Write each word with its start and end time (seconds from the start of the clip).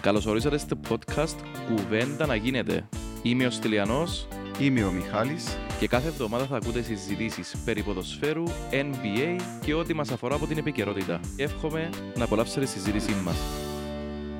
Καλώς 0.00 0.26
ορίσατε 0.26 0.58
στο 0.58 0.80
podcast 0.88 1.36
«Κουβέντα 1.68 2.26
να 2.26 2.34
γίνεται». 2.34 2.88
Είμαι 3.22 3.46
ο 3.46 3.50
Στυλιανός 3.50 4.28
Είμαι 4.60 4.84
ο 4.84 4.92
Μιχάλης. 4.92 5.56
και 5.80 5.88
κάθε 5.88 6.08
εβδομάδα 6.08 6.44
θα 6.46 6.56
ακούτε 6.56 6.82
συζητήσεις 6.82 7.62
περί 7.64 7.82
ποδοσφαίρου, 7.82 8.44
NBA 8.70 9.36
και 9.64 9.74
ό,τι 9.74 9.94
μας 9.94 10.10
αφορά 10.10 10.34
από 10.34 10.46
την 10.46 10.58
επικαιρότητα. 10.58 11.20
Εύχομαι 11.36 11.90
να 12.16 12.24
απολαύσετε 12.24 12.60
τη 12.60 12.66
συζήτησή 12.66 13.12
μας. 13.24 13.36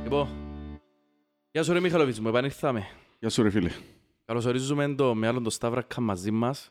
Λοιπόν, 0.02 0.28
γεια 1.50 1.62
σου 1.62 1.72
ρε 1.72 1.80
Μιχαλοβίτς 1.80 2.20
μου, 2.20 2.28
επανήλθαμε. 2.28 2.86
Γεια 3.18 3.28
σου 3.30 3.42
ρε 3.42 3.50
φίλε. 3.50 3.70
Καλώς 4.24 4.44
ορίζουμε 4.44 4.94
το 4.94 5.14
με 5.14 5.26
άλλον 5.26 5.42
το 5.42 5.50
Σταύρακα 5.50 6.00
μαζί 6.00 6.30
μας 6.30 6.70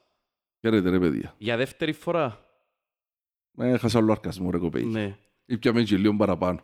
Χαίρετε 0.60 0.90
ρε 0.90 1.00
παιδιά. 1.00 1.34
για 1.38 1.58
δεύτερη 1.58 1.92
φορά. 1.94 2.40
Ε, 3.58 3.70
Έχασα 3.72 4.00
όλο 4.00 4.12
αρκασμό 4.12 4.52
ρε 4.52 4.58
κοπέι. 4.58 4.84
ναι, 4.84 5.18
Ήπιαμε 5.46 5.84
και 5.84 5.98
λίγο 5.98 6.16
παραπάνω. 6.16 6.60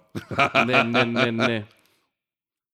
ναι, 0.66 0.84
ναι, 0.84 1.04
ναι, 1.04 1.32
ναι. 1.32 1.66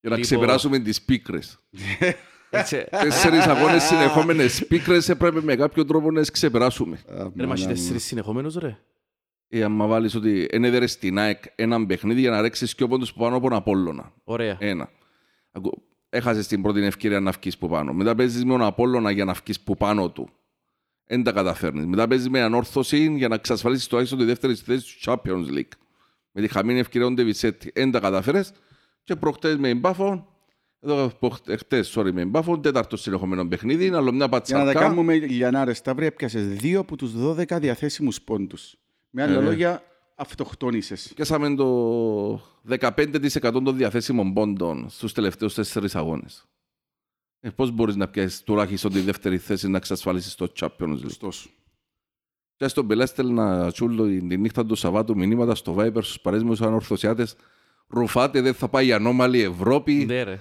Για 0.02 0.10
να 0.10 0.16
Λοιπόν. 0.18 0.22
ξεπεράσουμε 0.22 0.80
τις 0.80 1.02
πίκρες. 1.02 1.60
Έτσι, 2.50 2.86
Τέσσερις 2.90 3.46
αγώνες 3.46 3.84
συνεχόμενες 3.84 4.66
πίκρες 4.68 5.10
έπρεπε 5.10 5.42
με 5.42 5.56
κάποιο 5.56 5.86
τρόπο 5.86 6.12
να 6.12 6.20
τις 6.20 6.32
ξεπεράσουμε. 6.32 7.00
Ρε 7.38 7.46
μας 7.46 7.66
έχεις 7.66 7.66
τέσσερις 7.78 8.04
συνεχόμενους 8.04 8.56
ρε. 8.56 8.78
Ε, 9.48 9.64
άμα 9.64 9.88
βάλεις 9.88 10.16
ότι 10.16 10.48
δεν 10.52 10.64
έδερες 10.64 10.92
στην 10.92 11.18
ΑΕΚ 11.20 11.44
έναν 11.56 11.86
παιχνίδι 11.86 12.20
για 12.20 12.30
να 12.30 12.42
ρέξεις 12.42 12.76
και 12.76 12.86
πόντους 12.88 13.14
που 13.14 13.20
πάνω 13.20 13.36
από 13.36 13.48
τον 13.50 13.58
Απόλλωνα. 13.58 14.14
Ωραία. 14.24 14.58
Ένα. 14.60 14.90
Ακού- 15.52 15.82
Έχασες 16.10 16.48
την 16.48 16.62
πρώτη 16.62 16.84
ευκαιρία 16.86 17.20
να 17.20 17.32
βγεις 17.32 17.58
που 17.58 17.70
πάνω. 17.70 17.94
Μετά 17.94 18.16
παίζεις 18.16 18.44
με 18.46 18.52
τον 18.52 18.62
Απόλλωνα 18.64 19.12
για 19.12 19.26
να 19.26 19.34
βγεις 19.34 19.60
που 19.60 19.78
πάνω 19.78 20.10
του. 20.12 20.30
Δεν 21.06 21.24
τα 21.24 21.32
καταφέρνεις. 21.32 21.86
Μετά 21.86 22.08
παίζεις 22.08 22.30
με 22.30 22.42
ανόρθωση 22.42 23.14
για 23.16 23.28
να 23.28 23.36
εξασφαλίσεις 23.36 23.88
τουλάχιστον 23.88 24.20
τη 24.20 24.26
δεύτερη 24.26 24.56
θέση 24.56 24.86
του 24.86 25.12
Champions 25.12 25.58
League. 25.58 25.72
Με 26.32 26.42
τη 26.42 26.48
χαμένη 26.48 26.80
ευκαιρία 26.80 27.08
του 27.08 27.14
Ντεβισέτη. 27.14 27.72
Δεν 27.76 27.92
τα 27.92 28.00
καταφέρες. 28.00 28.52
Και 29.10 29.16
προχτές 29.16 29.58
με 29.58 29.74
μπάφο, 29.76 30.28
εδώ 30.80 31.12
προχτέ- 31.20 31.60
χτες, 31.60 31.94
sorry, 31.98 32.12
με 32.12 32.26
μπάφο, 32.26 32.60
τέταρτο 32.60 32.98
συνεχόμενο 32.98 33.48
παιχνίδι, 33.48 33.90
άλλο 33.90 34.02
μια 34.02 34.12
Για 34.12 34.18
να 34.18 34.20
τα 34.20 34.30
πατσακά. 34.30 34.74
κάνουμε 34.74 35.14
λιανάρες, 35.16 35.78
Σταύρη, 35.78 36.06
έπιασες 36.06 36.48
δύο 36.48 36.80
από 36.80 36.96
τους 36.96 37.12
12 37.16 37.60
διαθέσιμους 37.60 38.22
πόντους. 38.22 38.76
Με 39.10 39.24
άλλα 39.24 39.34
Ε, 39.34 39.38
ναι. 39.38 39.44
λόγια, 39.44 39.84
αυτοκτόνησες. 40.16 41.12
Πιάσαμε 41.16 41.56
το 41.56 42.42
15% 42.64 43.62
των 43.64 43.78
διαθέσιμων 43.78 44.34
πόντων 44.34 44.86
στους 44.90 45.14
τελευταίους 45.14 45.54
τέσσερις 45.54 45.96
αγώνες. 45.96 46.46
Ε, 47.40 47.50
πώς 47.50 47.72
μπορείς 47.72 47.96
να 47.96 48.08
πιάσεις 48.08 48.44
τουλάχιστον 48.44 48.92
τη 48.92 49.00
δεύτερη 49.00 49.38
θέση 49.38 49.68
να 49.68 49.78
εξασφαλίσεις 49.78 50.36
το 50.36 50.52
Champions 50.60 50.70
League; 50.80 51.06
Ωστόσο. 51.06 51.50
Και 52.56 52.68
στον 52.68 52.88
Πελέστελ 52.88 53.34
να 53.34 53.72
τσούλω 53.72 54.06
τη 54.06 54.38
νύχτα 54.38 54.66
του 54.66 54.76
Σαββάτου 54.76 55.18
μηνύματα 55.18 55.56
στο 55.56 55.76
Viber 55.80 56.00
στους 56.04 56.20
παρέσμους 56.22 56.62
ανορθωσιάτες 56.62 57.36
ρουφάτε 57.90 58.42
δεν 58.42 58.54
θα 58.54 58.70
πάει 58.70 58.88
η 58.88 58.92
ανώμαλη 58.94 59.42
Ευρώπη. 59.42 59.94
Ναι 59.94 60.24
ρε. 60.24 60.40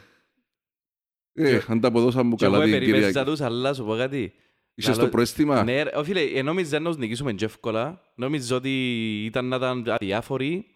Ε, 1.32 1.60
ανταποδώσαμε 1.68 2.28
μου 2.28 2.36
Και 2.36 2.44
εγώ 2.44 2.52
καλά 2.52 2.64
την 2.64 2.72
περιπέζα 2.72 3.06
Κυριακή. 3.06 3.30
τους, 3.30 3.40
αλλά 3.40 3.74
σου 3.74 3.84
πω 3.84 3.96
κάτι. 3.96 4.32
Είσαι 4.74 4.88
στο 4.90 4.96
Λαλό- 4.96 5.10
προέστημα. 5.12 5.64
Ναι, 5.64 5.82
ρε, 5.82 6.04
φίλε, 6.04 6.20
ε, 6.22 6.42
νόμιζα 6.42 6.78
να 6.80 6.88
τους 6.88 6.98
νικήσουμε 6.98 7.32
και 7.32 7.44
εύκολα. 7.44 8.02
Νόμιζα 8.14 8.56
ότι 8.56 9.24
ήταν 9.24 9.44
να 9.44 9.56
ήταν 9.56 9.84
αδιάφοροι. 9.88 10.66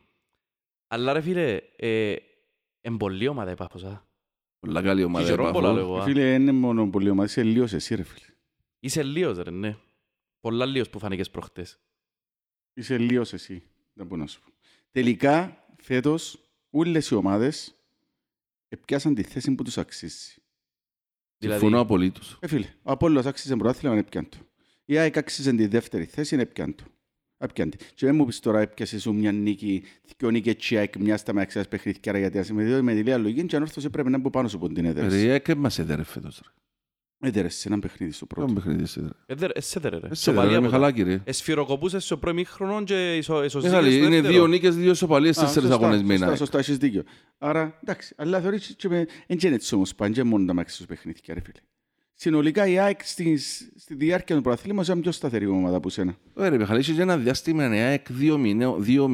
Αλλά 0.88 1.12
ρε 1.12 1.20
φίλε, 1.20 1.60
ε, 1.76 2.14
εν 2.80 2.96
πολλή 2.96 3.28
ομάδα 3.28 3.50
η 3.50 3.54
Πάφος, 3.54 3.84
α. 3.84 4.06
Πολλά 4.58 4.82
καλή 4.82 5.04
ομάδα. 5.04 5.24
Και 5.24 5.30
καιρό 5.30 5.50
πολλά 5.50 5.68
Πάφο. 5.68 5.80
λέγω, 5.80 5.98
α. 5.98 6.02
Φίλε, 6.02 6.22
δεν 6.22 6.40
είναι 6.40 6.52
μόνο 6.52 6.90
πολύ 6.90 7.10
ομάδα, 7.10 7.28
είσαι 7.28 7.42
λίγος 7.42 7.72
εσύ 7.72 7.94
ρε 7.94 8.02
φίλε. 8.02 8.26
Είσαι 8.80 9.02
λίος 9.02 9.38
ρε, 9.38 9.50
ναι. 9.50 9.76
Πολλά 10.40 10.66
λίος 10.66 10.90
που 10.90 10.98
φάνηκες 10.98 11.30
προχτές. 11.30 11.78
Είσαι 12.74 12.98
λίγος 12.98 13.32
εσύ. 13.32 13.62
Δεν 13.92 14.06
μπορώ 14.06 14.20
να 14.20 14.26
σου 14.26 14.40
πω. 14.40 14.50
Τελικά, 14.90 15.64
φέτος, 15.82 16.38
όλες 16.72 17.08
οι 17.08 17.14
ομάδες 17.14 17.74
επιάσαν 18.68 19.14
τη 19.14 19.22
θέση 19.22 19.54
που 19.54 19.62
τους 19.62 19.78
αξίζει. 19.78 20.34
Δηλαδή, 21.38 21.60
Συμφωνώ 21.60 21.82
απολύτως. 21.82 22.38
Ε, 22.40 22.46
φίλε, 22.46 22.66
ο 22.82 22.90
Απόλλωνας 22.92 23.26
άξιζε 23.26 23.56
πρωτάθλημα, 23.56 23.96
έπιαν 23.96 24.28
το. 24.28 24.36
Η 24.84 24.98
ΑΕΚ 24.98 25.16
άξιζε 25.16 25.52
τη 25.52 25.66
δεύτερη 25.66 26.04
θέση, 26.04 26.36
έπιαν 26.36 26.74
το. 26.74 26.84
Έπιαν 27.38 27.70
τη. 27.70 27.76
Και 27.94 28.06
δεν 28.06 28.14
μου 28.14 28.24
πεις 28.26 28.40
τώρα 28.40 28.60
έπιασε 28.60 28.98
σου 29.00 29.12
μια 29.14 29.32
νίκη, 29.32 29.82
δυο 30.16 30.30
νίκες 30.30 30.54
και 30.54 30.74
η 30.74 30.78
ΑΕΚ 30.78 30.96
μια 30.96 31.16
στα 31.16 31.32
μαξιάς 31.34 31.68
παιχνίδια, 31.68 32.18
γιατί 32.18 32.38
ας 32.38 32.50
με 32.50 32.64
δει 32.64 32.80
με 32.82 32.92
τη 32.94 33.02
λίγα 33.02 33.18
λογική 33.18 33.46
και 33.46 33.56
ανόρθωσε 33.56 33.88
πρέπει 33.90 34.10
να 34.10 34.18
μπω 34.18 34.30
πάνω 34.30 34.48
σου 34.48 34.58
που 34.58 34.66
την 34.72 34.82
Ρε, 34.82 34.88
έδερες. 34.88 35.22
η 35.22 35.28
ΑΕΚ 35.28 35.54
μας 35.54 35.78
έδερε 35.78 36.02
φέτος. 36.02 36.40
ρε. 36.44 36.50
Έδερες 37.24 37.54
σε 37.54 37.68
ένα 37.68 37.78
παιχνίδι 37.78 38.12
στο 38.12 38.26
Ποιο 38.26 38.36
πρώτο. 38.44 38.52
παιχνίδι 38.60 38.86
σε 38.86 38.98
έδερε. 39.00 39.14
ε, 39.26 39.34
δε- 39.34 39.46
ε, 39.54 39.60
σε 39.60 39.80
δέρε, 39.80 39.98
ρε. 39.98 40.06
Ε, 40.10 40.14
σε 40.14 40.30
έδερε, 40.30 40.44
Σοπαλία 40.44 40.50
ρε, 40.50 40.56
από 40.56 40.64
τα- 40.64 40.78
Μιχαλάκη, 40.78 41.02
ρε. 41.02 41.20
Εσφυροκοπούσες 41.24 42.04
στο 42.04 42.16
πρώτο 42.16 42.34
μήχρονο 42.36 42.84
και 42.84 43.16
ισο- 43.16 43.44
ισοζύγες 43.44 43.74
Μιχάλη, 43.74 43.92
στο 43.94 43.98
Είναι 44.04 44.08
δεύτερο. 44.14 44.32
δύο 44.32 44.46
νίκες, 44.46 44.76
δύο 44.76 44.94
σοπαλίες, 44.94 45.38
Α, 45.38 45.40
τέσσερις 45.40 45.68
σωστά, 45.68 45.84
αγώνες 45.84 46.00
σωστά, 46.08 46.24
μήνα. 46.24 46.36
Σωστά, 46.36 46.58
έχεις 46.58 46.76
δίκιο. 46.76 47.02
Άρα, 47.38 47.78
εντάξει, 47.82 48.14
αλλά 48.16 48.40
θεωρείς 48.40 48.74
και 48.76 48.88
με... 48.88 49.06
Εν 49.26 49.36
και 49.36 49.46
είναι 49.46 49.56
έτσι 49.56 49.74
όμως 49.74 49.94
πάνε, 49.94 50.12
και 50.12 50.22
μόνο 50.22 50.44
τα 50.46 50.54
μάξι 50.54 50.86
παιχνίδια, 50.86 51.34
ρε 51.34 51.40
φίλε. 51.40 51.58
Συνολικά 52.14 52.66
η 52.66 52.78
ΑΕΚ 52.78 53.00
στη, 53.04 53.36
στη 53.76 53.94
διάρκεια 53.94 54.36
του 54.36 54.42
πρωταθλήματος 54.42 54.88
ήταν 54.88 55.00
πιο 55.00 55.12
σταθερή 55.12 55.46
ομάδα 55.46 55.76
από 55.76 55.88
σένα. 55.90 56.16
Ωραία, 56.34 56.50
Μιχαλή, 56.58 56.80
είχε 56.80 56.92
και 56.92 57.00
ένα 57.02 57.16
διάστημα 57.16 57.76
η 57.76 57.78
ΑΕΚ 57.80 58.06
δύο, 58.12 58.38
μηνέ- 58.38 58.76
δύο, 58.78 59.10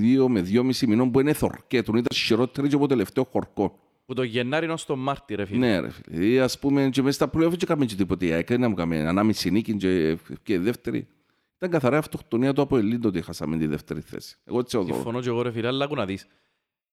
δύο 0.00 0.28
με 0.28 0.40
δυόμιση 0.40 0.86
μηνών 0.86 1.10
που 1.10 1.20
είναι 1.20 1.32
θορκέτουν. 1.32 1.96
Ήταν 1.96 2.16
χειρότερη 2.18 2.68
και 2.68 2.74
από 2.74 2.82
το 2.86 2.88
τελευταίο 2.94 3.24
χορκό. 3.32 3.78
Που 4.04 4.14
το 4.14 4.22
Γενάρη 4.22 4.66
είναι 4.66 4.76
στο 4.76 4.96
Μάρτι, 4.96 5.34
ρε 5.34 5.44
φίλε. 5.44 5.58
Ναι, 5.58 5.80
ρε 5.80 5.90
φίλε. 5.90 6.26
Ή, 6.26 6.40
ας 6.40 6.58
πούμε, 6.58 6.88
και 6.92 7.02
μέσα 7.02 7.14
στα 7.14 7.28
πλοία 7.28 7.48
και 7.48 7.66
κάνουμε 7.66 7.86
και 7.86 7.94
τίποτε. 7.94 8.26
Η 8.26 8.32
ΑΕΚ 8.32 8.48
δεν 8.48 8.60
μου 8.68 8.74
κάνουμε 8.74 9.08
ανάμιση 9.08 9.50
νίκη 9.50 9.76
και, 9.76 10.18
και 10.42 10.58
δεύτερη. 10.58 11.08
Ήταν 11.56 11.70
καθαρά 11.70 11.98
αυτοκτονία 11.98 12.52
του 12.52 12.60
από 12.60 12.76
Ελλήντα 12.76 13.08
ότι 13.08 13.22
χάσαμε 13.22 13.56
τη 13.56 13.66
δεύτερη 13.66 14.00
θέση. 14.00 14.36
Εγώ 14.44 14.58
έτσι 14.58 14.76
οδό. 14.76 14.94
Συμφωνώ 14.94 15.20
και 15.20 15.28
εγώ 15.28 15.42
ρε 15.42 15.50
φίλε, 15.52 15.66
αλλά 15.66 15.84
άκου 15.84 15.94
να 15.94 16.04
δεις. 16.06 16.26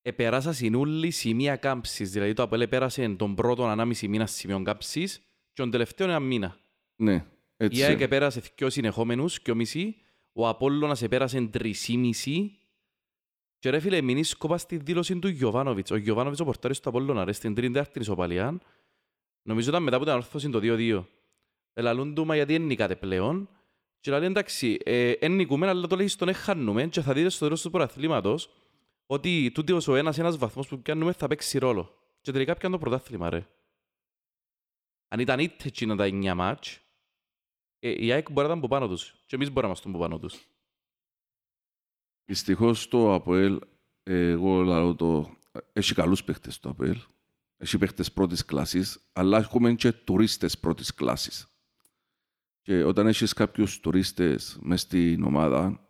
Επεράσα 0.01 0.53
συνούλη 0.53 1.11
σημεία 1.11 1.55
κάμψης, 1.55 2.11
δηλαδή 2.11 2.33
το 2.33 2.43
ΑΠΕΛ 2.43 2.61
επέρασε 2.61 3.09
τον 3.09 3.35
πρώτο 3.35 3.67
ανάμιση 3.67 4.07
μήνα 4.07 4.25
σημείων 4.25 4.63
κάμψης 4.63 5.17
και 5.53 5.61
τον 5.61 5.71
τελευταίο 5.71 6.07
ένα 6.07 6.19
μήνα. 6.19 6.57
Ναι, 6.95 7.13
Η 7.13 7.23
έτσι. 7.57 7.83
ΑΕΚ 7.83 8.01
επέρασε 8.01 8.41
δυο 8.57 8.69
συνεχόμενους, 8.69 9.39
δυο 9.43 9.55
μισή, 9.55 9.95
ο 10.33 10.47
Απόλλωνας 10.47 11.01
επέρασε 11.01 11.41
τρισήμιση 11.41 12.58
και 13.59 13.69
ρε 13.69 13.79
φίλε, 13.79 14.01
μην 14.01 14.23
σκόπα 14.23 14.57
στη 14.57 14.77
δήλωση 14.77 15.19
του 15.19 15.27
Γιωβάνοβιτς. 15.27 15.91
Ο 15.91 15.95
Γιωβάνοβιτς 15.95 16.41
ο 16.41 16.45
πορτάρης 16.45 16.79
του 16.79 16.89
Απόλλωνα, 16.89 17.23
ρε, 17.23 17.31
στην 17.31 17.55
τρίτη 17.55 17.73
τέταρτη 17.73 17.99
ισοπαλία, 17.99 18.59
νομίζω 19.41 19.69
ήταν 19.69 19.83
μετά 19.83 19.95
από 19.95 20.05
την 20.05 20.13
ανόρθωση 20.13 20.49
το 20.49 20.59
2-2. 20.61 21.05
Ελαλούν 21.73 22.15
του, 22.15 22.25
μα 22.25 22.35
γιατί 22.35 22.53
δεν 22.53 22.65
νικάτε 22.65 22.95
πλέον. 22.95 23.49
Και 23.99 24.11
λέει 24.11 24.25
εντάξει, 24.25 24.77
ε, 24.83 25.11
εν 25.11 25.31
νικούμε, 25.31 25.67
αλλά 25.67 25.87
το 25.87 25.95
λέει 25.95 26.07
στον 26.07 26.33
χάνουμε 26.33 26.87
και 26.87 27.01
θα 27.01 27.13
δείτε 27.13 27.29
στο 27.29 27.45
τέλος 27.45 27.61
του 27.61 27.69
πρωταθλήματος 27.69 28.49
ότι 29.05 29.51
τούτος 29.53 29.87
ο 29.87 29.95
ένας 29.95 30.17
ένας 30.17 30.37
βαθμός 30.37 30.67
που 30.67 30.81
πιάνουμε 30.81 31.13
θα 31.13 31.27
παίξει 31.27 31.57
ρόλο. 31.57 31.93
Και 32.21 32.31
τελικά 32.31 32.55
πιάνει 32.55 32.73
το 32.73 32.79
πρωτάθλημα, 32.81 33.29
ρε. 33.29 33.47
Αν 35.07 35.19
ήταν 35.19 35.39
είτε 35.39 35.67
εκείνα 35.67 35.95
τα 35.95 36.05
9 36.05 36.33
μάτς, 36.33 36.79
ε, 37.79 38.05
η 38.05 38.11
ΑΕΚ 38.11 38.31
μπορεί 38.31 38.47
να 38.47 38.53
ήταν 38.53 38.57
από 38.57 38.67
πάνω 38.67 38.87
τους 38.87 39.15
και 39.25 39.35
εμείς 39.35 39.47
μπορούμε 39.47 39.61
να 39.61 39.67
είμαστε 39.67 39.89
από 39.89 39.97
πάνω 39.97 40.19
τους. 40.19 40.47
Δυστυχώς 42.29 42.87
το 42.87 43.13
ΑΠΟΕΛ, 43.13 43.59
ε, 44.03 44.29
εγώ 44.29 44.61
λέω 44.61 44.95
το, 44.95 45.29
έχει 45.73 45.93
καλούς 45.93 46.23
παίχτες 46.23 46.59
το 46.59 46.69
ΑΠΟΕΛ. 46.69 46.97
Έχει 47.57 47.77
παίχτες 47.77 48.11
πρώτης 48.11 48.45
κλάσης, 48.45 48.99
αλλά 49.13 49.37
έχουμε 49.37 49.73
και 49.73 49.91
τουρίστες 49.91 50.59
πρώτης 50.59 50.93
κλάσης. 50.93 51.47
Και 52.61 52.83
όταν 52.83 53.07
έχεις 53.07 53.33
κάποιους 53.33 53.79
τουρίστες 53.79 54.57
μες 54.61 54.81
στην 54.81 55.23
ομάδα, 55.23 55.87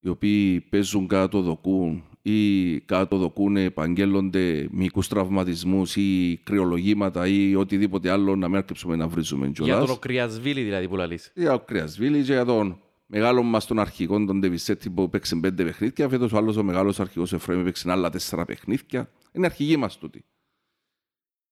οι 0.00 0.08
οποίοι 0.08 0.60
παίζουν 0.60 1.06
κάτω 1.06 1.40
δοκούν 1.40 2.04
ή 2.22 2.80
κάτω 2.80 3.16
δοκούν 3.16 3.56
επαγγέλλονται 3.56 4.68
μικρούς 4.70 5.08
τραυματισμούς 5.08 5.96
ή 5.96 6.40
κρυολογήματα 6.44 7.26
ή 7.26 7.54
οτιδήποτε 7.54 8.10
άλλο 8.10 8.36
να 8.36 8.48
μην 8.48 8.56
αρκεψούμε 8.56 8.96
να 8.96 9.08
βρίζουμε 9.08 9.46
Για 9.46 9.64
κιόλας. 9.64 9.88
τον 9.88 9.98
Κρυασβίλη 9.98 10.62
δηλαδή 10.62 10.88
που 10.88 10.96
λαλείς. 10.96 11.32
Για 11.34 11.54
ο 11.54 11.60
Κρυασβίλη 11.60 12.22
και 12.22 12.32
για 12.32 12.44
τον 12.44 12.82
μεγάλος 13.14 13.44
μας 13.44 13.66
τον 13.66 13.78
αρχηγό, 13.78 14.24
τον 14.24 14.38
Ντεβισέτη 14.40 14.90
που 14.90 15.08
παίξε 15.08 15.36
πέντε 15.36 15.64
παιχνίδια. 15.64 16.08
Φέτος 16.08 16.32
ο 16.32 16.36
άλλος 16.36 16.56
ο 16.56 16.62
μεγάλος 16.62 17.00
αρχηγός 17.00 17.32
Εφραίμ 17.32 17.64
παίξε 17.64 17.90
άλλα 17.90 18.10
τέσσερα 18.10 18.44
παιχνίδια. 18.44 19.10
Είναι 19.32 19.46
αρχηγοί 19.46 19.76
μας 19.76 19.98
τούτοι. 19.98 20.24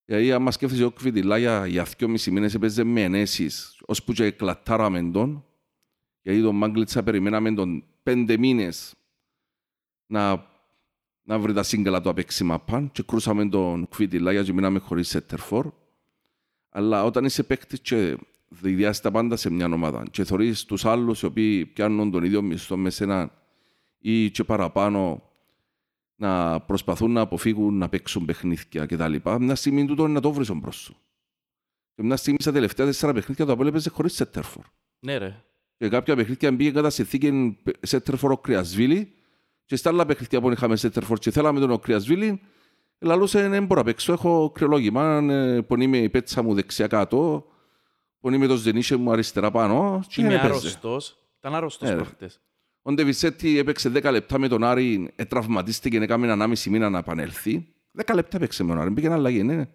Γιατί 0.04 0.32
άμα 0.32 0.50
σκέφτεσαι 0.50 0.84
ο 0.84 0.90
Κβιτιλά 0.90 1.38
για, 1.38 1.66
για 1.66 1.82
δυο 1.82 2.08
μισή 2.08 2.30
μήνες 2.30 2.54
έπαιζε 2.54 2.84
με 2.84 3.02
ενέσεις, 3.02 3.80
ώσπου 3.86 4.12
και 4.12 4.24
εκλατάραμε 4.24 5.10
τον. 5.10 5.44
Γιατί 6.22 6.42
τον 6.42 6.56
Μάγκλητσα 6.56 7.02
περιμέναμε 7.02 7.54
τον 7.54 7.84
πέντε 8.02 8.36
μήνες 8.36 8.94
να, 10.06 10.46
να 11.22 11.38
βρει 11.38 11.52
τα 11.52 11.62
σύγκαλα 11.62 12.00
του 12.00 12.08
απέξιμα 12.08 12.60
παν 12.60 12.90
και 12.90 13.02
κρούσαμε 13.02 13.48
τον 13.48 13.88
Κβιτιλά 13.88 14.32
γιατί 14.32 14.52
μείναμε 14.52 14.78
χωρίς 14.78 15.08
σέτερφορ. 15.08 15.72
Αλλά 16.68 17.04
όταν 17.04 17.24
είσαι 17.24 17.42
παίκτης 17.42 17.80
και 17.80 18.18
διδιάσει 18.50 19.02
τα 19.02 19.10
πάντα 19.10 19.36
σε 19.36 19.50
μια 19.50 19.66
ομάδα 19.66 20.04
και 20.10 20.24
θωρείς 20.24 20.64
τους 20.64 20.84
άλλους 20.84 21.22
οι 21.22 21.26
οποίοι 21.26 21.66
πιάνουν 21.66 22.10
τον 22.10 22.24
ίδιο 22.24 22.42
μισθό 22.42 22.76
με 22.76 22.90
σένα 22.90 23.30
ή 23.98 24.30
και 24.30 24.44
παραπάνω 24.44 25.22
να 26.16 26.60
προσπαθούν 26.60 27.12
να 27.12 27.20
αποφύγουν 27.20 27.78
να 27.78 27.88
παίξουν 27.88 28.24
παιχνίδια 28.24 28.86
κτλ. 28.86 29.14
Μια 29.38 29.54
στιγμή 29.54 29.86
τούτο 29.86 30.02
είναι 30.02 30.12
να 30.12 30.20
το 30.20 30.32
βρεις 30.32 30.50
μπρος 30.54 30.76
σου. 30.76 30.96
Και 31.94 32.02
μια 32.02 32.16
στιγμή 32.16 32.38
στα 32.40 32.52
τελευταία 32.52 32.86
τέσσερα 32.86 33.12
παιχνίδια 33.12 33.46
το 33.46 33.52
Απόλλη 33.52 33.68
έπαιζε 33.68 33.90
χωρίς 33.90 34.14
σέτερφορ. 34.14 34.64
Ναι 34.98 35.16
ρε. 35.16 35.44
Και 35.76 35.88
κάποια 35.88 36.16
παιχνίδια 36.16 36.52
μπήκε 36.52 36.70
κατά 36.70 36.90
συνθήκη 36.90 37.58
σέτερφορ 37.80 38.32
ο 38.32 38.38
Κρυασβίλη 38.38 39.12
και 39.64 39.76
στα 39.76 39.90
άλλα 39.90 40.06
παιχνίδια 40.06 40.40
που 40.40 40.50
είχαμε 40.50 40.76
σέτερφορ 40.76 41.18
και 41.18 41.30
θέλαμε 41.30 41.60
τον 41.60 41.70
ο 41.70 41.78
Κρυασβίλη 41.78 42.40
Λαλούσε, 43.02 43.48
δεν 43.48 43.66
μπορώ 43.66 43.80
να 43.80 43.86
παίξω, 43.86 44.12
έχω 44.12 44.50
κρυολόγημα, 44.54 45.18
ε, 45.30 45.60
πονεί 45.60 45.98
η 45.98 46.08
πέτσα 46.08 46.42
μου 46.42 46.54
δεξιά 46.54 46.86
κάτω, 46.86 47.46
πονεί 48.20 48.38
με 48.38 48.46
το 48.46 48.56
ζενίσιο 48.56 48.98
μου 48.98 49.10
αριστερά 49.12 49.50
πάνω 49.50 50.02
και 50.08 50.20
Είμαι 50.20 50.28
δεν 50.30 50.38
έπαιζε. 50.38 50.52
άρρωστος. 50.58 51.18
Ήταν 51.38 51.54
άρρωστος 51.54 51.88
Ε, 51.88 51.90
ρε. 51.90 51.96
προχτές. 51.96 52.40
Ο 52.82 52.92
Ντεβισέτη 52.92 53.58
έπαιξε 53.58 53.88
10 53.88 54.10
λεπτά 54.10 54.38
με 54.38 54.48
τον 54.48 54.64
Άρη, 54.64 55.10
ε, 55.16 55.24
τραυματίστηκε, 55.24 55.96
έκαμε 55.96 56.26
έναν 56.26 56.42
άμιση 56.42 56.70
μήνα 56.70 56.90
να 56.90 56.98
επανέλθει. 56.98 57.66
10 57.92 58.14
λεπτά 58.14 58.36
έπαιξε 58.36 58.62
με 58.64 58.72
τον 58.72 58.80
Άρη, 58.80 58.90
πήγαινε 58.90 59.14
αλλαγή, 59.14 59.42
ναι. 59.42 59.68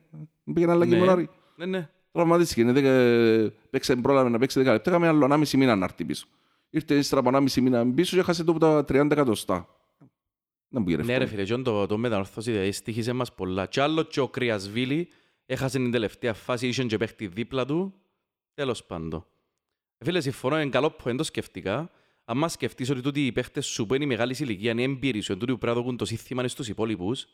Πήγαινε 0.54 0.72
αλλαγή 0.72 0.92
με 0.92 1.00
τον 1.00 1.10
Άρη. 1.10 1.30
Ναι, 1.56 1.66
ναι. 1.66 1.90
Τραυματίστηκε, 2.12 2.62
είναι 2.62 2.72
δεκα- 2.72 3.52
παίξε, 3.70 3.96
πρόλαβε 3.96 4.30
να 4.30 4.38
παίξει 4.40 4.60
10 4.60 4.64
λεπτά, 4.72 4.90
έκαμε 4.90 5.08
άλλο 5.08 5.26
1,5 5.26 5.58
μήνα 5.58 5.76
να 5.76 5.86
έρθει 5.86 6.06
πίσω. 6.06 6.26
Ήρθε 6.70 6.96
ύστερα 6.96 7.22
από 7.22 7.30
1,5 7.30 7.62
μήνα 7.62 7.86
πίσω 7.94 8.16
και 8.16 8.22
έχασε 8.22 8.44
το 8.44 8.52
από 8.52 8.60
τα 8.60 8.86
30 8.86 9.12
εκατοστά. 9.12 9.68
Δεν 10.70 10.84
μου 10.88 10.90
Ναι 10.90 10.96
ρε 10.96 11.02
γυρεύει. 11.04 11.26
φίλε, 11.30 11.44
και 11.44 11.56
το, 11.58 11.86
το 11.86 11.98
μετανόρθωση 11.98 12.52
δηλαδή, 12.52 12.72
στήχησε 12.72 13.14
μας 13.14 13.34
πολλά. 13.34 13.66
Κι 13.66 13.80
άλλο 13.80 14.04
και 14.04 14.20
ο 14.20 14.28
Κρυασβίλη 14.28 15.08
έχασε 15.46 15.78
την 15.78 15.92
τελευταία 15.92 16.34
φάση, 16.34 16.68
είχε 16.68 16.84
και 16.84 16.98
παίχτη 16.98 17.28
δίπλα 17.28 17.66
του. 17.66 17.94
Τέλος 18.56 18.84
πάντων. 18.84 19.26
Φίλε, 20.06 20.22
συμφωνώ, 20.22 20.62
είναι 20.62 20.70
καλό 20.70 20.92
που 20.92 21.04
δεν 21.04 21.18
το 21.18 21.24
σκεφτικά. 21.24 21.92
Αν 22.26 22.38
μας 22.38 22.52
σκεφτείς 22.52 22.90
ότι 22.90 23.02
τούτοι 23.02 23.26
οι 23.26 23.32
παίχτες 23.32 23.66
σου 23.66 23.86
που 23.86 23.94
είναι 23.94 24.06
μεγάλης 24.06 24.40
ηλικία, 24.40 24.72
είναι 24.72 24.84
έμπειροι 24.84 25.22
σου, 25.22 25.32
εν 25.32 25.40
τούτοι 25.40 25.52
που 25.52 25.58
πρέπει 25.58 25.76
να 25.76 25.82
δοκούν 25.82 25.98
το 25.98 26.06
σύστημα 26.06 26.48
στους 26.48 26.68
υπόλοιπους, 26.68 27.28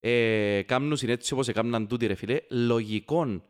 ε, 0.00 0.62
κάμνουν 0.62 0.98
είναι 1.02 1.12
έτσι 1.12 1.32
όπως 1.32 1.48
έκαναν 1.48 1.86
τούτοι 1.88 2.06
ρε 2.06 2.14
φίλε, 2.14 2.40
λογικόν 2.50 3.44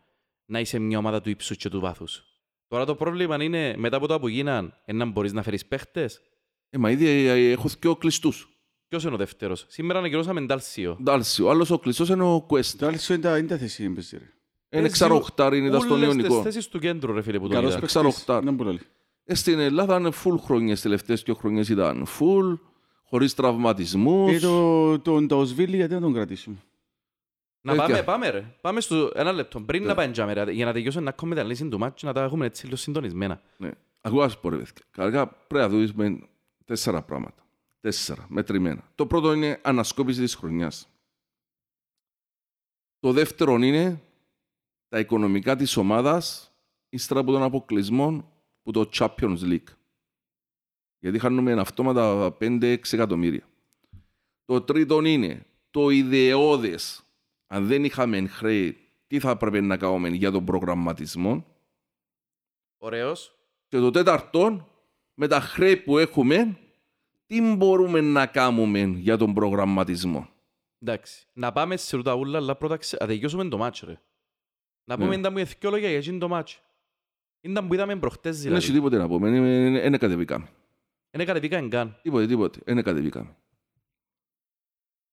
να 0.46 0.60
είσαι 0.60 0.78
μια 0.78 0.98
ομάδα 0.98 1.20
του 1.20 1.30
ύψους 1.30 1.56
και 1.56 1.68
του 1.68 1.80
βάθους. 1.80 2.24
Τώρα 2.68 2.84
το 2.84 2.94
πρόβλημα 2.94 3.42
είναι, 3.42 3.74
μετά 3.76 3.96
από 3.96 4.06
το 4.06 4.20
που 4.20 4.28
γίναν, 4.28 4.74
ε, 4.84 4.92
να 4.92 5.04
μπορείς 5.04 5.32
να 5.32 5.42
φέρεις 5.42 5.66
παίχτες. 5.66 6.20
Ε, 6.70 6.78
μα 6.78 6.90
ήδη 6.90 7.06
ε, 7.26 7.50
έχω 7.50 7.68
δυο 7.80 7.96
κλειστούς. 7.96 8.48
Ποιος 8.88 9.04
είναι 9.04 9.14
ο 9.14 9.16
δεύτερος; 9.16 9.64
Σήμερα 9.68 9.98
ανακοινώσαμε 9.98 10.40
Ντάλσιο. 10.40 10.96
Εντάξει, 11.00 11.42
ο 11.42 11.50
άλλος 11.50 11.70
ο 11.70 11.78
κλειστός 11.78 12.08
είναι 12.08 12.22
ο 12.24 12.46
Quest. 12.50 12.64
Το 12.66 12.86
άλλο 12.86 12.98
είναι 13.08 13.18
τα- 13.18 13.38
είναι 13.38 13.46
τα 13.48 13.58
θέση 13.58 13.84
έμπαιζε, 13.84 14.18
ρε. 14.18 14.30
Είναι 14.78 14.86
Παίζεις 14.88 15.00
εξαροχτάρι, 15.00 15.64
ήταν 15.64 15.80
στον 15.80 15.92
Όλες 15.92 16.08
τις 16.08 16.16
Ιωνικό. 16.22 16.42
θέσεις 16.42 16.68
του 16.68 16.78
κέντρου 16.78 17.12
ρε 17.12 17.22
φίλε 17.22 17.38
που 17.38 17.44
τον 17.46 17.54
Καλός 17.54 17.70
είδα. 17.70 17.80
παίκτης, 17.80 17.96
Εξαροχτάρ. 17.96 18.42
δεν 18.44 18.54
μπορεί 18.54 18.68
να 18.68 18.74
λέει. 18.74 18.84
Ε, 19.24 19.34
Στην 19.34 19.58
Ελλάδα 19.58 19.96
είναι 19.98 20.10
full 20.24 20.38
χρονιές, 20.40 20.80
τελευταίες 20.80 21.22
δύο 21.22 21.34
χρονιές 21.34 21.68
ήταν 21.68 22.06
full, 22.18 22.58
χωρίς 23.04 23.34
τραυματισμούς. 23.34 24.32
Ε, 24.34 24.38
το- 24.38 24.98
τον 25.00 25.28
Ταοσβίλη 25.28 25.76
γιατί 25.76 25.94
να 25.94 26.00
τον 26.00 26.12
κρατήσουμε; 26.12 26.56
Να 27.60 27.72
Τέτοια. 27.72 27.86
πάμε, 27.86 28.02
πάμε 28.02 28.28
ρε. 28.30 28.54
Πάμε 28.60 28.80
στο 28.80 29.10
ένα 29.14 29.32
λεπτό. 29.32 29.60
Πριν 29.60 29.82
Ναι. 29.82 29.88
να 29.88 29.94
πάμε 29.94 30.12
τζάμε, 30.12 30.32
ρε, 30.32 30.52
για 30.52 30.64
να 30.64 30.72
τελειώσουμε 30.72 31.04
να 31.04 31.12
έχουμε 31.16 31.34
τα 31.34 31.42
λύση 31.42 31.68
του 31.68 31.78
μάτσου, 31.78 32.06
να 32.06 32.12
τα 32.12 32.22
έχουμε 32.22 32.46
έτσι 32.46 32.64
λίγο 32.64 32.76
συντονισμένα. 32.76 33.40
Ναι. 33.56 33.70
Ακούω 34.00 34.20
να 34.22 34.28
σου 34.28 34.40
πω 34.40 34.48
ρε 34.48 34.56
παιδιά. 34.56 34.72
Καρκά 34.90 35.26
πρέπει 35.28 35.64
να 35.64 35.68
δούμε 35.94 36.18
τέσσερα 36.64 37.02
πράγματα. 37.02 37.44
Τέσσερα, 37.80 38.26
μετρημένα. 38.28 38.82
Το 38.94 39.06
πρώτο 39.06 39.32
είναι 39.32 39.58
ανασκόπηση 39.62 40.20
της 40.20 40.34
χρονιάς. 40.34 40.88
Το 43.00 43.12
δεύτερο 43.12 43.54
είναι 43.56 44.00
τα 44.96 45.02
οικονομικά 45.02 45.56
της 45.56 45.76
ομάδας 45.76 46.54
ύστερα 46.88 47.20
από 47.20 47.32
τον 47.32 47.42
αποκλεισμό 47.42 48.32
που 48.62 48.70
το 48.70 48.88
Champions 48.92 49.38
League. 49.42 49.74
Γιατί 50.98 51.18
χάνουμε 51.18 51.52
αυτόματα 51.52 52.36
5-6 52.40 52.78
εκατομμύρια. 52.90 53.48
Το 54.44 54.60
τρίτο 54.60 55.04
είναι 55.04 55.46
το 55.70 55.90
ιδεώδες. 55.90 57.04
Αν 57.46 57.66
δεν 57.66 57.84
είχαμε 57.84 58.26
χρέη, 58.26 58.76
τι 59.06 59.20
θα 59.20 59.30
έπρεπε 59.30 59.60
να 59.60 59.76
κάνουμε 59.76 60.08
για 60.08 60.30
τον 60.30 60.44
προγραμματισμό; 60.44 61.44
Ωραίος. 62.78 63.38
Και 63.68 63.78
το 63.78 63.90
τέταρτο, 63.90 64.68
με 65.14 65.26
τα 65.26 65.40
χρέη 65.40 65.76
που 65.76 65.98
έχουμε, 65.98 66.58
τι 67.26 67.40
μπορούμε 67.40 68.00
να 68.00 68.26
κάνουμε 68.26 68.80
για 68.80 69.16
τον 69.16 69.34
προγραμματισμό; 69.34 70.28
Εντάξει. 70.78 71.26
Να 71.32 71.52
πάμε 71.52 71.76
σε 71.76 71.96
ρωτά 71.96 72.14
ούλα, 72.14 72.38
αλλά 72.38 72.56
πρώτα 72.56 72.76
ξε... 72.76 72.96
να 73.00 73.06
τελειώσουμε 73.06 73.48
το 73.48 73.58
μάτσο 73.58 73.86
ρε. 73.86 74.00
Να 74.88 74.96
πούμε 74.96 75.08
Ναι. 75.08 75.16
ήταν 75.16 75.32
μου 75.32 75.38
εθκιο 75.38 75.70
λόγια 75.70 75.88
για 75.88 75.98
εκείνο 75.98 76.18
το 76.18 76.28
μάτσο. 76.28 76.60
Ήταν 77.40 77.66
που 77.66 77.74
είδαμε 77.74 77.96
προχτές 77.96 78.42
Δεν 78.42 78.52
έχει 78.52 78.58
δηλαδή. 78.64 78.72
τίποτε 78.78 78.96
να 78.96 79.08
πούμε, 79.08 79.30
δεν 79.80 79.98
κατεβήκαμε. 79.98 80.48
Είναι 81.10 81.24
κατεβήκαν 81.24 81.68
καν. 81.70 81.98
Τίποτε, 82.02 82.26
τίποτε, 82.26 82.60
δεν 82.64 82.82
κατεβήκαμε. 82.82 83.36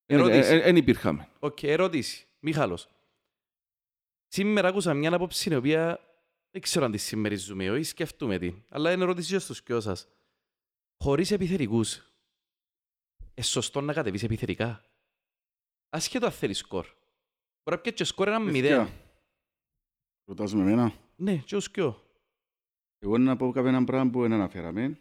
Ερώτηση. 0.05 0.59
Δεν 0.59 0.75
υπήρχαμε. 0.75 1.27
Οκ, 1.39 1.63
ερώτηση. 1.63 2.25
Μιχάλος. 2.39 2.87
Σήμερα 4.27 4.67
άκουσα 4.67 4.93
μια 4.93 5.13
άποψη 5.15 5.49
η 5.51 5.55
οποία 5.55 5.99
δεν 6.51 6.61
ξέρω 6.61 6.85
αν 6.85 6.91
τη 6.91 6.97
συμμερίζουμαι 6.97 7.63
ή 7.65 7.83
σκεφτούμε 7.83 8.37
τι. 8.37 8.53
Αλλά 8.69 8.91
είναι 8.91 9.03
ερώτηση 9.03 9.31
και 9.33 9.39
στους 9.39 9.63
δυο 9.63 9.79
σας. 9.81 10.07
Χωρίς 11.03 11.31
επιθετικούς, 11.31 11.95
είναι 13.33 13.45
σωστό 13.45 13.81
να 13.81 13.93
κατεβείς 13.93 14.23
επιθετικά. 14.23 14.85
Ασχέτως 15.89 16.27
αν 16.29 16.33
θέλεις 16.35 16.57
σκορ. 16.57 16.83
Μπορεί 17.63 17.77
να 17.77 17.77
πιέτει 17.77 17.97
και 17.97 18.03
σκορ 18.03 18.27
ένα 18.27 18.39
μηδέν. 18.39 18.89
Παιδιά, 20.25 20.45
Ρωτάς 20.45 20.53
με 20.53 20.61
εμένα; 20.61 20.93
Ναι, 21.15 21.37
και 21.37 21.55
ως 21.55 21.71
κοιό. 21.71 22.03
Εγώ 22.99 23.17
να 23.17 23.35
πω 23.35 23.51
κάποιο 23.51 23.83
πράγμα 23.83 24.11
που 24.11 24.21
δεν 24.21 24.33
αναφέραμε. 24.33 24.97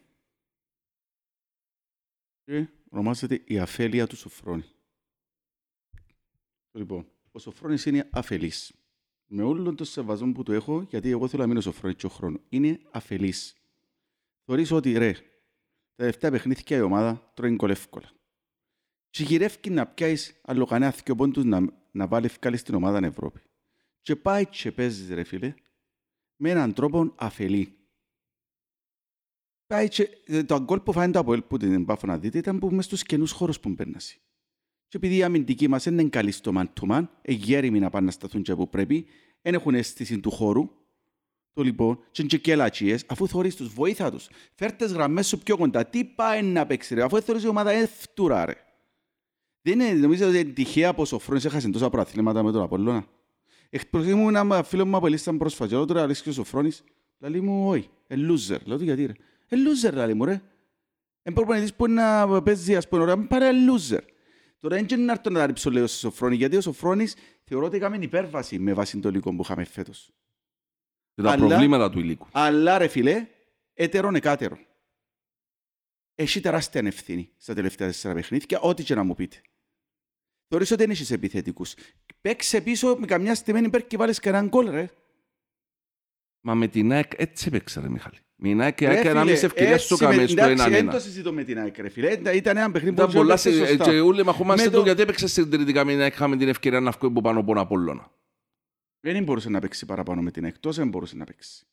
Και 2.43 2.67
ονομάζεται 2.89 3.41
η 3.45 3.59
αφέλεια 3.59 4.07
του 4.07 4.15
Σοφρόνη. 4.15 4.63
Λοιπόν, 6.71 7.07
ο 7.31 7.39
Σοφρόνης 7.39 7.85
είναι 7.85 8.09
αφελής. 8.11 8.73
Με 9.25 9.43
όλο 9.43 9.75
το 9.75 9.83
σεβασμό 9.83 10.31
που 10.31 10.43
του 10.43 10.51
έχω, 10.51 10.81
γιατί 10.81 11.09
εγώ 11.09 11.27
θέλω 11.27 11.41
να 11.41 11.47
μείνω 11.47 11.61
Σοφρόνη 11.61 11.95
και 11.95 12.05
ο 12.05 12.09
χρόνος, 12.09 12.41
είναι 12.49 12.79
αφελής. 12.91 13.55
Θεωρείς 14.45 14.71
ότι 14.71 14.97
ρε, 14.97 15.11
τα 15.11 15.21
τελευταία 15.95 16.31
παιχνίδια 16.31 16.77
η 16.77 16.81
ομάδα 16.81 17.31
τρώει 17.33 17.55
γκολ 17.55 17.69
εύκολα. 17.69 18.11
Και 19.09 19.23
γυρεύει 19.23 19.69
να 19.69 19.87
πιάσεις 19.87 20.39
άλλο 20.41 20.65
κανένα 20.65 20.95
δυο 21.03 21.15
πόντους 21.15 21.43
να, 21.43 21.59
να 21.91 22.07
βάλει 22.07 22.25
ευκάλεις 22.25 22.59
στην 22.59 22.75
ομάδα 22.75 23.05
Ευρώπη. 23.05 23.41
Και 24.03 24.15
πάει 24.15 24.45
και 24.45 24.71
παίζεις 24.71 25.09
ρε 25.09 25.23
φίλε, 25.23 25.53
με 26.35 26.49
έναν 26.49 26.73
τρόπο 26.73 27.13
αφελή. 27.15 27.77
Πάει 29.67 29.87
και, 29.87 30.09
ε, 30.25 30.43
το 30.43 30.61
γκολ 30.61 30.79
που 30.79 30.91
φάνε 30.91 31.11
το 31.11 31.19
Αποέλ 31.19 31.41
που 31.41 31.57
την 31.57 31.85
πάφω 31.85 32.07
να 32.07 32.17
δείτε 32.17 32.37
ήταν 32.37 32.59
που 32.59 32.69
μες 32.69 32.85
στους 32.85 33.03
καινούς 33.03 33.31
χώρους 33.31 33.59
που 33.59 33.69
μπαίνασαι. 33.69 34.17
Και 34.87 34.97
επειδή 34.97 35.15
η 35.15 35.23
αμυντική 35.23 35.67
μας 35.67 35.83
δεν 35.83 35.93
είναι 35.93 36.09
καλή 36.09 36.31
στο 36.31 36.51
man 36.55 36.65
to 36.79 36.91
man, 36.91 37.07
εγέριμοι 37.21 37.79
να 37.79 37.89
πάνε 37.89 38.05
να 38.05 38.11
σταθούν 38.11 38.41
και 38.41 38.55
που 38.55 38.69
πρέπει, 38.69 39.05
δεν 39.41 39.53
έχουν 39.53 39.75
αίσθηση 39.75 40.19
του 40.19 40.31
χώρου, 40.31 40.69
το 41.53 41.61
λοιπόν, 41.61 41.95
και 42.11 42.21
είναι 42.21 42.29
και 42.29 42.37
κελατσίες, 42.37 43.05
αφού 43.07 43.27
θωρείς 43.27 43.55
τους, 43.55 43.73
βοήθα 43.73 44.11
τους. 44.11 44.29
Φέρ' 44.55 44.71
τις 44.71 44.91
γραμμές 44.91 45.27
σου 45.27 45.37
πιο 45.37 45.57
κοντά. 45.57 45.85
Τι 45.85 46.05
πάει 46.05 46.43
να 46.43 46.65
παίξει 46.65 46.95
ρε, 46.95 47.03
αφού 47.03 47.21
θωρείς 47.21 47.43
η 47.43 47.47
ομάδα 47.47 47.71
εύτουρα 47.71 48.45
ρε. 48.45 48.55
Δεν 49.61 49.79
είναι, 49.79 49.93
νομίζω 49.93 50.27
ότι 50.27 50.39
είναι 50.39 50.51
τυχαία 50.51 50.93
πως 50.93 51.11
ο 51.11 51.19
Φρόνης 51.19 51.45
έχασε 51.45 51.69
τόσα 51.69 51.89
προαθλήματα 51.89 52.43
με 52.43 52.51
τον 52.51 52.61
Απολλώνα. 52.61 53.07
Εκπροσωπεί 53.75 54.13
μου 54.13 54.27
ένα 54.29 54.63
φίλο 54.63 54.85
μου 54.85 54.95
απελίσταν 54.95 55.37
πρόσφατα 55.37 55.79
και 55.79 55.85
τώρα 55.85 56.03
αρέσει 56.03 56.23
και 56.23 56.29
ο 56.29 56.31
Σοφρόνης. 56.31 56.83
Λαλή 57.19 57.41
μου, 57.41 57.69
όχι, 57.69 57.89
ε 58.07 58.15
loser. 58.15 58.59
Λέω 58.65 58.77
του 58.77 58.83
γιατί 58.83 59.05
ρε. 59.05 59.13
Ε 59.47 59.55
loser 59.55 59.93
λαλή 59.93 60.13
μου 60.13 60.25
ρε. 60.25 60.41
Εν 61.21 61.33
προπονητής 61.33 61.73
που 61.73 61.85
είναι 61.85 62.01
να 62.01 62.41
παίζει 62.41 62.75
ας 62.75 62.87
πούμε 62.87 63.01
ωραία, 63.01 63.27
πάρε 63.27 63.49
loser. 63.51 64.01
Τώρα 64.59 64.75
δεν 64.75 64.85
είναι 64.91 65.03
να 65.05 65.11
έρθω 65.11 65.29
να 65.29 65.39
τα 65.39 65.45
ρίψω 65.45 65.71
λέω 65.71 65.87
στο 65.87 65.97
Σοφρόνη, 65.97 66.35
γιατί 66.35 66.55
ο 66.55 66.61
Σοφρόνης 66.61 67.15
θεωρώ 67.43 67.65
ότι 67.65 67.75
έκαμε 67.75 67.97
υπέρβαση 68.01 68.59
με 68.59 68.73
βάση 68.73 68.99
το 68.99 69.09
υλικό 69.09 69.35
που 69.35 69.41
είχαμε 69.43 69.63
φέτος. 69.63 70.11
Και 71.15 71.21
τα 71.21 71.31
Αλλά- 71.31 71.47
προβλήματα 71.47 71.89
του 71.89 71.99
υλικού. 71.99 72.27
Αλλά 72.31 72.77
ρε 72.77 72.87
φίλε, 72.87 73.27
έτερον 73.73 74.15
εκάτερον. 74.15 74.57
Έχει 76.15 76.39
τεράστια 76.39 76.81
ευθύνη 76.85 77.29
στα 77.37 77.53
τελευταία 77.53 77.87
τέσσερα 77.87 78.13
παιχνίδια, 78.13 78.59
ό,τι 78.59 78.83
και 78.83 78.95
να 78.95 79.03
μου 79.03 79.13
πείτε. 79.13 79.41
Θεωρείς 80.53 80.71
ότι 80.71 80.81
δεν 80.81 80.91
έχεις 80.91 81.11
επιθετικούς. 81.11 81.73
Παίξε 82.21 82.61
πίσω 82.61 82.95
με 82.99 83.05
καμιά 83.05 83.35
στημένη 83.35 83.65
υπέρ 83.65 83.87
και 83.87 83.97
βάλεις 83.97 84.19
κανέναν 84.19 84.47
γκολ, 84.47 84.69
ρε. 84.69 84.89
Μα 86.41 86.53
με 86.55 86.67
την 86.67 86.91
ΑΕΚ 86.91 87.11
έτσι 87.15 87.45
έπαιξε 87.47 87.79
ρε 87.79 87.89
Μιχάλη. 87.89 88.17
Με 88.35 88.47
την 88.49 88.61
ΑΕΚ 88.61 88.79
Ρε, 88.79 88.99
έκανε 88.99 89.19
φίλε, 89.19 89.31
μισή 89.31 89.45
ευκαιρία 89.45 89.73
έτσι 89.73 89.85
στο 89.85 89.95
με- 89.95 90.01
κάμε 90.15 90.27
στο 90.27 90.43
εντάξει, 90.43 90.69
Δεν 90.69 90.87
1-1. 90.89 90.91
το 90.91 90.99
συζητώ 90.99 91.33
με 91.33 91.43
την 91.43 91.59
ΑΕΚ, 91.59 91.77
ρε 91.77 91.89
φίλε. 91.89 92.11
Ήταν- 92.11 92.35
Ήταν 92.35 92.57
ένα 92.57 92.71
παιχνίδι 92.71 92.95
που 92.95 93.01
Ήταν 93.01 93.13
πολλά 93.13 93.33
έπαιξε 93.33 93.51
σε- 93.51 93.65
σωστά. 93.67 93.83
και 93.83 93.99
όλοι 93.99 94.23
μαχόμαστε 94.23 94.63
Με 94.65 94.69
το 94.71 94.77
το- 94.77 94.83
γιατί 94.83 95.01
έπαιξε 95.01 95.27
στην 95.27 95.49
τρίτη 95.49 95.73
καμίνα 95.73 96.05
είχαμε 96.05 96.37
την 96.37 96.47
ευκαιρία 96.47 96.79
να 96.79 96.91
βγούμε 96.91 97.11
από 97.11 97.21
πάνω 97.21 97.39
από 97.39 97.47
τον 97.47 97.57
Απόλλωνα. 97.57 98.11
Δεν 98.99 99.23
μπορούσε 99.23 99.49
να 99.49 99.59
παίξει 99.59 99.85
παραπάνω 99.85 100.21
με 100.21 100.31
την 100.31 100.43
ΑΕΚ. 100.43 100.59
Τόσο 100.59 100.79
δεν 100.81 100.89
μπορούσε 100.89 101.15
να 101.15 101.23
παίξει. 101.25 101.65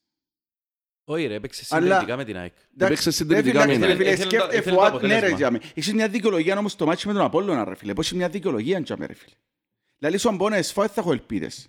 Όχι 1.11 1.25
ρε, 1.25 1.33
έπαιξε 1.33 1.65
Αλλά- 1.69 1.83
συντηρητικά 1.85 2.17
με 2.17 2.23
την 2.25 2.37
ΑΕΚ. 2.37 2.53
Έπαιξε 2.77 3.03
ρε 3.03 3.11
συντηρητικά 3.15 3.61
φίλε, 3.61 3.73
μήνα. 3.73 3.85
ρε 3.87 3.95
φίλε, 3.95 4.09
Ήθελε 4.11 4.29
σκέφτε- 4.29 4.51
το- 4.51 4.57
ήθελε 4.57 4.75
Φουάτ, 4.75 4.91
το 4.91 4.99
ναι, 4.99 5.07
ρε, 5.07 5.13
αποτέλεσμα. 5.13 5.37
τζάμε. 5.37 5.59
Έχεις 5.75 5.93
μια 5.93 6.07
δικαιολογία 6.07 6.57
όμως 6.57 6.75
το 6.75 6.85
μάτσι 6.85 7.07
με 7.07 7.13
τον 7.13 7.21
Απόλλωνα, 7.21 7.63
ρε 7.63 7.75
φίλε. 7.75 7.93
Πώς 7.93 8.09
είναι 8.09 8.19
μια 8.19 8.29
δικαιολογία, 8.29 8.83
τζιαμέ, 8.83 9.05
ρε 9.05 9.13
φίλε. 9.13 9.33
Δηλαδή, 9.97 10.17
σου 10.17 10.29
αν 10.29 10.35
μπορώ 10.35 10.49
να 10.49 10.55
εσφάω, 10.57 10.87
θα 10.87 10.93
έχω 10.97 11.11
ελπίδες. 11.11 11.67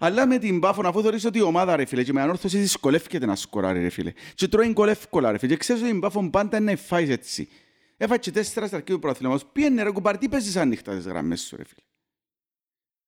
Αλλά 0.00 0.26
με 0.26 0.38
την 0.38 0.60
Πάφο, 0.60 0.82
αφού 0.86 1.02
θεωρείς 1.02 1.24
ότι 1.24 1.38
η 1.38 1.42
ομάδα, 1.42 1.76
ρε 1.76 1.84
φίλε, 1.84 2.02
και 2.04 2.12
με 2.12 2.20
ανόρθωση 2.20 2.58
δυσκολεύεται 2.58 3.26
να 3.26 3.36
σκοράρει, 3.36 3.80
ρε 3.80 3.88
φίλε. 3.88 4.12
Και 4.34 4.48
τρώει 4.48 4.68
γκολ 4.72 4.88
εύκολα, 4.88 5.30
ρε 5.32 5.38
φίλε. 5.38 5.52
Και 5.52 5.58
ξέρεις 5.58 5.82
ότι 5.82 5.96
η 5.96 5.98
Πάφο 5.98 6.30
πάντα 6.30 6.56
είναι 6.56 6.70
να 6.70 6.76
φάεις 6.78 7.08
έτσι. 7.08 7.48
Έφαγε 7.96 8.20
και 8.20 8.30
τέσσερα 8.30 8.66
στα 8.66 8.76
αρχή 8.76 8.92
του 8.92 8.98
προαθλήματος. 8.98 9.46
Πήγαινε 9.52 9.82
ρε 9.82 9.90
κουμπάρ, 9.90 10.18
τι 10.18 10.28
παίζεις 10.28 10.56
ανοιχτά 10.56 10.94
τις 10.96 11.06
γραμμές 11.06 11.40
σου, 11.40 11.56
ρε 11.56 11.64
φίλε. 11.64 11.80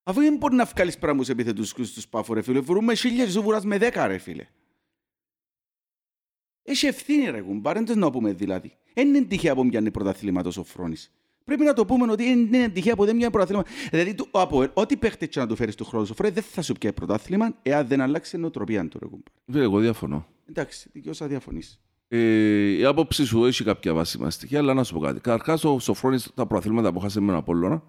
Αφού 0.03 0.21
δεν 0.21 0.37
μπορεί 0.37 0.55
να 0.55 0.65
βγάλεις 0.65 0.99
πράγμους 0.99 1.29
επιθετούς 1.29 1.69
στους 1.69 2.09
Πάφο, 2.09 2.35
ρε 2.35 2.43
φίλε. 2.43 2.61
Βουρούμε 2.61 2.95
χίλια 2.95 3.25
και 3.25 3.31
σου 3.31 3.43
βουράς 3.43 3.65
με 3.65 3.79
δέκα, 3.79 4.07
ρε 4.07 4.19
φίλε. 4.19 4.47
Έχει 6.63 6.87
ευθύνη 6.87 7.31
ρε 7.31 7.41
κουμπάρ, 7.41 7.75
δεν 7.75 7.85
το 7.85 7.95
να 7.97 8.11
πούμε 8.11 8.33
δηλαδή. 8.33 8.73
Δεν 8.95 9.09
είναι 9.09 9.25
τυχαία 9.25 9.55
που 9.55 9.65
μοιάνει 9.65 9.91
πρωταθλήματος 9.91 10.57
ο 10.57 10.65
Φρόνης. 10.65 11.13
Πρέπει 11.45 11.65
να 11.65 11.73
το 11.73 11.85
πούμε 11.85 12.13
ότι 12.13 12.25
είναι 12.25 12.57
είναι 12.57 12.69
τυχαία 12.69 12.97
που 12.97 13.05
δεν 13.05 13.17
μια 13.17 13.31
πρωτάθλημα. 13.31 13.65
Δηλαδή, 13.91 14.15
το- 14.15 14.27
ο 14.31 14.41
Αποέλ, 14.41 14.71
ό,τι 14.75 14.97
παίχτε 14.97 15.27
και 15.27 15.41
να 15.41 15.47
του 15.47 15.57
φέρεις 15.57 15.75
του 15.75 15.85
χρόνου 15.85 16.07
σου, 16.07 16.15
δεν 16.19 16.43
θα 16.43 16.63
σου 16.63 16.73
πιάει 16.73 16.93
πρωτάθλημα 16.93 17.59
εάν 17.63 17.87
δεν 17.87 18.01
αλλάξει 18.01 18.37
η 18.37 18.41
νοοτροπία 18.41 18.89
του. 18.89 18.99
ρε 18.99 19.05
κουμπάρε. 19.07 19.37
Φίλε, 19.51 19.63
εγώ 19.63 19.79
διαφωνώ. 19.79 20.27
Εντάξει, 20.49 20.89
δικαιώσα 20.93 21.27
διαφωνείς. 21.27 21.81
Ε, 22.09 22.19
η 22.71 22.85
άποψη 22.85 23.25
σου 23.25 23.45
έχει 23.45 23.65
κάποια 23.65 23.93
βάσιμα 23.95 24.31
στοιχεία, 24.31 24.59
αλλά 24.59 24.75
να 24.75 24.85
σου 24.85 24.95
πω 24.95 25.01
κάτι. 25.01 25.21
Καταρχά, 25.21 25.69
ο 25.69 25.79
Σοφρόνης 25.79 26.31
τα 26.35 26.47
προαθλήματα 26.47 26.93
που 26.93 26.99
χάσε 26.99 27.21
με 27.21 27.27
τον 27.27 27.37
Απόλλωνα 27.37 27.83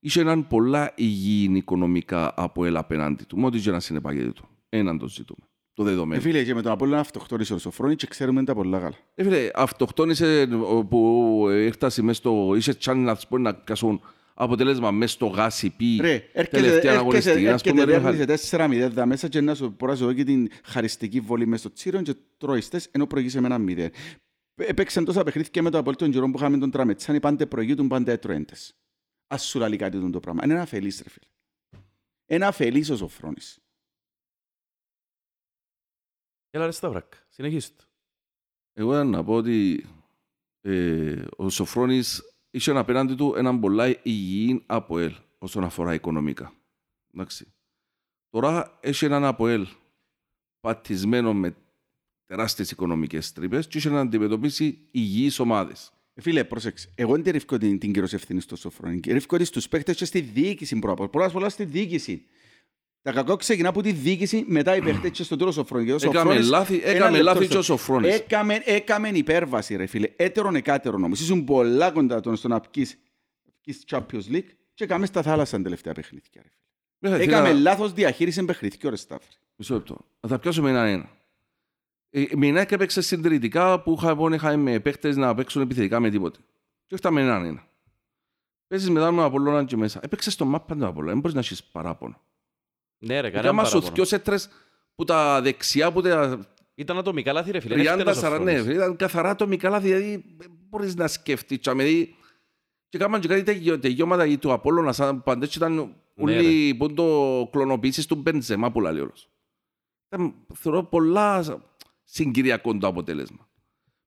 είχε 0.00 0.20
έναν 0.20 0.46
πολλά 0.46 0.92
υγιεινή 0.96 1.58
οικονομικά 1.58 2.32
από 2.36 2.64
ελ 2.64 2.76
απέναντι 2.76 3.24
του. 3.24 3.38
Μότι 3.38 3.60
και 3.60 3.70
να 3.70 3.80
συνεπάγεται 3.80 4.32
του. 4.32 4.48
Έναν 4.68 4.98
το 4.98 5.08
ζητούμε. 5.08 5.46
Το 5.74 5.82
Ε, 5.82 5.86
δεδομένο. 5.86 6.20
φίλε, 6.20 6.44
και 6.44 6.54
με 6.54 6.62
τον 6.62 6.72
Απόλλωνα 6.72 7.00
αυτοκτόνησε 7.00 7.54
ο 7.54 7.58
Σοφρόνη 7.58 7.96
και 7.96 8.06
ξέρουμε 8.06 8.44
τα 8.44 8.54
πολλά 8.54 8.78
καλά. 8.78 8.96
Ε, 9.14 9.22
φίλε, 9.22 9.48
αυτοκτόνησε 9.54 10.48
ο, 10.68 10.84
που 10.84 11.46
έφτασε 11.50 12.02
μέσα 12.02 12.18
στο. 12.18 12.54
είσαι 12.56 12.74
τσάνι 12.74 13.02
να 13.02 13.16
πούμε 13.28 13.40
να 13.40 13.54
πιάσουν 13.54 14.00
αποτέλεσμα 14.34 14.90
μέσα 14.90 15.12
στο 15.12 15.26
γάσι 15.26 15.70
πι. 15.76 15.98
Ρε, 16.00 16.12
έρχεται, 16.12 16.56
τελευταία 16.56 16.74
έρχεται, 16.76 16.96
αγωνιστική. 16.96 17.48
Ας 17.48 17.62
πούμε, 17.62 17.80
έρχεται, 17.82 17.84
ρε, 17.84 17.98
Μιχάλη. 17.98 18.16
δέρνησε 18.24 18.88
4-0 18.88 18.90
δα 18.92 19.06
μέσα 19.06 19.28
και 19.28 19.40
να 19.40 19.54
σου 19.54 19.74
μπορώ 19.78 19.92
να 19.92 19.98
σου 19.98 20.04
δω 20.04 20.12
και 20.12 20.24
την 20.24 20.48
χαριστική 20.64 21.20
βολή 21.20 21.46
μες 21.46 21.60
στο 21.60 21.72
τσίρον 21.72 22.02
και 22.02 22.14
τρώεις 22.38 22.68
τες, 22.68 22.88
ενώ 22.90 23.06
προηγείσαι 23.06 23.40
με 23.40 23.46
ένα 23.46 23.58
μηδέν. 23.58 23.90
Έπαιξαν 24.54 25.04
τόσα 25.04 25.22
παιχνίδια 25.24 25.62
με 25.62 25.70
το 25.70 25.78
Απόλλη 25.78 25.96
των 25.96 26.10
καιρών 26.10 26.30
που 26.32 26.38
είχαμε 26.38 26.58
τον 26.58 26.70
Τραμετσάνη, 26.70 27.20
πάντε 27.20 27.46
προηγείτουν, 27.46 27.88
πάντε 27.88 28.12
έτρωέντες. 28.12 28.74
Ας 29.26 29.44
σου 29.44 29.58
λαλεί 29.58 29.76
κάτι 29.76 30.00
τον 30.00 30.10
το 30.10 30.20
πράγμα. 30.20 30.40
Είναι 30.44 30.52
ένα 30.52 30.62
αφελής, 30.62 31.00
ρε 31.04 31.10
φίλε. 31.10 31.26
Ένα 32.26 32.46
αφελής 32.46 32.90
ο 32.90 32.96
Σοφρόνης. 32.96 33.58
Έλα 36.54 36.64
ρε 36.64 36.70
Σταυράκ, 36.70 37.12
συνεχίστε 37.28 37.74
το. 37.78 37.84
Εγώ 38.72 38.92
ήταν 38.92 39.10
να 39.10 39.24
πω 39.24 39.34
ότι 39.34 39.86
ε, 40.60 41.24
ο 41.36 41.48
Σοφρόνης 41.48 42.22
είχε 42.50 42.70
απέναντι 42.70 43.14
του 43.14 43.34
έναν 43.36 43.60
πολλά 43.60 43.88
υγιή 44.02 44.62
ΑΠΟΕΛ 44.66 45.14
όσον 45.38 45.64
αφορά 45.64 45.94
οικονομικά. 45.94 46.52
Εντάξει. 47.14 47.52
Τώρα 48.28 48.78
έχει 48.80 49.04
έναν 49.04 49.24
ΑΠΟΕΛ 49.24 49.66
πατισμένο 50.60 51.34
με 51.34 51.56
τεράστιες 52.26 52.70
οικονομικές 52.70 53.32
τρύπες 53.32 53.66
και 53.66 53.78
είχε 53.78 53.90
να 53.90 54.00
αντιμετωπίσει 54.00 54.88
υγιείς 54.90 55.38
ομάδες. 55.38 55.92
Ε, 56.14 56.20
Φίλε, 56.20 56.44
πρόσεξε. 56.44 56.92
Εγώ 56.94 57.22
δεν 57.22 57.32
ρίφκω 57.32 57.58
την, 57.58 57.78
την 57.78 57.92
κύρωση 57.92 58.14
ευθύνη 58.14 58.40
στο 58.40 58.56
Σοφρόνη. 58.56 59.00
Ρίφκω 59.06 59.36
τη 59.36 59.44
στους 59.44 59.68
παίχτες 59.68 59.96
και 59.96 60.04
στη 60.04 60.20
διοίκηση 60.20 60.78
πρώτα. 60.78 61.08
Πολλά 61.08 61.30
πολλά 61.30 61.48
στη 61.48 61.64
διοίκηση. 61.64 62.26
Τα 63.02 63.12
κακό 63.12 63.36
ξεκινά 63.36 63.68
από 63.68 63.82
τη 63.82 63.92
διοίκηση, 63.92 64.44
μετά 64.48 64.76
οι 64.76 64.80
παίχτες 64.82 65.10
και 65.10 65.22
στο 65.22 65.36
τέλος 65.36 65.56
ο 65.56 65.60
Σοφρόνης. 65.60 65.86
Και 65.86 66.06
ο 66.06 66.10
Έκαμε 66.10 66.18
Σοφρόνης- 66.24 66.48
λάθη, 66.50 66.76
Ένα 66.76 66.88
έκαμε 66.90 67.10
λεπτό, 67.10 67.24
λάθη 67.24 67.44
στο- 67.44 67.52
και 67.52 67.58
ο 67.58 67.62
Σοφρόνης. 67.62 68.14
Έκαμε, 68.14 68.62
έκαμε 68.64 69.08
υπέρβαση, 69.08 69.76
ρε 69.76 69.86
φίλε. 69.86 70.08
Έτερον 70.16 70.54
εκάτερον 70.54 71.04
όμως. 71.04 71.20
Ήσουν 71.20 71.44
πολλά 71.44 71.90
κοντά 71.90 72.20
τον 72.20 72.36
στο 72.36 72.48
να 72.48 72.60
πκείς, 72.60 72.98
πκείς 73.60 73.84
Champions 73.90 74.32
League 74.32 74.48
και 74.74 74.84
έκαμε 74.84 75.06
στα 75.06 75.22
θάλασσα 75.22 75.54
την 75.54 75.64
τελευταία 75.64 75.92
παιχνίδια. 75.92 76.28
Ρε. 76.34 76.40
φίλε. 76.42 76.50
Μέχρι 76.98 77.22
Έκαμε 77.22 77.48
θέλα- 77.48 77.60
λάθος 77.60 77.92
διαχείριση 77.92 78.44
παιχνιδιού, 78.44 78.90
ρε 78.90 78.96
Σταύρη. 78.96 79.26
Μισό 79.56 79.74
λεπτό. 79.74 79.96
Να 80.20 80.28
τα 80.28 80.38
πιάσουμε 80.38 80.70
ένα-ένα. 80.70 81.08
Ε, 82.10 82.24
Μινάκ 82.36 82.72
έπαιξε 82.72 83.00
συντηρητικά 83.00 83.80
που 83.82 83.96
είχα- 83.98 84.16
είχαμε 84.34 84.56
με 84.72 84.80
παίχτες 84.80 85.16
να 85.16 85.34
παίξουν 85.34 85.62
επιθετικά 85.62 86.00
με 86.00 86.10
τίποτε. 86.10 86.38
Και 86.86 86.94
όχι 86.94 87.02
τα 87.02 87.10
με 87.10 87.20
έναν-ένα. 87.20 87.66
Παίζεις 88.66 88.90
μετά 88.90 89.10
με 89.10 89.16
τον 89.16 89.24
Απολλώνα 89.26 89.64
και 89.64 89.76
μέσα. 89.76 90.00
Έπαιξες 90.02 90.32
στο 90.32 90.44
μάπα 90.44 90.74
τον 90.74 90.84
Απολλώνα. 90.84 91.10
Δεν 91.12 91.20
μπορείς 91.20 91.34
να 91.34 91.40
έχεις 91.40 91.64
παράπονο. 91.64 92.20
Ναι 93.04 93.20
ρε, 93.20 93.26
Και 93.28 93.32
κανένα 93.34 93.48
άμα 93.50 93.64
σου 93.64 93.70
παράπονο. 93.70 93.94
δυο 93.94 94.04
σέτρες 94.04 94.48
που 94.94 95.04
τα 95.04 95.40
δεξιά, 95.42 95.92
που 95.92 96.00
τα 96.02 96.38
Ήταν 96.74 96.98
ατομικά 96.98 97.32
λάθη 97.32 97.50
ρε 97.50 97.60
φίλε. 97.60 97.74
δεν 97.74 97.84
30, 97.84 98.00
φταίει 98.00 98.14
ο 98.14 98.16
40, 98.34 98.40
ναι, 98.42 98.50
Σοφρόνης. 98.56 98.76
ήταν 98.76 98.96
καθαρά 98.96 99.30
ατομικά 99.30 99.68
λάθη, 99.70 99.86
δηλαδή 99.86 100.24
δεν 100.36 100.50
μπορείς 100.68 100.94
να 100.94 101.06
σκεφτείς. 101.08 101.58
Και 101.58 101.70
αμέσως- 101.70 102.08
και 102.88 102.98
κάμαν 102.98 103.20
και 103.20 103.28
κάτι 103.28 103.42
τελειώ- 103.42 103.80
τελειώματα 103.80 104.38
του 104.38 104.52
Απόλλωνα, 104.52 104.92
σαν 104.92 105.22
παντές 105.22 105.54
ήταν 105.54 105.74
Ναι, 105.74 105.90
όλοι 106.22 106.74
που 106.74 106.92
το 106.94 107.48
κλωνοποίησης 107.52 108.06
του 108.06 108.14
Μπεντζεμά 108.14 108.72
που 108.72 108.80
λέει 108.80 108.98
όλος. 109.00 109.30
Ήταν, 110.08 110.34
θεωρώ, 110.54 110.82
πολλά 110.84 111.44
συγκυριακό 112.04 112.78
το 112.78 112.86
αποτέλεσμα. 112.86 113.48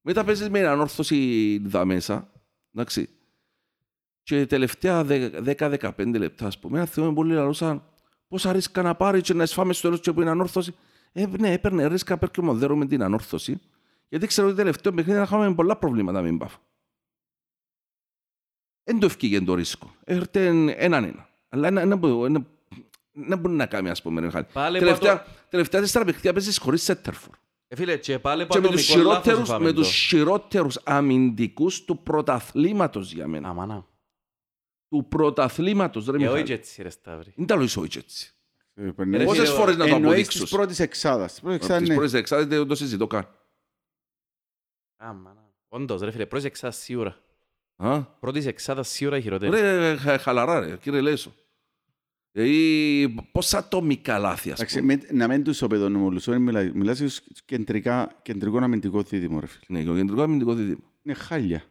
Μετά 0.01 0.23
παίζεις 0.23 0.49
με 0.49 0.59
έναν 0.59 0.79
όρθωση 0.79 1.57
δα 1.65 1.85
μέσα, 1.85 2.31
εντάξει. 2.73 3.09
Και 4.23 4.45
τελευταία 4.45 5.03
10-15 5.03 6.17
λεπτά, 6.17 6.45
ας 6.47 6.59
πούμε, 6.59 6.85
θυμάμαι 6.85 7.13
πολύ 7.13 7.33
λαλούσαν 7.33 7.83
πόσα 8.27 8.51
ρίσκα 8.51 8.81
να 8.81 8.95
πάρει 8.95 9.21
και 9.21 9.33
να 9.33 9.43
εσφάμε 9.43 9.73
στο 9.73 9.81
τέλος 9.81 9.99
και 9.99 10.13
που 10.13 10.21
είναι 10.21 10.29
ανόρθωση. 10.29 10.75
Ε, 11.11 11.25
ναι, 11.39 11.51
έπαιρνε 11.51 11.87
ρίσκα 11.87 12.17
πέρα 12.17 12.31
και 12.31 12.41
μοδέρω 12.41 12.75
με 12.75 12.85
την 12.85 13.03
ανόρθωση. 13.03 13.59
Γιατί 14.09 14.27
ξέρω 14.27 14.47
ότι 14.47 14.55
τελευταίο 14.55 14.93
παιχνίδι 14.93 15.17
να 15.17 15.23
είχαμε 15.23 15.53
πολλά 15.53 15.77
προβλήματα 15.77 16.21
με 16.21 16.27
την 16.27 16.37
Πάφα. 16.37 16.57
Δεν 18.83 18.99
το 18.99 19.05
ευκήγε 19.05 19.41
το 19.41 19.53
ρίσκο. 19.53 19.95
Έρχεται 20.03 20.45
έναν 20.77 21.03
ένα. 21.03 21.29
Αλλά 21.49 21.67
ένα- 21.67 21.81
ένα 21.81 21.99
που- 21.99 22.25
ένα- 22.25 22.45
δεν 23.11 23.37
μπορεί 23.39 23.53
να 23.55 23.65
κάνει, 23.65 23.89
ας 23.89 24.01
πούμε, 24.01 24.19
ρε 24.19 24.25
Μιχάλη. 24.25 24.45
Πάλι 24.53 24.79
Τελευταία, 24.79 25.25
τελευταία 25.49 25.81
τέσσερα 25.81 26.05
παιχνίδια 26.05 26.33
παίζεις 26.33 26.57
χωρίς 26.57 26.83
σέντερφορ. 26.83 27.35
Ε, 27.67 27.75
φίλε, 27.75 27.97
και 27.97 28.19
πάλι 28.19 28.47
Και 28.47 28.59
με 28.59 28.67
τους, 28.69 28.89
ατομικό 28.89 29.09
λάθος 29.09 29.23
χειρότερους, 29.23 29.47
είχαμε 29.49 29.65
με 29.65 29.71
το. 29.71 29.81
τους 29.81 29.89
χειρότερους 30.07 30.77
αμυντικούς 30.83 31.85
του 31.85 31.97
πρωταθλήματος 32.03 33.11
για 33.13 33.27
μένα. 33.27 33.49
Αμανά. 33.49 33.85
Του 34.95 35.05
πρωταθλήματος, 35.09 36.05
ρε 36.05 36.11
Ε, 36.11 36.15
όχι 36.15 36.23
Μιχάλη. 36.25 36.43
και 36.43 36.53
έτσι 36.53 36.81
ρε 36.81 36.89
Σταύρη. 36.89 37.33
Είναι 37.35 37.47
τα 37.47 37.55
λόγια 37.55 37.81
όχι 37.81 37.97
έτσι. 37.97 38.29
Ρε, 38.75 38.91
Πόσες 38.91 39.47
φίλε, 39.49 39.57
φορές 39.59 39.75
να 39.77 39.87
το 39.87 39.95
Εννοείς 39.95 40.05
αποδείξω. 40.11 40.39
της 40.41 40.49
πρώτης 40.51 40.79
εξάδας. 40.79 41.31
Της 41.31 41.41
πρώτης 41.41 41.59
Τις 41.59 41.67
εξάδας, 41.67 41.87
ναι. 41.89 41.95
πρώτες 41.95 42.13
εξάδες 42.13 42.45
δεν 42.45 42.67
το 42.67 42.75
συζητώ 42.75 43.07
καν. 43.07 43.27
Αμανά. 44.97 45.53
Όντως 45.67 46.01
ρε 46.01 46.11
φίλε, 46.11 46.25
πρώτης 46.25 46.45
εξάδας 46.45 46.77
σίγουρα. 46.77 47.17
Α; 47.75 48.01
Πρώτης 48.03 48.45
εξάδας 48.45 48.89
σίγουρα 48.89 49.17
η 49.17 49.21
χειρότερη. 49.21 49.51
Ρε, 49.51 49.95
χα- 49.95 50.17
χαλαρά 50.17 50.59
ρε, 50.59 50.77
κύριε 50.77 51.01
Λέσο. 51.01 51.33
Δηλαδή, 52.31 53.15
πόσα 53.31 53.57
ατομικά 53.57 54.19
λάθη, 54.19 54.51
ας 54.51 54.57
Εντάξει, 54.59 54.79
πούμε. 54.79 54.95
με- 54.95 55.07
να 55.17 55.27
μην 55.27 55.43
τους 55.43 55.61
οπεδονομολουσώ, 55.61 56.39
μιλά- 56.39 56.73
μιλάς 56.75 56.99
για 56.99 57.09
κεντρικά, 57.45 58.19
κεντρικό 58.21 58.57
αμυντικό 58.57 59.01
δίδυμο, 59.01 59.39
ρε 59.39 59.45
φίλε. 59.45 59.77
Ναι, 59.79 59.83
και 59.83 59.89
ο 59.89 59.95
κεντρικό 59.95 60.21
αμυντικό 60.21 60.53
δίδυμο. 60.53 60.83
Είναι 61.03 61.15
χάλια. 61.15 61.63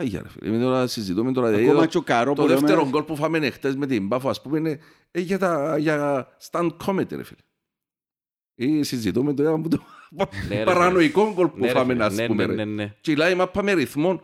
Χάγια 0.00 0.22
ρε 0.22 0.28
φίλε. 0.28 0.48
Είμαι 0.54 0.62
τώρα 0.64 0.86
συζητούμε 0.86 1.32
τώρα. 1.32 1.46
δηλαδή, 1.48 1.66
Ακόμα 1.68 1.80
το- 1.82 1.86
και 1.88 1.96
ο 1.96 2.02
Καρό 2.02 2.32
Το 2.34 2.42
που 2.42 2.48
λέμε- 2.48 2.60
δεύτερο 2.60 2.88
γκολ 2.88 3.02
που 3.02 3.16
φάμε 3.16 3.50
χτες 3.50 3.76
με 3.76 3.86
την 3.86 4.08
Πάφο, 4.08 4.28
ας 4.28 4.42
πούμε, 4.42 4.58
είναι 4.58 4.78
ε, 5.10 5.20
για, 5.20 5.38
τα, 5.38 5.78
για 5.78 6.26
stand 6.50 6.70
comedy, 6.86 7.10
ρε 7.16 7.22
φίλε. 7.24 7.40
Ή 8.54 8.82
συζητούμε 8.82 9.34
το, 9.34 9.60
που 9.62 9.68
το 9.68 9.78
Ναι, 10.48 10.56
ρε, 10.58 10.64
παρανοϊκό 10.64 11.32
γκολ 11.34 11.46
που 11.48 11.58
Ναι, 11.58 11.66
ρε, 11.66 11.72
φάμε, 11.72 11.92
φίλε, 11.92 12.04
ας 12.04 12.14
ναι, 12.14 12.26
πούμε. 12.26 12.46
ναι, 12.46 12.54
ρε. 12.54 12.64
ναι, 12.64 12.72
ναι. 12.82 12.94
Κυλάει 13.00 13.32
η 13.32 13.34
μάπα 13.34 13.62
με 13.62 13.72
ρυθμό 13.72 14.20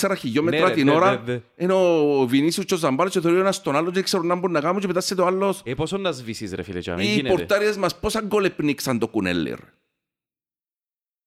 4 0.00 0.14
χιλιόμετρα 0.18 0.60
Ναι, 0.60 0.66
ρε, 0.68 0.74
την 0.74 0.84
ναι, 0.86 0.92
ώρα, 0.92 1.22
ναι, 1.26 1.32
ναι. 1.32 1.40
ενώ 1.56 1.76
ο 2.20 2.26
Βινίσιος 2.26 2.64
και 2.66 2.74
ο 2.74 2.76
Ζαμπάρος 2.76 3.12
και 3.12 3.20
θεωρεί 3.20 3.36
ο 3.36 3.40
ένας 3.40 3.62
τον 3.62 3.76
άλλο 3.76 3.90
και 3.90 4.02
ξέρουν 4.02 4.26
να 4.26 4.34
μπορούν 4.34 4.52
να 4.52 4.60
κάνουν 4.60 4.80
και 4.80 4.86
μετά 4.86 5.00
σε 5.00 5.14
το 5.14 5.26
άλλος. 5.26 5.60
Ε, 5.64 5.74
πόσο 5.74 5.96
να 5.96 6.12
σβήσεις 6.12 6.52
ρε 6.52 6.62
φίλε, 6.62 6.80
και 6.80 6.90
μην 6.90 7.00
Οι 7.00 7.04
γίνεται. 7.06 7.28
πορτάριες 7.34 7.76
μας 7.76 7.98
πόσα 7.98 8.20
γκολ 8.20 8.44
επνίξαν 8.44 8.98
το 8.98 9.08
κουνέλι, 9.08 9.48
ρε. 9.50 9.56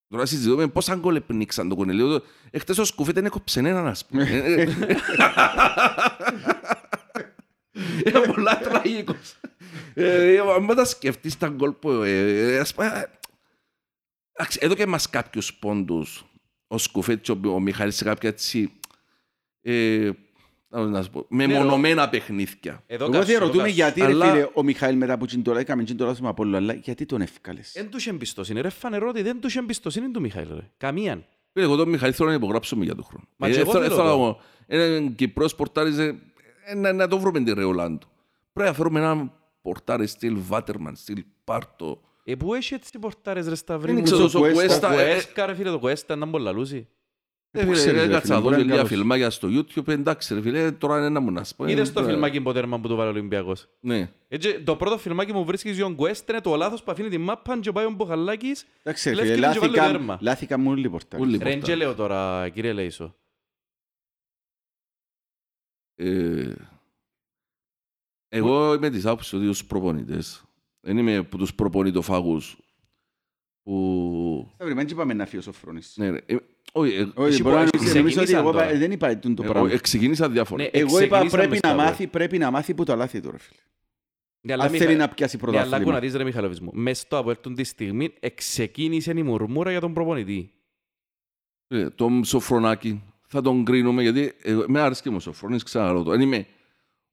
Τώρα 0.08 0.26
συζητούμε 0.26 0.68
πόσα 0.68 0.94
γκολ 0.94 1.16
επνίξαν 1.16 1.68
το 1.68 1.74
κουνέλι. 1.74 2.22
Εχθές 2.50 2.78
ο 2.78 2.84
Σκουφέτ 2.84 3.14
δεν 3.14 3.24
έκοψε 3.24 3.58
έναν, 3.58 3.86
ας 3.86 4.06
πούμε. 4.06 4.24
Είναι 8.06 8.20
πολλά 8.32 8.58
τραγικός. 8.58 9.36
Ε, 9.94 10.38
Αν 10.38 10.66
τα 10.66 10.84
σκεφτείς 10.84 11.36
τα 11.38 11.48
γκολ 11.48 11.72
που... 11.72 11.90
ε, 11.90 12.58
ας 12.58 12.74
πούμε, 12.74 12.86
ε, 12.86 13.04
εντάξει, 14.32 14.58
Εδώ 14.62 14.74
και 14.74 14.86
μας 14.86 15.10
κάποιους 15.10 15.54
πόντους 15.54 16.24
ο 16.66 16.78
Σκουφέτ 16.78 17.20
και 17.22 17.32
ο- 17.32 17.40
ο 17.54 17.60
Μιχάλης 17.60 17.96
σε 17.96 18.04
κάποια 18.04 18.28
έτσι... 18.28 18.72
ε, 20.70 20.80
να 20.80 21.02
σου 21.02 21.10
πω, 21.10 21.26
μεμονωμένα 21.28 22.08
παιχνίδια. 22.08 22.82
Εδώ 22.86 23.04
Εγώ 23.04 23.12
καψώ, 23.12 23.28
διαρωτούμε 23.28 23.58
καψώ. 23.62 23.74
γιατί 23.74 24.00
ρε 24.00 24.06
Αλλά- 24.06 24.30
φίλε 24.30 24.48
ο 24.54 24.62
Μιχαήλ 24.62 24.96
μετά 24.96 25.18
που 25.18 25.26
τσιντολά 25.26 25.60
έκαμε 25.60 25.84
τσιντολά 25.84 26.14
στο 26.14 26.28
Απόλλω, 26.28 26.56
αλλά 26.56 26.72
γιατί 26.72 27.06
τον 27.06 27.20
εύκαλες. 27.20 27.74
Εν 27.74 27.90
τους 27.90 28.06
εμπιστοσύνη, 28.06 28.60
ρε 28.60 28.68
φανερό 28.68 29.08
ότι 29.08 29.22
δεν 29.22 29.40
τους 29.40 29.56
εμπιστοσύνη 29.56 30.10
του 30.10 30.20
Μιχαήλ 30.20 30.48
ρε. 30.54 30.70
Καμίαν. 30.76 31.24
Φίλε, 31.52 31.64
εγώ 31.64 31.76
τον 31.76 31.88
Μιχαήλ 31.88 32.12
θέλω 32.16 32.28
να 32.28 32.34
υπογράψουμε 32.34 32.84
για 32.84 32.94
τον 32.94 33.04
χρόνο. 33.04 33.24
Μα 33.36 33.46
Ε, 33.46 33.50
και 33.50 33.58
εγώ 33.58 33.70
θέλω- 33.70 33.84
θέλω 33.84 33.96
θέλω 33.96 34.08
το. 34.08 34.16
να 34.26 34.32
πω, 34.32 34.40
Έναν 34.66 35.14
Κυπρός 35.14 35.54
πορτάριζε, 35.54 36.14
ε, 36.64 36.74
να, 36.74 36.92
να 36.92 37.08
το 37.08 37.18
βρούμε 37.18 37.42
την 37.42 37.54
ρεολάν 37.54 37.98
του. 37.98 38.08
Πρέπει 38.52 38.70
να 38.70 38.76
φέρουμε 38.76 39.00
έναν 39.00 39.32
πορτάρι 39.62 40.06
στυλ 40.06 40.36
Βάτερμαν, 40.38 40.96
στυλ 40.96 41.24
Πάρτο. 41.44 42.00
Ε, 42.24 42.34
πού 42.34 42.54
έχει 42.54 42.74
έτσι 42.74 42.98
πορτάρες 42.98 43.48
ρε 43.48 43.54
Σταυρί 43.54 43.86
Δεν 43.86 43.96
μου. 43.96 44.02
ξέρω, 44.02 44.30
το 44.30 44.38
ο 44.38 44.42
Cuesta, 44.42 44.52
Κουέστα... 44.52 44.88
Το 44.88 44.98
ε, 44.98 45.04
Κουέσκα 45.10 45.46
ρε 45.46 45.54
φίλε, 45.54 45.70
το 45.70 45.78
Κουέστα 45.78 46.16
να 46.16 46.26
μπορεί 46.26 46.44
λαλούσει. 47.52 47.60
ε, 47.60 47.60
Πού 47.60 47.60
φίλε, 47.60 47.72
ξέρεις, 47.74 48.00
ρε 48.00 48.06
Έκατσα 48.06 48.20
φίλε, 48.20 48.34
να 48.34 48.40
δω 48.40 48.42
μπορεί 48.48 48.56
να 48.56 48.62
λίγα 48.62 48.74
καλώς. 48.74 48.88
φιλμάκια 48.90 49.30
στο 49.30 49.48
YouTube, 49.50 49.88
εντάξει 49.88 50.34
ρε 50.34 50.40
φίλε, 50.40 50.72
τώρα 50.72 50.98
είναι 50.98 51.08
να 51.08 51.20
μου 51.20 51.30
να 51.30 51.44
σου 51.44 51.56
πω. 51.56 51.64
ε, 51.64 51.70
Είδες 51.70 51.92
το 51.92 52.00
ε, 52.00 52.04
φιλμάκι 52.04 52.40
ποτέρμα 52.40 52.80
που 52.80 52.88
του 52.88 52.96
βάλε 52.96 53.08
ο 53.08 53.12
Ολυμπιακός; 53.12 53.68
Ναι. 53.80 54.10
Έτσι, 54.28 54.62
το 54.62 54.76
πρώτο 54.76 54.98
φιλμάκι 54.98 55.32
μου 55.32 55.44
βρίσκεις 55.44 55.82
ο 55.82 55.94
Κουέστα 55.94 56.32
είναι 56.32 56.40
το 56.42 56.56
λάθος 56.56 56.82
που 56.82 56.90
αφήνει 56.90 57.08
τη 57.08 57.18
μάπα 57.18 57.58
και 57.60 57.72
πάει 57.72 57.84
ο 57.84 57.90
Μποχαλάκης. 57.90 58.66
Εντάξει 58.82 59.08
ρε 59.08 59.14
Λες 59.14 59.24
φίλε, 59.24 59.34
και 59.34 59.40
δεν 59.40 59.52
και 59.52 59.58
βάλει 59.58 59.72
λάθηκαν- 59.76 59.96
τέρμα. 59.96 60.18
λάθηκαν 60.20 60.60
μου 60.60 60.70
όλοι 60.70 60.86
οι 60.86 60.90
πορτάρες. 60.90 61.26
Όλοι. 61.26 61.36
Ρε, 61.36 61.38
πορτάρες. 61.44 61.64
και 61.64 61.74
λέω 61.74 61.94
τώρα, 61.94 62.48
κύριε 62.48 62.72
Λέισο. 62.72 63.14
Ε, 65.94 66.52
Εγώ 68.28 68.74
είμαι 68.74 68.90
της 68.90 69.06
άποψης 69.06 69.32
ότι 69.32 69.46
τους 69.46 69.64
προπονητές, 69.64 70.44
δεν 70.80 70.98
είμαι 70.98 71.16
από 71.16 71.38
τους 71.38 71.54
προπονητοφάγους 71.54 72.58
που... 73.72 74.50
Θα 74.58 74.64
βρει, 74.64 74.74
δεν 74.74 74.86
είπαμε 74.90 75.14
να 75.14 75.24
φύγει 75.26 75.38
ο 75.38 75.42
Σοφρόνης. 75.42 75.92
Ναι, 75.96 76.10
ρε. 76.10 76.18
Ε, 76.26 76.36
όχι, 76.72 76.94
ε, 76.94 77.00
Όχι, 77.14 77.28
Εσύ 77.28 77.42
μπορεί 77.42 77.54
να 77.54 77.64
που- 77.64 77.70
νομίζεις- 77.72 77.94
νομίζω 77.96 78.20
ότι 78.20 78.26
ξεκίνησαν 78.26 78.40
εγώ 78.40 78.50
τώρα. 78.52 78.68
είπα- 78.68 78.78
δεν 78.78 78.90
είπα 78.90 79.18
το 79.18 79.32
εγώ 79.42 79.52
πράγμα. 79.52 79.72
ε, 79.72 79.78
ξεκίνησα 79.78 80.28
διάφορα. 80.30 80.62
Ναι, 80.62 80.68
Εγώ 80.72 80.86
είπα 81.00 81.06
ξεκινήσαμε 81.16 81.42
πρέπει 81.42 81.56
στα 81.56 81.68
να 81.68 81.74
βόλια. 81.74 81.90
μάθει, 81.90 82.06
πρέπει 82.06 82.38
να 82.38 82.50
μάθει 82.50 82.74
που 82.74 82.84
τα 82.84 82.96
λάθη 82.96 83.20
του, 83.20 83.30
ρε 83.30 83.38
φίλε. 83.38 83.58
Ναι, 84.40 84.52
αλλά 84.52 84.64
Αν 84.64 84.70
Μιχα- 84.70 84.84
θέλει 84.84 84.96
να 84.96 85.08
πιάσει 85.08 85.36
Ναι, 85.36 85.42
αλλά 85.48 85.58
άκου 85.60 85.66
να 85.66 85.76
πρωτάθλημα. 85.76 86.00
δεις 86.00 86.14
ρε 86.14 86.24
Μιχαλοβής 86.24 86.60
μου. 86.60 86.70
Μες 86.74 86.98
στο 86.98 87.16
Αποέλ 87.18 87.36
τη 87.54 87.64
στιγμή 87.64 88.12
εξεκίνησε 88.20 89.12
η 89.16 89.22
μουρμούρα 89.22 89.70
για 89.70 89.80
τον 89.80 89.92
προπονητή. 89.92 90.50
Ε, 91.68 91.90
τον 91.90 92.24
Σοφρονάκη 92.24 93.02
θα 93.26 93.40
τον 93.42 93.64
κρίνουμε 93.64 94.02
γιατί 94.02 94.32
εγώ, 94.42 94.64
με 94.68 94.80
άρεσε 94.80 95.02
και 95.02 95.10
μου 95.10 95.16
ο 95.16 95.20
Σοφρονής, 95.20 95.62
ξαναλέω 95.62 96.02
το. 96.02 96.10
Δεν 96.10 96.20
είμαι 96.20 96.46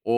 ο 0.01 0.13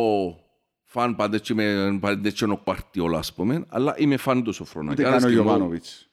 φαν 0.84 1.16
πάντες 1.16 1.50
με 1.52 1.98
παντέτσιο 2.02 2.58
παρτιόλα, 2.58 3.18
ας 3.18 3.34
πούμε, 3.34 3.66
αλλά 3.70 3.96
είμαι 3.98 4.18
φαν 4.18 4.44
του 4.44 4.54
Σοφρονάκη. 4.54 4.94
Ούτε 4.94 5.04
καν 5.04 5.12
ο 5.12 5.16
Άρεσε 5.16 5.28
και 5.30 5.36
μου. 5.36 5.42
Γιωβάνοβιτς. 5.44 6.07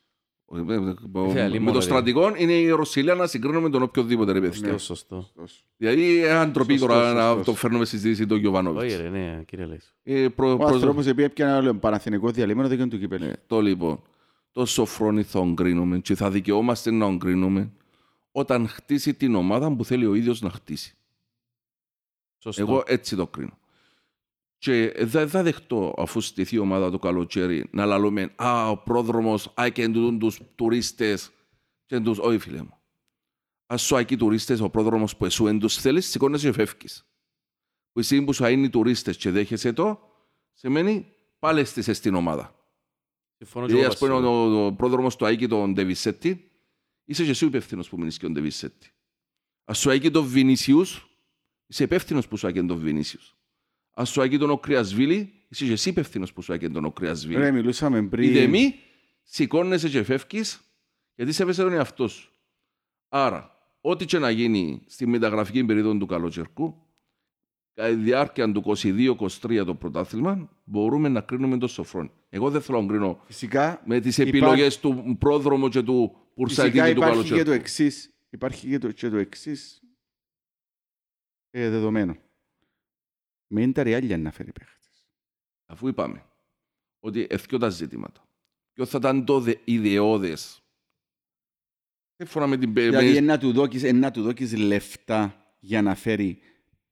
Ε, 0.55 0.73
ε, 0.75 0.75
ε, 0.75 0.95
Φίλε, 1.31 1.43
Με 1.43 1.49
λίμωνο, 1.49 1.73
το 1.73 1.79
ρε. 1.79 1.85
στρατικό 1.85 2.33
είναι 2.37 2.53
η 2.53 2.69
Ρωσιλία 2.69 3.15
να 3.15 3.27
συγκρίνω 3.27 3.61
με 3.61 3.71
τον 3.71 3.83
οποιοδήποτε 3.83 4.33
ρε 4.33 4.41
Ναι. 4.41 4.49
παιδιά. 4.49 4.79
Σωστό, 4.79 5.31
σωστό. 5.37 5.63
Δηλαδή, 5.77 6.25
έναν 6.25 6.53
τροπή 6.53 6.77
Σωστός, 6.79 6.97
τώρα 6.97 7.13
να 7.13 7.27
σωστός. 7.29 7.45
το 7.45 7.55
φέρνουμε 7.55 7.85
στη 7.85 7.97
συζήτηση 7.97 8.23
τον 8.27 8.33
Όχι 8.33 8.41
Γιωβάνοβιτς. 8.41 8.97
ρε, 8.97 9.09
ναι, 9.09 9.43
κύριε 9.47 9.65
Λέης. 9.65 9.95
Ε, 10.03 10.29
προ- 10.29 10.53
Ο 10.53 10.57
προς- 10.57 10.73
άνθρωπος 10.73 11.07
επειδή 11.07 11.23
έπιανε 11.23 11.53
άλλο 11.53 11.75
Παναθηναϊκό 11.75 12.31
διαλύμενο 12.31 12.69
δεν 12.69 12.89
του 12.89 12.99
κύπελο. 12.99 13.27
Ναι, 13.27 13.33
το 13.47 13.61
λοιπόν. 13.61 14.03
Το 14.53 14.65
Σοφρόνι 14.67 15.23
θα 15.23 15.39
τον 15.39 15.55
κρίνουμε 15.55 15.99
και 15.99 16.15
θα 16.15 16.31
δικαιόμαστε 16.31 16.91
να 16.91 17.05
τον 17.07 17.19
κρίνουμε 17.19 17.71
όταν 18.33 18.69
χτίσει 18.69 19.15
την 19.15 19.35
ομάδα 19.35 19.73
που 19.77 19.85
θέλει 19.85 20.07
ο 20.07 20.15
ίδιος 20.15 20.41
να 20.41 20.51
χτίσει. 20.51 20.95
Σωστό. 22.39 22.63
Εγώ 22.63 22.83
έτσι 22.87 23.17
το 23.17 23.27
κρίνω. 23.27 23.59
Και 24.59 24.95
δεν 24.99 25.29
θα 25.29 25.43
δεχτώ 25.43 25.95
αφού 25.97 26.21
στηθεί 26.21 26.55
η 26.55 26.59
ομάδα 26.59 26.91
το 26.91 26.99
καλοκαίρι 26.99 27.69
να 27.71 27.85
λαλούμε 27.85 28.33
«Α, 28.37 28.71
ο 28.71 28.77
πρόδρομος 28.77 29.53
άκεν 29.55 30.19
τους 30.19 30.41
τουρίστες» 30.55 31.31
και 31.87 32.01
τους 32.01 32.19
«Όχι 32.19 32.39
φίλε 32.39 32.63
μου». 32.63 32.79
Ας 33.67 33.83
σου 33.83 33.97
άκει 33.97 34.17
τουρίστες 34.17 34.61
ο 34.61 34.71
πρόδρομος 34.71 35.17
που 35.17 35.25
εσύ 35.25 35.45
δεν 35.45 35.59
τους 35.59 35.77
θέλεις, 35.77 36.07
σηκώνεσαι 36.07 36.47
και 36.47 36.53
φεύγεις. 36.53 37.07
Που 37.93 37.99
εσύ 38.01 38.23
που 38.23 38.33
σου 38.33 38.47
είναι 38.47 38.67
οι 38.67 38.71
τουρίστες 38.71 39.17
και 39.17 39.31
δέχεσαι 39.31 39.73
το, 39.73 40.01
σημαίνει 40.53 41.07
πάλι 41.39 41.65
στήσε 41.65 41.93
στην 41.93 42.15
ομάδα. 42.15 42.55
Συμφωνώ 43.37 43.67
και 43.67 43.73
Δηλαδή, 43.73 43.85
εγώ 43.85 43.95
ας 43.95 43.99
πούμε, 43.99 44.13
Βασίλη. 44.13 44.57
ο, 44.57 44.67
ο 44.67 44.73
πρόδρομος 44.73 45.17
του 45.17 45.27
Άκη 45.27 45.49
τον 45.49 45.73
Ντεβισέτη, 45.73 46.51
είσαι 47.05 47.25
και 47.25 47.31
εσύ 47.31 47.45
ο 47.45 47.47
υπεύθυνος 47.47 47.89
που 47.89 47.99
μείνεις 47.99 48.17
και 48.17 48.25
τον 48.25 48.33
Ντεβισέτη. 48.33 48.93
Ας 49.65 49.79
σου 49.79 49.91
Άκη 49.91 50.11
τον 50.11 50.27
Βινίσιους, 50.27 51.09
είσαι 51.67 51.83
υπεύθυνος 51.83 52.29
που 52.29 52.37
σου 52.37 52.47
Άκη 52.47 52.65
τον 52.65 52.79
Βινίσιους. 52.79 53.34
Ας 53.95 54.09
σου 54.11 54.23
Άκη 54.23 54.39
τον 54.39 54.51
Οκριασβίλη, 54.51 55.33
είσαι 55.49 55.65
και 55.67 55.73
εσύ 55.73 55.89
υπεύθυνος 55.89 56.33
που 56.33 56.43
σου 56.43 56.53
Άκη 56.53 56.69
τον 56.71 56.83
Ρε, 56.83 56.87
Οκριασβίλη. 56.89 57.53
μιλούσαμε 57.53 57.99
Είδε 57.99 58.09
πριν. 58.09 58.51
μη, 58.51 58.75
σηκώνεσαι 59.23 59.89
και 59.89 60.03
φεύγεις, 60.03 60.61
γιατί 61.15 61.33
σέβεσαι 61.33 61.63
τον 61.63 61.73
εαυτό 61.73 62.09
σου. 62.09 62.33
Άρα, 63.09 63.51
ό,τι 63.81 64.05
και 64.05 64.19
να 64.19 64.31
γίνει 64.31 64.83
στη 64.87 65.07
μεταγραφική 65.07 65.65
περίοδο 65.65 65.97
του 65.99 66.07
καλοκαιρικού, 66.07 66.75
κατά 67.75 67.89
τη 67.89 67.95
διάρκεια 67.95 68.53
του 68.53 68.63
22-23 68.77 69.63
το 69.67 69.75
πρωτάθλημα, 69.75 70.51
μπορούμε 70.65 71.09
να 71.09 71.21
κρίνουμε 71.21 71.59
τον 71.59 71.69
Σοφρόνη. 71.69 72.11
Εγώ 72.29 72.51
δεν 72.51 72.61
θέλω 72.61 72.81
να 72.83 72.89
κρίνω 72.89 73.21
Φυσικά, 73.25 73.83
με 73.85 74.01
τις 74.01 74.19
Υπά- 74.19 74.29
επιλογές 74.29 74.81
του 74.81 75.17
πρόδρομου 75.19 75.69
και 75.69 75.83
του 75.83 76.17
Πουρσαϊτή 76.35 76.71
φυσικά 76.79 76.89
και 76.89 76.95
του 76.95 77.01
υπάρχει 77.01 77.23
και 77.23 77.29
το 77.29 77.35
Καλοτσέρκου. 77.35 77.61
εξής. 77.61 78.11
Υπάρχει 78.31 78.69
και 78.69 78.79
το, 78.79 78.91
και 78.93 79.09
το 79.09 79.17
εξής 79.17 79.83
ε, 81.51 81.69
δεδομένο. 81.71 82.17
Μην 83.55 83.73
τα 83.73 83.83
ριάλια 83.83 84.19
να 84.19 84.31
φέρει 84.31 84.53
παίχτες. 84.53 85.07
Αφού 85.67 85.89
είπαμε 85.89 86.25
ότι 87.01 87.27
εθιώ 87.31 87.59
τα 87.59 87.69
ζητήματα. 87.69 88.29
Ποιο 88.73 88.85
θα 88.87 88.99
ήταν 88.99 89.25
το 89.25 89.41
δε- 89.41 89.55
ιδεώδες. 89.65 90.63
Σύμφωνα 92.17 92.47
με 92.47 92.57
την 92.57 92.73
πε- 92.73 92.85
Δηλαδή, 92.85 93.11
με- 93.11 93.17
εν 93.17 93.25
να 93.25 93.39
του 93.39 93.53
δώκεις, 93.53 93.83
εν 93.83 93.99
να 93.99 94.11
του 94.11 94.23
δώκεις 94.23 94.57
λεφτά 94.57 95.47
για 95.61 95.83
να 95.83 95.95
φέρει 95.95 96.39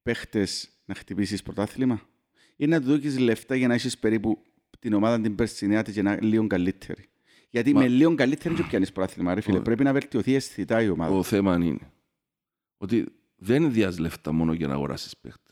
παίχτες 0.02 0.70
να 0.84 0.94
χτυπήσεις 0.94 1.42
πρωτάθλημα; 1.42 2.08
Ή 2.56 2.66
να 2.66 2.80
του 2.80 2.86
δώκεις 2.86 3.18
λεφτά 3.18 3.54
για 3.54 3.68
να 3.68 3.74
έχεις 3.74 3.98
περίπου 3.98 4.42
την 4.78 4.92
ομάδα 4.92 5.20
την 5.20 5.34
περσινέα 5.34 5.82
και 5.82 6.02
να 6.02 6.22
λίγο 6.22 6.46
καλύτερη; 6.46 7.08
Γιατί 7.50 7.72
Μα- 7.72 7.80
με 7.80 7.88
λίγο 7.88 8.14
καλύτερη 8.14 8.54
δεν 8.54 8.66
πιάνεις 8.66 8.92
πρωτάθλημα, 8.92 9.34
ρε 9.34 9.40
φίλε. 9.40 9.52
Ωραία. 9.52 9.64
Πρέπει 9.64 9.84
να 9.84 9.92
βελτιωθεί 9.92 10.34
αισθητά 10.34 10.82
η 10.82 10.88
ομάδα. 10.88 11.14
Το 11.14 11.22
θέμα 11.22 11.54
είναι 11.54 11.92
ότι 12.76 13.06
δεν 13.36 13.72
διάς 13.72 13.98
λεφτά 13.98 14.32
μόνο 14.32 14.52
για 14.52 14.66
να 14.66 14.74
αγοράσεις 14.74 15.16
παίχτες. 15.16 15.51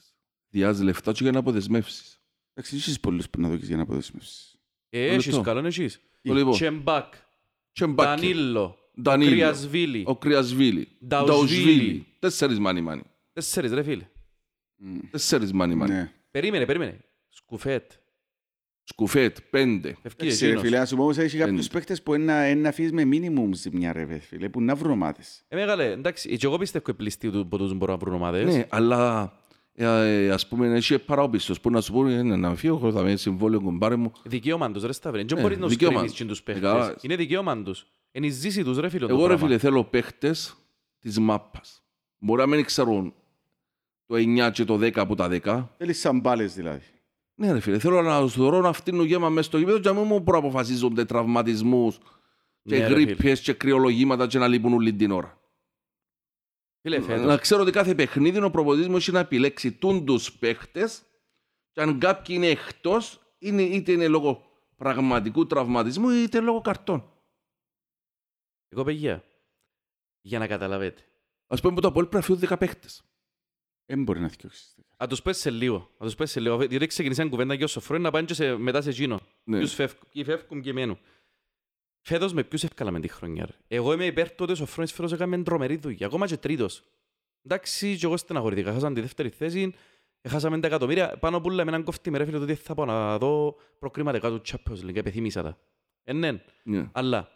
Διάς 0.51 0.81
λεφτά 0.81 1.13
και 1.13 1.23
για 1.23 1.33
να 1.33 1.39
αποδεσμεύσεις. 1.39 2.21
Εντάξει, 2.55 2.77
έχεις 2.77 3.01
πολλούς 3.01 3.31
που 3.31 3.41
να 3.41 3.49
δώκεις 3.49 3.67
για 3.67 3.77
να 3.77 3.83
αποδεσμεύσεις. 3.83 4.55
Ε, 4.91 5.07
το 5.09 5.13
έχεις 5.15 5.27
λεπτό. 5.27 5.41
καλόν 5.41 5.67
εσείς. 5.67 6.01
Το 6.23 6.35
λοιπόν, 6.35 6.53
Τσεμπάκ, 6.53 7.15
και 7.73 7.87
Μπάκερ, 7.87 8.15
Ντανίλο, 8.21 8.79
Ντανίλο, 9.03 9.31
Κρυασβίλη. 9.31 10.05
ο 10.07 10.17
Κρυασβίλη, 10.17 10.89
Νταουσβίλη. 11.07 11.37
Νταουσβίλη. 11.37 12.07
Τέσσερις 12.19 12.59
μάνι 12.59 12.81
μάνι. 12.81 13.03
Τέσσερις 13.33 13.73
ρε 13.73 13.83
φίλε. 13.83 14.07
Μμ. 14.77 14.99
Τέσσερις 15.11 15.53
μάνι 15.53 15.75
μάνι. 15.75 15.93
Ναι. 15.93 16.13
Περίμενε, 16.31 16.67
περίμενε. 16.67 17.01
Σκουφέτ. 17.29 17.91
Σκουφέτ, 18.85 19.37
πέντε. 19.51 19.89
Φεύγει 20.03 20.17
Εντάξει, 20.21 20.39
ρε 20.41 20.47
εκείνος. 20.47 20.63
φίλε, 20.63 20.79
να 20.79 20.87
σου 20.87 20.97
πω 20.97 21.03
όμως 21.03 21.19
έχει 21.19 21.39
κάποιους 21.39 21.67
Πέντε. 21.67 21.79
παίχτες 21.79 22.03
που 22.03 22.15
είναι 22.15 22.55
να 22.55 22.69
αφήσεις 22.69 22.93
με 22.93 23.05
μίνιμουμ 23.05 23.53
ζημιά 23.53 23.93
ρε 23.93 24.19
φίλε, 24.19 24.49
που 24.49 24.63
να 24.63 24.75
βρουν 24.75 24.93
ομάδες. 24.93 25.45
Ε, 25.49 25.57
μεγάλε, 25.57 25.91
εντάξει, 25.91 26.37
και 26.37 26.47
εγώ 26.47 26.59
πιστεύω 26.59 26.85
ότι 26.89 26.97
πληστοί 26.97 27.31
του 27.31 27.49
που 27.49 27.57
τους 27.59 27.75
μπορούν 27.75 27.95
να 27.95 28.01
βρουν 28.01 28.15
ομάδες. 28.15 28.55
Ναι, 28.55 28.67
αλλά 28.69 29.33
ε, 29.75 29.85
ε, 30.25 30.31
ας 30.31 30.49
πούμε 30.49 30.67
έχει 30.75 30.99
παραόπιστος 30.99 31.61
που 31.61 31.71
να 31.71 31.81
σου 31.81 31.93
πούνε 31.93 32.23
«Ναι, 32.23 32.37
να 32.37 32.55
φύγω, 32.55 32.77
εγώ 32.77 32.93
θα 32.93 33.03
με 33.03 33.17
συμβόλαιο 33.17 33.61
κομπάρε 33.61 33.97
μου. 33.97 34.13
Δικαίωμα 34.25 34.71
τους 34.73 34.83
ρε 34.85 34.93
Σταύρε. 34.93 35.25
Δεν 35.25 35.39
Ε, 35.39 35.41
μπορείς 35.41 35.57
να 35.57 35.63
τους 35.63 35.73
δικαίωμα. 35.73 35.95
κρίνεις 35.99 36.13
και 36.15 36.25
τους 36.25 36.43
παίχτες. 36.43 36.63
Καλά. 36.71 36.95
Είναι 37.01 37.17
δικαίωμα 37.17 37.63
τους. 37.63 37.87
Είναι 38.13 38.27
η 38.27 38.31
ζήση 38.31 38.65
τους 38.65 38.79
ρε 38.79 38.89
φίλε 38.89 39.07
το 39.07 39.13
Εγώ 39.13 39.21
ρε 39.21 39.27
πράγμα. 39.27 39.47
φίλε 39.47 39.59
θέλω 39.59 39.85
παίχτες 39.85 40.57
της 41.01 41.19
μάπας. 41.19 41.83
Μπορεί 42.19 42.41
να 42.41 42.47
μην 42.47 42.65
ξέρουν 42.65 43.15
το 44.07 44.15
9 44.17 44.51
και 44.53 44.65
το 44.65 44.75
10 44.75 44.91
από 45.01 45.15
τα 45.15 45.29
10. 45.29 45.69
Θέλεις 45.79 46.01
σαν 46.01 46.21
μπάλες 46.21 46.55
δηλαδή. 46.55 46.85
Ναι 47.35 47.53
ρε 47.53 47.61
φίλε, 47.61 47.79
θέλω 47.79 48.03
να 48.03 48.21
τους 48.21 48.37
δωρώ 48.37 48.61
να 48.61 48.73
φτύνουν 48.73 49.07
γέμα 49.07 49.29
μέσα 49.29 49.49
στο 49.49 49.59
γήπεδο 49.59 49.79
και 49.79 49.89
να 49.89 49.95
μην 49.95 50.05
μου 50.07 50.23
προαποφασίζονται 50.23 51.05
τραυματισμούς 51.05 51.99
και 52.63 52.77
Ναι, 52.79 52.79
ρε 52.79 52.95
φίλε. 52.95 53.03
γρήπες 53.03 53.41
και 53.41 53.53
κρυολογήματα 53.53 54.27
και 54.27 54.39
να 54.39 54.49
λείπουν 54.49 54.73
όλη 54.73 54.93
την 54.93 55.11
ώρα. 55.11 55.40
Φίλε, 56.81 57.01
φέτος. 57.01 57.27
Να 57.27 57.37
ξέρω 57.37 57.63
ότι 57.63 57.71
κάθε 57.71 57.95
παιχνίδι 57.95 58.43
ο 58.43 58.51
προπονητής 58.51 58.89
μου 58.89 58.97
έχει 58.97 59.13
να 59.13 59.19
επιλέξει 59.19 59.73
τούν 59.73 60.05
τους 60.05 60.33
παίχτες 60.33 61.03
και 61.71 61.81
αν 61.81 61.99
κάποιοι 61.99 62.35
είναι 62.39 62.49
εκτός, 62.49 63.21
είναι, 63.39 63.63
είτε 63.63 63.93
είναι 63.93 64.09
λόγω 64.09 64.45
πραγματικού 64.77 65.47
τραυματισμού 65.47 66.09
είτε 66.09 66.41
λόγω 66.41 66.61
καρτών. 66.61 67.13
Εγώ 68.69 68.85
παιδιά, 68.85 69.25
για 70.21 70.39
να 70.39 70.47
καταλαβαίνετε. 70.47 71.03
Ας 71.47 71.61
πούμε 71.61 71.75
που 71.75 71.81
το 71.81 71.89
Απόελ 71.89 72.07
πρέπει 72.07 72.29
να 72.29 72.37
φύγουν 72.37 72.57
10 72.57 72.59
παίχτες. 72.59 73.05
Δεν 73.87 74.03
μπορεί 74.03 74.21
να 74.21 74.29
θυκιώσεις. 74.29 74.79
Να 74.99 75.07
τους 75.07 75.23
πες 75.23 75.39
σε 75.39 75.51
λίγο. 75.51 75.91
Να 75.99 76.07
τους 76.07 76.15
πες 76.15 76.31
σε 76.31 76.41
λίγο. 76.41 76.57
Διότι 76.57 76.87
ξεκινήσαν 76.87 77.29
κουβέντα 77.29 77.57
και 77.57 77.65
ο 77.65 77.67
Σοφρόνη 77.67 78.03
να 78.03 78.11
πάνε 78.11 78.27
και 78.27 78.35
σε, 78.35 78.57
μετά 78.57 78.81
σε 78.81 78.91
εκείνο. 78.91 79.21
Ναι. 79.45 79.59
Ποιους 79.59 79.75
φεύγουν, 79.75 80.09
ποιοι 80.13 80.25
φεύγουν 80.25 80.61
και 80.61 80.73
μένουν. 80.73 80.99
Φέτος 82.01 82.33
με 82.33 82.45
ποιους 82.45 82.65
έφκαλαμε 82.65 83.01
τη 83.01 83.09
χρονιά. 83.09 83.47
ρε; 83.47 83.53
Εγώ 83.69 83.93
είμαι 83.93 84.05
υπέρ 84.05 84.29
του 84.29 84.37
ότι 84.39 84.53
ο 84.53 84.55
Σοφρόνης 84.55 84.93
φέτος 84.93 85.13
έκαμε 85.13 85.43
τρομερή 85.43 85.77
δουλειά. 85.77 86.07
Ακόμα 86.07 86.27
και 86.27 86.37
τρίτος. 86.37 86.83
Εντάξει, 87.43 87.97
και 87.97 88.07
εγώ 88.07 88.17
στεναχωρηθήκα. 88.17 88.73
Χάσαμε 88.73 88.95
τη 88.95 89.01
δεύτερη 89.01 89.29
θέση. 89.29 89.75
Έχασαμε 90.21 90.61
τα 90.61 90.67
εκατομμύρια. 90.67 91.19
Πάνω 91.19 91.41
που 91.41 91.51
λέμε 91.51 91.71
έναν 91.71 91.85
κοφτή 91.85 92.11
με 92.11 92.19
ρε 92.19 92.25
φίλε 92.25 92.39
το 92.39 92.45
τι 92.45 92.55
θα 92.55 92.75
πάω 92.75 92.85
να 92.87 93.19
δω 93.19 93.57
προκρίματα 93.79 94.21
του 94.21 94.41
Champions 94.47 94.85
League. 94.85 94.97
Επιθυμίσα 94.97 95.43
τα. 95.43 95.59
Ε, 96.05 96.13
ναι. 96.13 96.43
Ναι. 96.63 96.89
Αλλά 96.93 97.29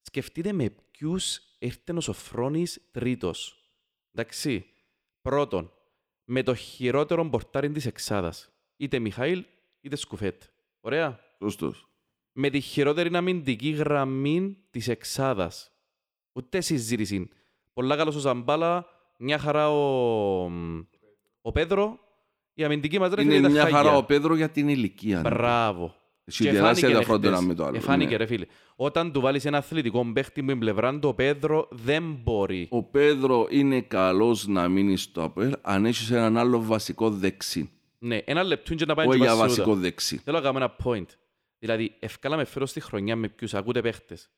σκεφτείτε 0.00 0.52
με 0.52 0.74
ποιους 0.90 1.38
ήρθε 1.58 1.92
ο 1.92 2.00
Σοφρόνης 2.00 2.88
τρίτος. 2.90 3.58
Εντάξει. 4.12 4.66
Πρώτον, 5.22 5.72
με 6.24 6.42
το 6.42 6.54
χειρότερο 6.54 7.28
πορτάρι 7.28 7.70
της 7.70 7.86
εξάδας. 7.86 8.52
Είτε 8.76 8.98
Μιχαήλ, 8.98 9.44
είτε 9.80 9.96
Σκουφέτ. 9.96 10.42
Ωραία. 10.80 11.20
Σωστός. 11.38 11.88
Με 12.36 12.50
τη 12.50 12.60
χειρότερη 12.60 13.16
αμυντική 13.16 13.70
γραμμή 13.70 14.56
της 14.70 14.88
εξάδας. 14.88 15.72
Ούτε 16.32 16.60
συζήτηση. 16.60 17.28
Πολλά 17.72 17.96
καλός 17.96 18.16
ο 18.16 18.18
Ζαμπάλα, 18.18 18.86
μια 19.18 19.38
χαρά 19.38 19.70
ο, 19.70 20.44
ο 21.42 21.52
Πέδρο. 21.52 21.98
Η 22.54 22.64
αμυντική 22.64 22.98
μας 22.98 23.10
ρε 23.12 23.20
φίλε 23.22 23.30
Είναι 23.30 23.38
ήταν 23.40 23.52
μια 23.52 23.60
χαρά 23.62 23.76
χάγια. 23.76 23.96
ο 23.96 24.04
Πέδρο 24.04 24.34
για 24.34 24.48
την 24.48 24.68
ηλικία. 24.68 25.20
ναι. 25.22 25.28
Μπράβο. 25.30 25.94
Έχει 26.24 26.44
Και 26.44 26.52
τεράστια 26.52 26.88
φάνηκε 26.88 26.96
διαφορά 26.98 27.18
το 27.18 27.26
χτες. 27.26 27.38
ένα 27.38 27.46
με 27.48 27.54
το 27.54 27.64
άλλο. 27.64 27.76
Ε, 27.76 27.80
Φάνηκε 27.80 28.10
ναι. 28.10 28.16
ρε 28.16 28.26
φίλε. 28.26 28.46
Όταν 28.76 29.12
του 29.12 29.20
βάλεις 29.20 29.44
ένα 29.44 29.58
αθλητικό 29.58 30.12
παίχτη 30.12 30.42
με 30.42 30.50
την 30.52 30.60
πλευρά 30.60 30.98
του, 30.98 31.08
ο 31.08 31.14
Πέδρο 31.14 31.68
δεν 31.70 32.18
μπορεί. 32.22 32.66
Ο 32.70 32.82
Πέδρο 32.82 33.46
είναι 33.50 33.80
καλός 33.80 34.46
να 34.46 34.68
μείνει 34.68 34.96
στο 34.96 35.22
Απόελ 35.22 35.52
αν 35.62 35.84
έχεις 35.86 36.10
έναν 36.10 36.36
άλλο 36.36 36.62
βασικό 36.62 37.10
δεξί. 37.10 37.70
Ναι, 37.98 38.16
ένα 38.24 38.42
λεπτό 38.42 38.74
και 38.74 38.84
να 38.84 38.94
πάει 38.94 39.06
Όχι 39.06 39.18
και 39.18 39.24
για 39.24 39.32
πας 39.36 39.40
σε 39.40 39.46
βασικό 39.48 39.70
ούτα. 39.70 39.80
δεξί. 39.80 40.16
Θέλω 40.24 40.36
να 40.38 40.42
κάνω 40.42 40.58
ένα 40.58 40.76
point. 40.84 41.06
Δηλαδή, 41.64 41.94
ευκάλαμε 41.98 42.44
φέρω 42.44 42.66
στη 42.66 42.80
χρονιά 42.80 43.16
με 43.16 43.28
ποιους 43.28 43.54
ακούτε 43.54 43.80
παίχτες. 43.80 44.30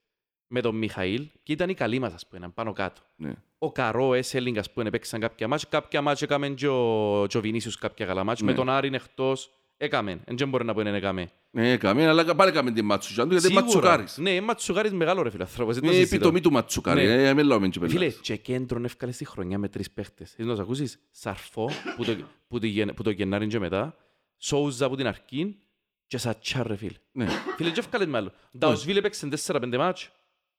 Με 0.48 0.60
τον 0.60 0.74
Μιχαήλ, 0.76 1.26
και 1.42 1.52
ήταν 1.52 1.68
οι 1.68 1.74
καλοί 1.74 1.98
μας, 1.98 2.12
ας 2.12 2.26
πούμε, 2.26 2.48
πάνω 2.54 2.72
κάτω. 2.72 3.00
Ναι. 3.16 3.32
Ο 3.58 3.72
Καρό, 3.72 4.14
Έσελινγκ, 4.14 4.58
ας 4.58 4.72
πούμε, 4.72 4.90
παίξαν 4.90 5.20
κάποια 5.20 5.48
μάτς. 5.48 5.68
Κάποια 5.68 6.02
μάτς 6.02 6.22
έκαμε 6.22 6.48
και 6.48 6.68
ο, 6.68 7.26
και 7.28 7.36
ο 7.36 7.40
Βινίσιους 7.40 7.78
κάποια 7.78 8.06
καλά 8.06 8.24
μάτς. 8.24 8.40
Ναι. 8.40 8.50
Με 8.50 8.56
τον 8.56 8.68
Άρη 8.68 8.86
είναι 8.86 8.96
εκτός. 8.96 9.50
έκαμε. 9.76 10.20
Δεν 10.26 10.48
μπορεί 10.48 10.64
να 10.64 10.74
πω 10.74 10.80
είναι 10.80 10.96
έκαμε. 10.96 11.30
Ναι, 11.50 11.70
έκαμε, 11.72 12.06
αλλά 12.06 12.34
πάλι 12.34 12.50
έκαμε 12.50 12.70
την 12.72 12.84
Ματσουκάρης 12.84 13.32
του, 13.32 13.38
γιατί 13.38 13.54
Ματσουκάρης. 13.54 14.16
Ναι, 14.18 14.40
Ματσουκάρης 14.40 14.92
μεγάλο 14.92 15.22
ρε 15.22 15.30
φίλε 15.30 15.42
άνθρωπος. 15.42 15.74
δεν 15.74 15.82
το 15.82 15.88
Είναι 15.88 15.96
η 15.96 16.00
συζητώ. 16.00 16.16
επιτομή 16.16 16.40
του 16.40 16.52
Ματσουκάρη, 16.52 17.06
Ναι. 17.06 17.28
ε, 17.28 17.34
με 17.34 17.42
λέμε 17.42 17.68
και 17.68 17.78
Φίλε, 17.80 17.98
πελάς. 17.98 18.14
και 18.22 18.36
κέντρον 18.36 18.84
εύκαλε 18.84 19.12
στη 19.12 19.24
χρονιά 19.24 19.58
με 19.58 19.68
τρεις 19.68 19.90
παίχτες. 19.90 20.30
Θες 20.36 20.46
να 20.46 20.52
τους 20.52 20.60
ακούσεις; 20.60 20.98
Σαρφό, 21.10 21.70
που 21.96 22.04
το, 22.04 22.16
που 22.48 22.58
το, 22.58 22.66
γεν- 22.66 22.94
που 22.94 23.02
το 23.02 23.10
Γενάρη 23.10 23.46
και 23.46 23.58
μετά. 23.58 23.96
Σόουζα 24.38 24.88
που 24.88 24.96
την 24.96 25.06
αρκή. 25.06 25.58
Και 26.06 26.18
Σατσάρ 26.18 26.66
ρε 26.66 26.76
φίλε. 26.76 26.96
Ναι. 27.12 27.26
Φίλε, 27.56 27.70
και 27.70 27.80
εύκαλες 27.80 28.06
με 28.08 28.16
άλλο. 28.18 28.32
Νταοσβίλ 28.58 28.96
έπαιξε 28.96 29.28
4-5 29.46 29.76
μάτς. 29.76 30.10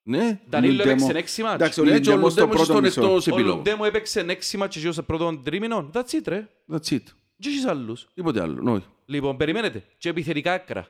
Ναι, 0.03 0.39
Ντανίλο 0.49 0.73
Λουντέμο. 0.73 1.07
έπαιξε 1.09 1.41
6 1.41 1.43
μάτς. 1.43 1.55
Εντάξει, 1.55 1.79
ο 1.81 1.83
ναι, 1.83 1.89
και 1.99 2.09
ο 2.09 2.11
Λουντέμο 2.15 2.29
στο 2.29 2.41
Λουντέμος 2.41 2.65
πρώτο 2.67 2.71
στον 2.71 2.83
μισό. 2.83 3.01
εκτός 3.01 3.27
Ο 3.27 3.33
επιλόγο. 3.33 3.55
Λουντέμο 3.55 3.83
έπαιξε 3.85 4.25
6 4.53 4.57
μάτς 4.57 4.77
και 4.77 4.87
ο 4.87 5.03
πρώτο 5.03 5.37
τρίμηνο. 5.43 5.89
That's 5.93 6.09
it 6.11 6.27
ρε. 6.27 6.47
That's 6.71 6.89
it. 6.89 7.01
Και 7.39 7.49
έχεις 7.49 7.65
άλλους. 7.65 8.07
Τίποτε 8.13 8.41
άλλο, 8.41 8.71
όχι. 8.73 8.85
Λοιπόν, 9.05 9.37
περιμένετε. 9.37 9.83
Και 9.97 10.09
επιθετικά 10.09 10.53
άκρα. 10.53 10.87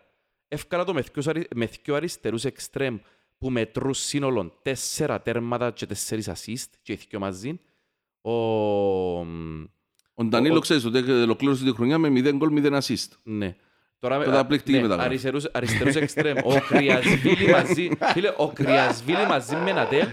Εύκολα 0.48 0.84
το 0.84 0.94
με 0.94 1.02
δυο 1.02 1.22
αρι- 1.26 1.56
με 1.56 1.70
δυο 1.84 1.96
αριστερούς 1.96 2.46
εξτρέμ 2.46 2.98
που 3.38 3.50
μετρούν 3.50 3.94
σύνολον 3.94 4.54
τέσσερα 4.62 5.22
τέρματα 5.22 5.72
και 5.72 5.86
τέσσερις 5.86 6.30
assist 6.30 6.66
και 6.82 6.92
οι 6.92 7.00
δυο 7.10 7.20
μαζί. 7.20 7.60
Ο... 8.22 8.32
μ, 9.24 9.64
Ο 10.14 10.24
Ντανίλο 10.24 10.56
ο- 10.58 10.60
ξέρεις 10.60 10.86
ότι 10.86 11.12
ολοκλήρωσε 11.12 11.64
τη 11.64 11.72
χρονιά 11.74 11.98
με 11.98 12.08
0 12.10 12.32
γκολ, 12.36 12.50
0 12.66 12.78
assist. 12.82 13.08
Ναι. 13.24 13.56
Τώρα, 14.00 14.24
Καταπληκτική 14.24 14.76
ναι, 14.78 14.82
μεταγραφή. 14.82 15.08
αριστερούς, 15.10 15.46
αριστερούς 15.52 15.96
εξτρέμ. 15.96 16.38
Ο 16.44 16.60
Κρυασβίλη 16.68 17.50
μαζί, 17.52 17.90
φίλε, 18.14 18.34
ο 18.38 18.48
Κρυασβίλη 18.52 19.26
μαζί 19.28 19.56
με 19.56 19.70
ένα 19.70 19.88
τέλ, 19.88 20.08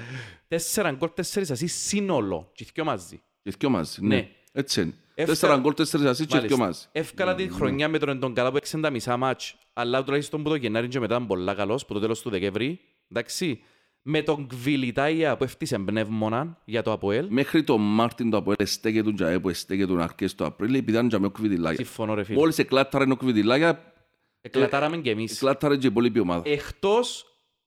τέσσερα 0.49 0.91
γκολ, 0.91 1.09
τέσσερις 1.15 1.51
assist 1.53 1.69
σύνολο. 1.69 2.51
Και 2.55 2.65
οι 2.65 2.71
δυο 2.75 2.85
μαζί. 2.85 3.23
Και 3.43 3.53
δυο 3.59 3.69
μαζί, 3.69 3.99
Ναι. 4.03 4.15
ναι. 4.17 4.29
Έτσι 4.53 4.81
είναι. 4.81 4.95
Εύκα- 5.15 5.33
Τέσσερα 5.33 5.57
γκολ, 5.57 5.75
τέσσερις 5.75 6.07
assist 6.23 6.27
και 6.27 6.39
δυο 6.39 6.57
μαζί. 6.57 6.81
Εύκολα 6.93 7.35
τη 7.35 7.49
χρονιά 7.49 7.89
με 7.89 7.99
τον 7.99 8.09
Εντον 8.09 8.35
Καλά 8.35 8.51
που 8.51 8.57
έξαν 8.57 8.81
τα 8.81 8.91
μισά 8.91 9.17
μάτς, 9.17 9.55
αλλά 9.73 10.05
τουλάχιστον 10.05 10.43
που 10.43 10.49
το 10.49 10.55
Γενάρη 10.55 10.89
και 10.89 11.01
μετά 11.01 11.17
είναι 11.17 11.27
πολλά 11.27 11.55
καλός, 11.55 11.87
που 11.87 11.95
το 11.95 12.01
τέλος 12.01 12.21
του 12.21 12.31
Δεκέμβρη, 12.31 12.81
εντάξει. 13.11 13.63
Με 14.07 14.23
τον 14.23 14.47
Κβιλιτάια 14.47 15.37
που 15.37 15.45
έφτιασε 15.45 15.79
πνεύμονα 15.79 16.59
για 16.65 16.83
το 16.83 16.93
ΑΠΟΕΛ, 16.93 17.27
Μέχρι 17.31 17.65
τον 17.65 17.81
Μάρτιν 17.81 18.31
το 18.31 18.37
Αποέλ 18.37 18.57
στέκε 18.67 19.03
τον 19.03 19.15
Τζαέ 19.15 19.39
που 19.39 19.53
στέκε 19.53 19.87
τον 19.87 20.01
αρκές 20.01 20.35
το 20.35 20.45
Απρίλιο 20.45 20.79
επειδή 20.79 20.93
ήταν 20.97 21.09
τζαμέ 21.09 21.27
ο 21.27 21.31
Κβιτιλάγια. 21.31 21.85
συμφωνώ 21.85 22.15
ρε 22.15 22.23
φίλε. 22.25 22.39
Μόλις 22.39 22.59
εκλάτταρε 22.59 23.05
ο 23.11 23.17
Κβιτιλάγια, 23.17 23.93
Εκλατάραμε 24.41 24.97
κι 24.97 25.09
εμείς. 25.09 25.37
εκλάτταρε 25.37 25.77
και 25.77 25.87
η 25.87 25.89
υπόλοιπη 25.91 26.19
ομάδα. 26.21 26.43
Εκτός 26.51 27.27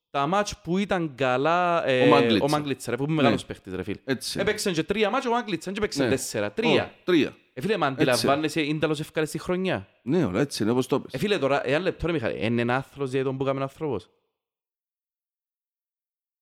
τα 0.09 0.27
μάτς 0.27 0.57
που 0.63 0.77
ήταν 0.77 1.11
καλά 1.15 1.87
ε, 1.87 2.03
Ο 2.05 2.09
Μάγκλιτσα. 2.09 2.45
ο 2.45 2.49
Μάγκλιτσα, 2.49 2.91
ρε, 2.91 2.97
που 2.97 3.03
είναι 3.03 3.13
μεγάλος 3.13 3.45
παίχτης 3.45 3.73
ρε 3.75 3.83
φίλε. 3.83 3.99
Έτσι. 4.05 4.39
Έπαιξαν 4.39 4.73
και 4.73 4.83
τρία 4.83 5.09
μάτς 5.09 5.25
ο 5.25 5.29
Μάγκλιτσα, 5.31 5.71
δεν 5.71 5.81
έπαιξαν 5.83 6.05
Ναι. 6.05 6.11
τέσσερα, 6.11 6.51
τρία. 6.51 6.83
Ω, 6.83 7.01
Τρία. 7.03 7.35
Ε, 7.53 7.61
φίλε, 7.61 7.77
μα 7.77 7.87
αντιλαμβάνεσαι, 7.87 8.61
είναι 8.61 8.79
τέλος 8.79 8.99
ευκάλες 8.99 9.29
στη 9.29 9.37
χρονιά. 9.39 9.87
Ναι, 10.03 10.25
όλα 10.25 10.39
έτσι 10.39 10.63
είναι 10.63 10.71
όπως 10.71 10.87
το 10.87 10.95
Ε, 10.95 10.99
πες. 11.11 11.21
φίλε, 11.21 11.37
τώρα, 11.37 11.67
ένα 11.67 11.79
λεπτό 11.79 12.07
ρε 12.07 12.13
Μιχάλη, 12.13 12.45
είναι 12.45 12.61
ένα 12.61 12.75
άθλος 12.75 13.11
για 13.11 13.23
τον 13.23 13.37
που 13.37 13.43
έκαμε 13.43 13.61
άνθρωπος. 13.61 14.09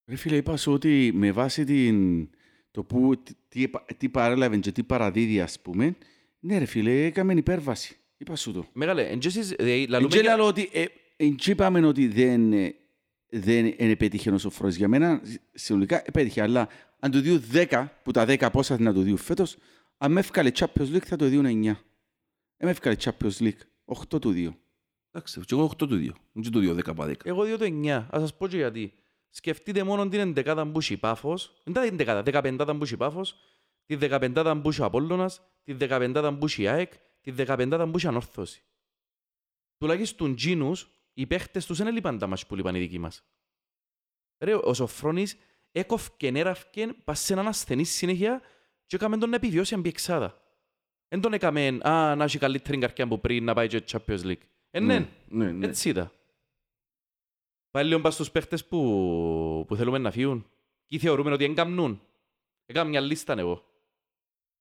Ρε 0.06 0.16
φίλε, 0.16 0.36
είπα 0.36 0.56
σου 0.56 0.72
ότι 0.72 1.10
με 1.14 1.32
βάση 1.32 1.64
την, 1.64 2.28
το 2.70 2.84
που, 2.84 3.22
τι, 3.22 3.32
τι, 3.48 3.70
τι 3.96 4.08
παρέλαβε 4.08 4.56
και 4.56 4.72
τι 4.72 4.82
παραδίδει, 4.82 5.40
ας 5.40 5.60
πούμε, 5.60 5.96
ναι 6.40 6.58
ρε 6.58 6.64
φίλε, 6.64 7.04
έκαμε 7.04 7.32
υπέρβαση. 7.32 7.96
Είπα 8.16 8.36
σου 8.36 8.52
το. 8.52 8.66
Μεγάλε, 8.72 9.02
εν 9.02 9.18
και 9.18 9.28
εσείς, 9.28 9.48
δηλαδή, 9.48 9.82
Εν 9.82 9.88
λαλούμε 9.88 10.10
και 10.10 10.18
για- 10.20 10.36
λέω 10.36 10.46
ότι, 10.46 10.68
ε, 10.72 10.84
εν 11.16 11.34
και 11.34 11.50
είπαμε 11.50 11.86
ότι 11.86 12.06
δεν, 12.08 12.52
ε, 12.52 12.74
δεν 13.28 13.66
είναι 13.78 13.96
πέτυχε 13.96 14.30
ο 14.30 14.38
Σοφρός. 14.38 14.74
Για 14.74 14.88
μένα, 14.88 15.22
συνολικά, 15.54 16.02
επέτυχε. 16.06 16.42
Αλλά 16.42 16.68
αν 16.98 17.10
του 17.10 17.20
δίνουν 17.20 17.42
10, 17.52 17.88
που 18.02 18.10
τα 18.10 18.24
10 18.24 18.50
πόσα 18.52 18.80
να 18.80 18.92
του 18.92 19.02
δίνουν 19.02 19.18
φέτος, 19.18 19.56
αν 19.98 20.12
με 20.12 20.20
έφκαλε 20.20 20.50
Champions 20.58 20.92
League 20.94 21.04
θα 21.06 21.16
το 21.16 21.28
δίνουν 21.28 21.46
9. 21.46 21.62
Δεν 22.56 22.68
με 22.68 22.70
έφκαλε 22.70 22.96
Champions 23.04 23.38
League. 23.38 23.60
8 23.84 24.20
του 24.20 24.32
2. 24.32 24.54
Εντάξει, 25.10 25.40
και 25.40 25.54
εγώ 25.54 25.64
8 25.64 25.86
του 25.88 25.96
2. 25.96 26.10
Δεν 26.32 26.52
του 26.52 26.60
2, 26.60 26.74
10 26.74 26.90
από 26.90 27.04
10. 27.04 27.12
Εγώ 27.24 27.44
διώ 27.44 27.58
το 27.58 27.64
9. 27.64 28.06
Ας 28.10 28.20
σας 28.20 28.36
πω 28.36 28.48
και 28.48 28.56
γιατί. 28.56 28.92
Σκεφτείτε 29.36 29.82
μόνο 29.82 30.08
την 30.08 30.20
εντεκάδα 30.20 30.66
που 30.66 30.78
έχει 30.78 30.92
η 30.92 30.96
Πάφος, 30.96 31.60
δεν 31.64 31.82
είναι 31.82 31.92
εντεκάδα, 31.92 32.22
δεκαπεντάδα 32.22 32.76
που 32.76 32.82
έχει 32.82 32.94
η 32.94 32.96
Πάφος, 32.96 33.36
τη 33.86 33.94
δεκαπεντάδα 33.94 34.60
που 34.60 34.68
έχει 34.68 34.80
ο 34.80 34.84
Απόλλωνας, 34.84 35.40
τη 35.62 35.72
δεκαπεντάδα 35.72 36.34
που 36.34 36.44
έχει 36.44 36.62
η 36.62 36.68
ΑΕΚ, 36.68 36.92
τη 37.20 37.30
δεκαπεντάδα 37.30 37.84
που 37.88 37.96
έχει 37.96 38.06
η 38.06 38.08
Ανόρθωση. 38.08 38.62
Τουλάχιστον 39.78 40.34
τζίνους, 40.34 40.88
οι 41.12 41.26
παίχτες 41.26 41.66
τους 41.66 41.78
δεν 41.78 41.86
έλειπαν 41.86 42.18
τα 42.18 42.26
μάτς 42.26 42.46
που 42.46 42.54
λείπαν 42.54 42.74
οι 42.74 42.78
δικοί 42.78 42.98
μας. 42.98 43.24
Ρε, 44.38 44.54
ο 44.54 44.74
Σοφρόνης 44.74 45.36
έκοφκεν, 45.72 46.36
έραφκεν, 46.36 46.96
πας 47.04 47.20
σε 47.20 47.32
έναν 47.32 47.46
ασθενή 47.46 47.84
συνέχεια 47.84 48.40
και 48.86 48.96
έκαμε 48.96 49.18
τον 49.18 49.30
να 49.30 49.36
επιβιώσει 49.36 49.74
αμπιεξάδα. 49.74 50.42
Δεν 51.08 51.20
τον 51.20 51.32
έκαμε, 51.32 51.78
α, 51.88 52.14
να 52.14 52.24
έχει 52.24 52.38
καλύτερη 52.38 52.78
καρκιά 52.78 53.04
από 53.04 53.18
πριν 53.18 53.44
να 53.44 53.54
πάει 53.54 53.68
και 53.68 53.84
Champions 53.90 54.22
League. 54.22 54.46
Ε, 54.70 54.80
ναι, 54.80 55.08
ναι, 55.28 55.52
ναι. 55.52 55.66
έτσι 55.66 55.88
ήταν. 55.88 56.10
Πάλι 57.70 57.88
λίγο 57.88 58.00
πας 58.00 58.14
στους 58.14 58.30
παίχτες 58.30 58.66
που, 58.66 59.64
που 59.68 59.76
θέλουμε 59.76 59.98
να 59.98 60.10
φύγουν. 60.10 60.46
Και 60.86 60.98
θεωρούμε 60.98 61.32
ότι 61.32 61.44
εγκαμνούν. 61.44 62.00
Έκανα 62.66 62.88
μια 62.88 63.00
λίστα 63.00 63.38
εγώ. 63.38 63.64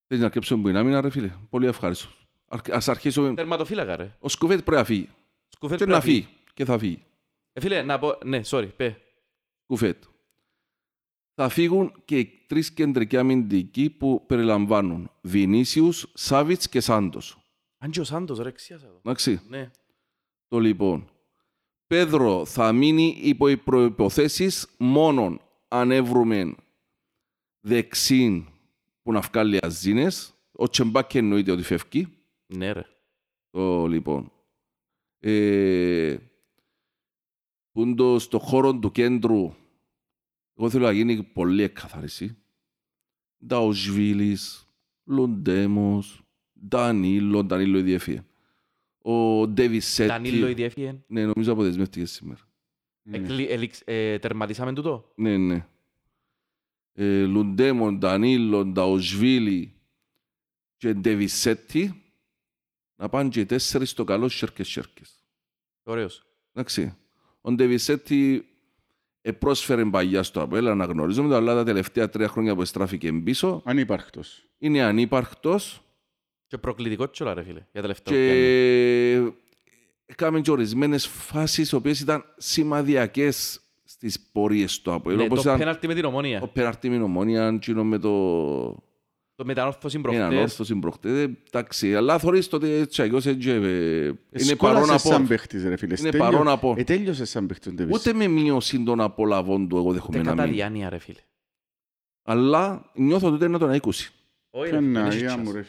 Θέλεις 0.08 0.22
να 0.22 0.26
αρκέψουμε 0.26 0.62
που 0.62 0.68
είναι 0.70 0.80
άμυνα, 0.80 1.02
ρε 1.02 1.10
φίλε; 1.10 1.34
Πολύ 1.50 1.68
ευχαριστώ. 1.68 2.10
Αρ- 2.48 2.72
Ας 2.74 2.88
αρχίσουμε. 2.90 3.34
Τερματοφύλακα 3.34 3.96
ρε. 3.96 4.16
Ο 4.20 4.30
Σκουβέτ 4.30 4.62
πρέπει 4.62 4.78
να 4.78 4.84
φύγει. 4.86 5.10
Σκουφέτ 5.48 5.78
Και 5.78 5.84
πρέπει 5.86 5.98
να 6.00 6.06
φύγει. 6.06 6.28
Και 6.54 6.66
θα 6.66 6.78
φύγει. 6.78 7.04
Ε, 7.54 7.60
φίλε, 7.60 7.82
να 7.82 8.00
πω, 8.00 8.18
ναι, 8.24 8.42
sorry, 8.46 8.70
πέ. 8.76 9.02
Σκουβέτ. 9.64 10.04
Θα 11.36 11.50
φύγουν 11.50 12.02
και 12.06 12.20
οι 12.20 12.26
τρεις 12.48 12.72
κεντρικοί 12.74 13.18
αμυντικοί 13.18 13.90
που 13.90 14.24
περιλαμβάνουν 14.28 15.12
Βινίσιους, 15.22 16.12
Σάβιτς 16.14 16.70
και 16.70 16.80
Σάντος. 16.80 17.38
Αν 17.78 17.92
και 17.92 18.00
ο 18.00 18.04
Σάντος 18.04 18.40
ρε, 18.40 18.52
ξιάσα 18.52 18.88
το. 18.88 18.98
Εντάξει. 18.98 19.42
Ναι. 19.50 19.72
Το 20.48 20.60
λοιπόν. 20.60 21.10
Πέδρο 21.96 22.46
θα 22.46 22.72
μείνει 22.72 23.18
υπό 23.22 23.48
οι 23.48 23.58
προϋποθέσεις 23.58 24.68
μόνον 24.78 25.42
αν 25.68 25.92
έβρουμε 25.92 26.56
δεξίν 27.60 28.46
που 29.02 29.12
να 29.12 29.20
βγάλει 29.20 29.60
αζίνες. 29.62 30.34
Ο 30.52 30.70
Τσεμπάκ 30.70 31.16
εννοείται 31.16 31.52
ότι 31.52 31.64
φεύγει. 31.64 32.08
Ναι 32.46 32.72
ρε. 32.72 32.86
Το 33.50 33.88
λοιπόν. 33.88 34.32
Ε, 35.20 36.18
πούντο 37.72 38.20
στο 38.20 38.40
χώρο 38.40 38.76
του 38.76 38.92
κέντρου 38.92 39.54
εγώ 40.56 40.70
θέλω 40.70 40.86
να 40.86 40.92
γίνει 40.92 41.24
πολύ 41.24 41.64
εκκαθαρισή. 41.64 42.38
Νταοσβίλης, 43.46 44.68
Λοντέμος, 45.04 46.22
Ντανίλο, 46.68 47.44
Ντανίλο 47.44 47.78
ήδη 47.78 47.94
έφυγε. 47.94 48.24
Ο 49.08 49.48
Ντεβισέτη. 49.48 50.10
Ντανίλο 50.10 50.48
ήδη 50.48 50.64
έφυγε. 50.64 50.96
Ναι, 51.08 51.26
νομίζω 51.26 51.52
αποδεσμεύτηκε 51.52 52.06
σήμερα. 52.06 52.40
Εκλει- 53.12 53.50
ελιξ- 53.50 53.82
ε, 53.86 54.20
Τερματίσαμε 54.20 54.74
τούτο; 54.74 55.12
Ναι, 55.16 55.38
ναι. 55.38 55.66
Ε, 56.94 57.26
Λουντέμον, 57.26 57.98
Ντανίλο, 58.00 58.66
Νταοσβίλη 58.66 59.74
και 60.78 60.94
Ντεβισέτη 60.94 62.04
να 62.96 63.10
πάνε 63.10 63.30
και 63.30 63.40
οι 63.40 63.46
τέσσερις 63.46 63.90
στο 63.90 64.04
καλό 64.04 64.30
σέρκες 64.30 64.68
σέρκες. 64.68 65.16
Ωραίος. 65.84 66.26
Εντάξει. 66.54 66.96
Ο 67.42 67.52
Ντεβισέτη 67.52 68.46
πρόσφερε 69.40 69.86
παγιά 69.86 70.24
στο 70.24 70.42
Απέλ, 70.42 70.68
αναγνωρίζουμε, 70.68 71.36
αλλά 71.36 71.54
τα 71.54 71.64
τελευταία 71.64 72.10
τρία 72.10 72.28
χρόνια 72.28 72.56
που 72.56 72.66
στράφηκε 72.66 73.14
πίσω 73.14 73.62
Ανύπαρκτος. 73.66 74.46
είναι 74.58 74.82
ανύπαρκτος 74.84 75.82
Και 76.48 76.58
προκλητικό 76.58 77.10
τσόλα 77.10 77.34
ρε 77.34 77.44
φίλε. 77.44 77.66
Για 77.72 77.82
τελευταίο. 77.82 78.14
και 78.18 79.32
έκαμε 80.06 80.42
και 80.42 80.52
ορισμένες 80.52 81.08
φάσεις 81.08 81.72
οι 81.72 81.76
οποίες 81.76 82.00
ήταν 82.00 82.24
σημαδιακές 82.38 83.60
στις 83.84 84.20
πορείες 84.32 84.82
του 84.82 84.92
Απέλ. 84.94 85.16
Ναι, 85.16 85.24
όπως 85.24 85.36
το 85.42 85.50
ήταν 85.50 85.58
πέναλτι 85.60 85.88
με 85.88 85.94
την 85.94 86.06
ομόνια. 86.06 86.42
ο 86.42 86.48
πέναρτη 86.48 86.90
με 86.90 86.98
νομόνια, 86.98 87.48
εκείνο 87.48 87.84
με 87.84 87.98
το 87.98 88.10
Το 89.36 89.46
μετανόρθωση 89.46 89.98
έναν 90.04 90.18
προχτές. 90.30 90.42
όρθωση 90.42 90.76
προχτές. 90.76 91.12
Ε, 91.12 91.38
Εντάξει, 91.52 91.96
αλλά 91.96 92.18
θωρείς 92.20 92.48
το 92.48 92.56
ότι 92.56 92.70
έτσι 92.70 93.02
αγιώς 93.02 93.26
έτσι, 93.26 93.50
ε, 93.50 93.56
είναι 93.56 94.16
Σκόλασες 94.32 94.56
παρόν 94.58 94.90
από... 94.90 94.98
σαν 95.10 95.28
παίχτης 95.28 95.64
ρε 95.64 95.76
φίλε. 95.78 95.96
Είναι 96.00 96.10
Τέλειο- 96.10 96.30
παρόν 96.32 96.48
από... 96.48 96.74
Ε, 96.78 96.84
τέλειωσες 96.84 97.30
σαν 97.30 97.46
παίχτης 97.46 97.72
ο 97.72 97.74
Ντεβις. 97.76 97.96
Ούτε 97.96 98.14
με 98.14 98.28
μείωση 98.28 98.84
των 98.84 99.02
απολαβών 99.02 99.68
του 99.68 99.78
εγώ 99.78 99.92
δέχομαι 99.92 100.18
Ούτε 100.20 100.28
να 100.30 100.36
κατά 100.36 100.44
μην. 100.48 100.54
διάνοια 100.56 100.90
ρε 100.90 100.98
φίλε. 100.98 101.20
Αλλά 102.24 102.92
νιώθω 102.94 103.32
ότι 103.34 103.46
είναι 103.46 103.58
τον 103.58 103.80
20. 103.82 103.90
Όχι, 104.50 104.72
ρε, 104.72 104.80
Ποια 104.80 104.80
φίλε, 104.80 104.92
να, 104.92 105.64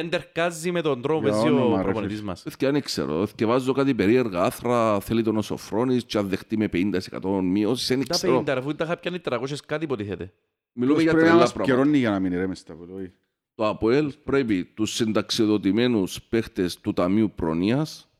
δεν 0.00 0.10
έχει 0.12 0.22
γεια 0.34 0.44
chance. 0.44 0.52
μου 0.52 0.62
ρε 0.62 0.62
φίλε. 0.62 0.62
Δεν 0.62 0.62
τερκάζει 0.62 0.70
με 0.72 0.80
τον 0.82 1.02
τρόπο 1.02 1.20
που 1.20 1.26
Για 1.26 1.34
παίζει 1.34 1.48
όνομα, 1.48 1.74
ο 1.74 1.76
ρε 1.76 1.82
προπονητής 1.82 2.16
φίλε. 2.18 2.28
μας. 2.28 2.44
Και 2.56 2.70
δεν 2.70 2.82
ξέρω. 2.82 3.28
Και 3.34 3.46
βάζω 3.46 3.72
κάτι 3.72 3.94
περίεργα 3.94 4.42
άθρα, 4.42 5.00
θέλει 5.00 5.22
τον 5.22 5.36
ο 5.36 5.42
Σοφρόνης 5.42 6.04
και 6.04 6.18
αν 6.18 6.28
δεχτεί 6.28 6.56
με 6.56 6.68
50% 6.72 7.40
μείωση, 7.42 7.94
δεν 7.96 8.06
Τα 8.06 8.14
ξέρω. 8.14 8.38
50 8.40 8.44
ρε, 8.46 8.58
αφού 8.58 8.74
τα 8.74 8.84
είχα 8.84 8.96
πιάνει 8.96 9.18
300 9.24 9.46
κάτι 9.66 9.84
υποτίθεται. 9.84 10.32
Μιλούμε 10.72 11.02
για 11.02 11.10
Πρέπει 11.10 11.24
να 11.26 11.30
τρελά 11.30 11.44
μας 11.44 11.52
πράγματα. 11.52 11.74
πιερώνει 11.76 11.98
για 11.98 12.10
να 12.10 12.20
μην 12.20 12.32
ηρέμει 12.32 12.56
στα 12.56 12.74
βολόι. 12.74 13.12
Το 13.54 13.68
ΑΠΟΕΛ 13.68 14.12
πρέπει 14.24 14.64
τους 14.64 14.94
συνταξιδοτημένους 14.94 16.22
παίχτες 16.22 16.80
του 16.80 16.92
Ταμείου 16.92 17.32
Προνοίας 17.34 18.10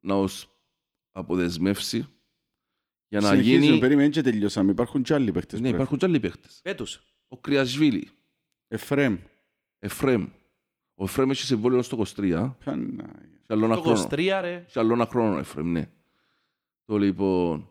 να 0.00 0.14
os 0.14 0.42
αποδεσμεύσει 1.12 2.06
για 3.08 3.20
να 3.20 3.28
Συνεχίζουμε, 3.28 3.64
γίνει... 3.64 3.78
περίμενε 3.78 4.08
και 4.08 4.22
τελειώσαμε. 4.22 4.70
Υπάρχουν 4.70 5.02
και 5.02 5.14
άλλοι 5.14 5.32
παίχτες. 5.32 5.52
Ναι, 5.52 5.60
πρέπει. 5.60 5.74
υπάρχουν 5.74 5.98
και 5.98 6.04
άλλοι 6.06 6.20
παίχτες. 6.20 6.60
Πέτους. 6.62 7.00
Ο 7.28 7.38
Κρυασβίλη, 7.38 8.08
Εφρέμ. 8.68 9.16
Εφρέμ. 9.78 10.26
Ο 10.94 11.04
Εφρέμ 11.04 11.30
έχει 11.30 11.42
συμβόλαιο 11.42 11.82
στο 11.82 11.98
23. 11.98 12.04
Ποια 12.58 12.76
να, 12.76 13.04
Και 13.46 13.52
άλλο 13.52 13.64
ένα 13.64 13.74
Το 13.74 13.80
χρόνο. 13.80 14.06
23 14.10 14.38
ρε. 14.40 14.64
Και 14.72 14.78
άλλο 14.78 14.92
ένα 14.92 15.06
χρόνο, 15.06 15.38
Εφραίμ, 15.38 15.70
ναι. 15.70 15.88
Το 16.84 16.96
λοιπόν... 16.98 17.68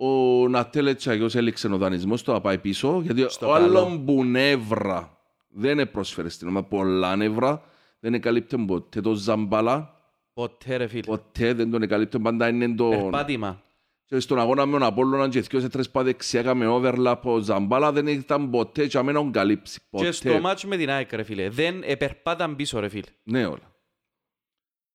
Ο 0.00 0.48
Νατέλετς 0.48 1.06
αγιώς 1.06 1.34
έληξε 1.34 1.68
ο 1.68 1.76
δανεισμός 1.76 2.22
του, 2.22 2.32
να 2.32 2.40
πάει 2.40 2.58
πίσω, 2.58 3.00
γιατί 3.02 3.26
Στο 3.28 3.48
ο 3.48 3.52
καλό. 3.52 3.64
άλλον 3.64 4.04
που 4.04 4.24
νεύρα 4.24 5.18
δεν 5.48 5.90
πρόσφερε 5.90 6.28
στην 6.28 6.48
ομάδα, 6.48 6.66
πολλά 6.66 7.16
νεύρα, 7.16 7.62
δεν 8.00 8.14
εκαλύπτε 8.14 8.56
ποτέ 8.56 9.00
το 9.00 9.14
Ζαμπάλα, 9.14 9.94
Ποτέ 10.32 10.76
ρε 10.76 10.86
φίλε. 10.86 11.02
ποτέ 11.02 11.52
δεν 11.52 11.70
τον 11.70 11.82
εκαλύπτε, 11.82 12.18
πάντα 12.18 12.48
είναι 12.48 12.74
το... 12.74 12.88
Περπάτημα. 12.88 13.62
Και 14.08 14.20
στον 14.20 14.38
αγώνα 14.38 14.66
με 14.66 14.72
τον 14.72 14.82
Απόλλωνα 14.82 15.28
και 15.28 15.40
δυο 15.40 15.60
σε 15.60 15.68
τρεις 15.68 15.90
πά 15.90 16.02
δεξιά 16.02 16.40
έκαμε 16.40 16.66
overlap 16.68 17.20
ο 17.22 17.38
Ζαμπάλα 17.38 17.92
δεν 17.92 18.06
ήταν 18.06 18.50
ποτέ 18.50 18.86
και 18.86 18.98
αμένα 18.98 19.18
τον 19.18 19.32
καλύψει. 19.32 19.80
Και 19.90 20.10
στο 20.10 20.28
Ποτέ. 20.28 20.40
μάτσο 20.40 20.68
με 20.68 20.76
την 20.76 20.90
ΑΕΚ 20.90 21.12
ρε 21.12 21.22
φίλε. 21.22 21.48
Δεν 21.48 21.82
επερπάταν 21.84 22.56
πίσω 22.56 22.80
ρε 22.80 22.88
φίλε. 22.88 23.08
Ναι 23.22 23.46
όλα. 23.46 23.76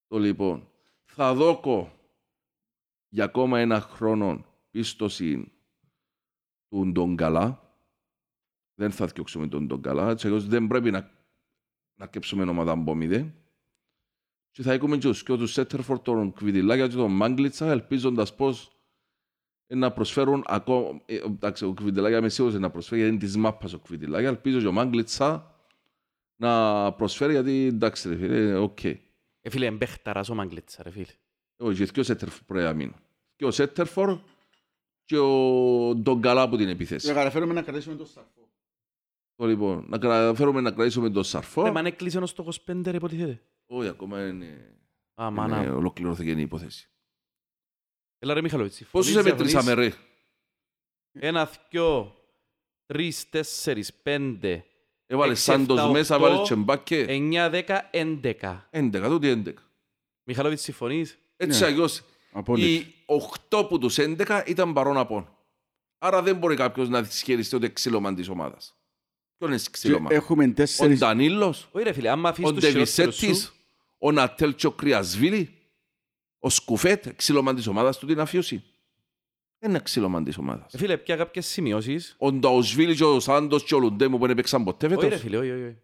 Το 0.08 0.18
λοιπόν, 0.18 0.68
θα 1.06 1.34
δώκω 1.34 1.92
για 3.10 3.24
ακόμα 3.24 3.60
ένα 3.60 3.82
χρόνο 3.82 4.46
πίστοση 4.72 5.52
του 6.70 6.92
Ντογκαλά. 6.92 7.78
Δεν 8.76 8.92
θα 8.92 9.06
διώξουμε 9.06 9.48
τον 9.48 9.68
Ντογκαλά, 9.68 10.10
έτσι 10.10 10.28
αλλιώς 10.28 10.48
δεν 10.48 10.68
πρέπει 10.68 10.92
να, 10.92 11.12
να 11.94 12.08
κέψουμε 12.08 12.44
ομάδα 12.44 12.76
μπομίδε. 12.76 13.34
Και 14.52 14.62
θα 14.62 14.74
έχουμε 14.74 14.98
και 14.98 15.08
τους, 15.08 15.24
και 15.24 15.36
τους 15.36 15.52
Σέτερφορ, 15.52 16.00
τον 16.00 16.34
Κβιδιλάκια 16.34 16.88
και 16.88 16.96
τον 16.96 17.12
Μάγκλιτσα, 17.12 17.72
ελπίζοντας 17.72 18.36
πως 18.36 18.68
ε, 18.68 18.83
να 19.76 19.92
προσφέρουν 19.92 20.44
ακόμα... 20.48 21.02
Ε, 21.06 21.16
εντάξει, 21.16 21.66
ο 21.66 21.74
Κβιδιλάκια 21.74 22.18
είμαι 22.18 22.30
σίγουρος 22.30 22.60
να 22.60 22.70
προσφέρει, 22.70 23.02
γιατί 23.02 23.16
είναι 23.16 23.24
της 23.26 23.38
μάπας 23.38 23.74
ο 23.74 23.80
Κβιδιλάκια. 23.80 24.28
Ελπίζω 24.30 24.60
και 24.60 24.68
ο 24.68 24.72
Μάγκλιτσα 24.72 25.52
να 26.36 26.92
προσφέρει, 26.94 27.32
γιατί 27.34 27.66
εντάξει 27.66 28.10
ρε 28.10 28.16
φίλε, 28.16 28.56
οκ. 28.56 28.84
Ε, 28.84 29.00
φίλε, 29.50 29.66
εμπέχταρας 29.66 30.30
ο 30.30 30.36
Μαγκλίτσα 30.36 30.84
ρε 30.84 30.90
φίλε. 30.90 31.06
Όχι, 31.58 31.92
και 31.92 32.00
ο 32.00 32.04
Σέτερφορ 32.04 32.42
πρέπει 32.46 32.66
να 32.66 32.74
μείνει. 32.74 32.94
Και 33.36 33.46
ο 33.46 33.52
Σέτερφορ 33.52 34.20
και 35.06 35.18
ο 35.18 35.96
Ντογκαλά 35.96 36.50
που 36.50 36.58
την 36.58 36.70
επίθεση. 36.70 37.08
Να 37.08 37.14
καταφέρουμε 37.14 37.54
να 37.54 37.62
κρατήσουμε 37.62 37.96
το 37.96 38.06
σαρφό. 38.06 38.50
Το 39.36 39.46
λοιπόν, 39.46 39.86
να 39.88 39.98
καταφέρουμε 39.98 40.62
να 40.62 40.72
κρατήσουμε 40.72 41.10
τον 41.10 41.22
Ρε, 41.22 41.28
Σαρφό. 41.28 41.72
μα 41.72 41.80
αν 41.80 41.86
έκλεισε 41.86 42.20
ως 42.20 42.34
το 42.34 42.48
25 42.68 42.82
ρε 42.86 42.96
υποτίθεται. 42.96 43.42
Όχι, 43.66 43.88
ακόμα 43.88 44.28
είναι, 44.28 44.46
Α, 45.16 45.26
είναι 45.28 45.32
μάνα. 45.36 45.74
ολοκληρώθηκε 45.76 46.32
η 46.32 46.42
υπόθεση. 46.42 46.90
Έλα 48.24 48.34
ρε 48.34 48.42
Μιχαλόβιτς. 48.42 48.84
Πόσους 48.92 49.12
συμφωνείς, 49.12 49.32
εμετρήσαμε 49.32 49.74
διαφωνείς; 49.76 49.98
ρε; 51.12 51.28
Ένα, 51.28 51.50
δυο, 51.70 52.16
τρεις, 52.86 53.30
τέσσερις, 53.30 53.94
πέντε, 53.94 54.66
Έβαλες 55.06 55.48
Έξι, 55.48 55.52
Σάντος 55.52 55.78
εφτά, 55.78 55.92
μέσα, 55.92 56.16
οχτώ, 56.16 56.28
έβαλε 56.28 56.44
Τσεμπάκε. 56.44 57.02
εννιά, 57.08 57.50
δέκα, 57.50 57.88
έντεκα. 57.92 58.68
11, 58.72 59.08
τούτη 59.08 59.28
11. 59.28 59.54
Μιχαλόβιτς, 60.24 60.62
συμφωνείς; 60.62 61.18
Έτσι 61.38 61.60
Ναι. 61.60 61.66
αλλιώς, 61.66 62.02
Απόλυτα. 62.32 62.68
οι 62.68 62.94
8 63.06 63.68
που 63.68 63.78
τους 63.80 63.98
11 63.98 64.44
ήταν 64.48 64.74
παρόν 64.74 64.98
απόν. 64.98 65.36
Άρα 65.98 66.22
δεν 66.22 66.36
μπορεί 66.36 66.56
κάποιος 66.56 66.90
να 66.90 67.00
ισχυριστεί 67.00 67.56
ότι 67.56 67.74
ξύλωμα 67.74 68.14
της 68.14 68.28
ομάδας. 68.30 68.76
Ποιον 69.38 69.52
είναι 69.52 69.62
ξύλωμα. 69.72 70.10
Και 70.10 70.16
Έχουμε 70.16 70.46
Ο 70.46 70.54
τέσσερις... 70.54 71.00
Ντανίλος, 71.00 71.68
Όχι 71.72 71.84
ρε 71.84 71.94
φίλε, 71.94 72.10
άμα 72.10 72.30
ο 72.30 72.32
αφήσεις 72.32 72.52
τους 72.54 72.64
χειρότερους 72.66 72.96
Ντεβισέτης, 72.96 73.44
σου, 73.44 73.54
ο 73.98 74.12
Νατέλ 74.12 74.56
και 74.56 74.68
ο 76.44 76.48
Κρυασβίλη, 76.48 76.48
ο 76.48 76.50
Σκουφέτ, 76.50 77.16
ξύλωμα 77.16 77.54
της 77.54 77.68
ομάδας 77.68 77.98
του 77.98 78.06
την 78.06 78.20
αφίωση. 78.20 78.64
Είναι 79.60 79.80
ξύλωμα 79.80 80.24
της 80.24 80.38
ομάδας. 80.38 80.74
ε, 80.74 80.78
φίλε, 80.78 80.98
πια 80.98 81.16
κάποιες 81.16 81.46
σημειώσεις. 81.46 82.16
Ο 82.18 82.32
Νταουσβίλη 82.32 82.96
και 82.96 83.04
ο 83.04 83.20
Σάντος 83.20 83.64
και 83.64 83.76
ο 83.76 83.80
Λουντέμου 83.80 84.18
που 84.18 84.28
δεν 84.28 84.36
παίξαν 84.36 84.64
ποτέ 84.64 84.86
Όχι 84.86 84.96
ρε 84.96 85.02
φέτος. 85.02 85.20
φίλε, 85.20 85.38
όχι, 85.38 85.52
όχι. 85.52 85.64
όχι. 85.64 85.78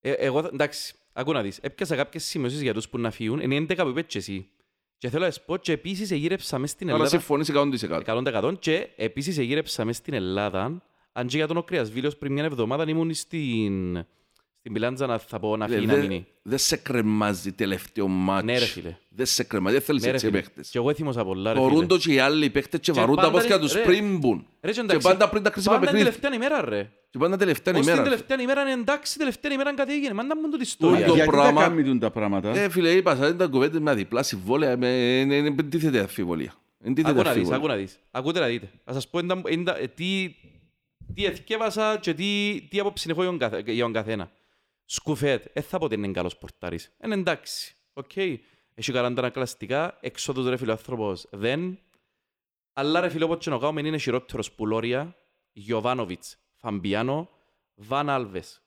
Ε, 0.00 0.12
εγώ, 0.12 0.42
θα- 0.42 0.50
εντάξει, 0.52 0.94
ακού 1.12 1.32
να 1.32 1.42
δεις. 1.42 1.58
Έπιασα 1.58 1.96
κάποιες 1.96 2.24
σημειώσεις 2.24 2.60
για 2.62 2.74
τους 2.74 2.88
που 2.88 2.98
να 2.98 3.10
φύγουν. 3.10 3.40
Είναι 3.40 3.54
11 3.54 3.82
που 3.82 3.88
είπες 3.88 4.04
και 4.06 4.18
εσύ. 4.18 4.48
Και 4.98 5.08
θέλω 5.08 5.24
να 5.24 5.30
σου 5.30 5.44
πω 5.44 5.56
και 5.56 5.72
επίσης 5.72 6.10
εγύρεψα 6.10 6.58
μες 6.58 6.70
στην 6.70 6.86
Άρα 6.88 6.96
Ελλάδα. 6.96 7.10
συμφωνείς 7.18 7.48
100%. 7.48 8.00
100% 8.04 8.54
και 8.58 8.88
επίσης 8.96 9.38
εγύρεψα 9.38 9.84
μες 9.84 9.96
στην 9.96 10.14
Ελλάδα. 10.14 10.82
Αν 11.12 11.26
και 11.26 11.36
για 11.36 11.46
τον 11.46 11.56
Οκριασβίλιος 11.56 12.16
πριν 12.16 12.32
μια 12.32 12.44
εβδομάδα 12.44 12.84
ήμουν 12.88 13.14
στην, 13.14 14.06
στην 14.58 14.72
Πιλάντζα 14.72 15.06
να 15.06 15.18
θα 15.18 15.38
πω 15.38 15.56
να 15.56 15.66
Δε- 15.66 15.74
φύγει 15.74 15.86
να 15.86 15.94
δε- 15.94 16.00
μείνει. 16.00 16.26
Δεν 16.42 16.58
σε 16.58 16.76
κρεμάζει 16.76 17.52
τελευταίο 17.52 18.08
μάτς. 18.08 18.44
Ναι 18.44 18.58
ρε 18.58 18.64
φίλε. 18.64 18.96
Δεν 19.08 19.26
σε 19.26 19.42
κρεμάζει. 19.44 19.74
Δεν 19.74 19.84
θέλεις 19.84 20.02
Ναι, 20.02 20.08
ρε, 20.08 20.14
έτσι 20.14 20.26
οι 20.26 20.30
φίλε. 20.30 20.40
παίχτες. 20.42 20.68
Και 20.70 20.78
εγώ 20.78 20.90
έθιμωσα 20.90 21.24
πολλά 21.24 21.52
ρε 21.52 21.58
Θωρούν 21.58 21.74
φίλε. 21.74 21.86
το 21.86 21.96
και 21.98 22.12
οι 22.12 22.18
άλλοι 22.18 22.50
παίχτες 22.50 22.80
και 22.80 22.92
Και 22.92 22.98
βαρούν 23.00 23.14
τα 23.16 23.20
πάντα 23.22 23.32
πόθηκια 23.34 23.56
ρε, 23.56 23.62
τους 23.62 23.72
ρε. 23.72 23.80
πριν 23.82 24.18
μπουν. 24.18 24.46
Ρε, 24.60 24.70
και 24.70 24.74
Και 24.74 24.80
εντάξει, 24.80 25.08
πάντα 25.08 25.28
πριν 25.28 25.42
τα 25.42 25.50
κρίσιμα 25.50 25.74
πάντα 25.74 25.86
την 25.86 25.96
παιχνίδια. 25.96 26.20
τελευταία 26.20 26.46
ημέρα 26.48 26.70
ρε. 26.70 26.90
Και 27.10 27.18
πάντα 27.18 27.36
τελευταία 27.36 27.74
Ως 27.74 27.80
την 27.80 27.88
ημέρα. 27.88 28.04
τελευταία 28.08 28.40
ημέρα 28.40 28.60
είναι 28.62 28.72
εντάξει, 28.72 29.18
τελευταία 29.18 29.52
ημέρα 29.52 29.74
κάτι 29.74 29.92
έγινε. 29.92 30.12
Μάντα 30.14 30.36
μου 30.36 30.42
τούτη 30.42 30.54
Ούντο 30.54 30.62
ιστορία. 30.64 31.06
το 31.06 31.14
Γιατί 31.14 31.30
τα 31.30 31.36
πράγμα- 31.36 31.62
κάνουν 31.62 31.98
τα 31.98 32.10
πράγματα; 32.10 32.58
Ε, 32.58 32.68
φίλε, 32.68 32.90
είπα, 32.90 33.16
σαν 33.16 33.34
ήταν 33.34 33.50
κουβέντες 33.50 33.80
με 33.80 33.94
διπλά 33.94 34.22
συμβόλαια, 34.22 34.76
με- 34.76 35.18
είναι 35.20 35.34
είναι 35.36 35.54
αντίθετη 35.60 35.98
αμφιβολία. 35.98 36.54
Αντίθετη 36.86 37.08
Ακού 37.10 37.16
να 37.16 37.22
δεις, 37.22 37.28
αμφιβολία. 37.28 37.56
ακού 37.56 37.66
να 37.66 37.74
δεις. 37.76 37.98
Ακούτε 38.10 38.40
να 38.40 38.46
δείτε. 38.46 38.70
Θα 38.84 38.92
σας 38.92 39.08
πω 39.08 39.18
εντα- 39.18 39.42
εντα- 39.46 39.78
ε, 39.78 39.86
τι, 39.86 40.34
τι 41.14 41.24
εθκεύασα 41.24 41.98
και 42.00 42.14
τι, 42.14 42.60
τι 42.70 42.78
άποψη 42.80 43.06
έχω 43.10 43.20
για 43.20 43.30
τον 43.30 43.38
καθε- 43.38 43.68
για 43.68 43.82
τον 43.82 43.92
καθένα. 43.92 44.30
Σκουφέτ, 44.90 45.44
δεν 45.54 45.62
θα 45.62 45.78
πω 45.78 45.84
ότι 45.84 45.94
είναι 45.94 46.08
καλός 46.08 46.36
πορτάρης. 46.36 46.90
Είναι 47.04 47.14
εντάξει. 47.14 47.74
Οκ. 47.92 48.16
Έχει 48.74 48.92
καλά 48.92 49.06
αντανακλαστικά, 49.06 49.98
εξόδους 50.00 50.48
ρε 50.48 50.56
φίλε 50.56 50.70
ο 50.70 50.74
άνθρωπος 50.74 51.26
δεν. 51.30 51.78
Αλλά 52.72 53.00
ρε 53.00 53.08
φίλε 53.08 53.24
όπως 53.24 53.38
και 53.44 53.50
να 53.50 53.58
κάνουμε 53.58 53.80
είναι 53.80 53.98
χειρότερος 53.98 54.52
που 54.52 54.66
Λόρια, 54.66 55.16
Γιωβάνοβιτς, 55.52 56.36
Φαμπιάνο, 56.56 57.28
Βαν 57.74 58.08
Άλβες. 58.10 58.60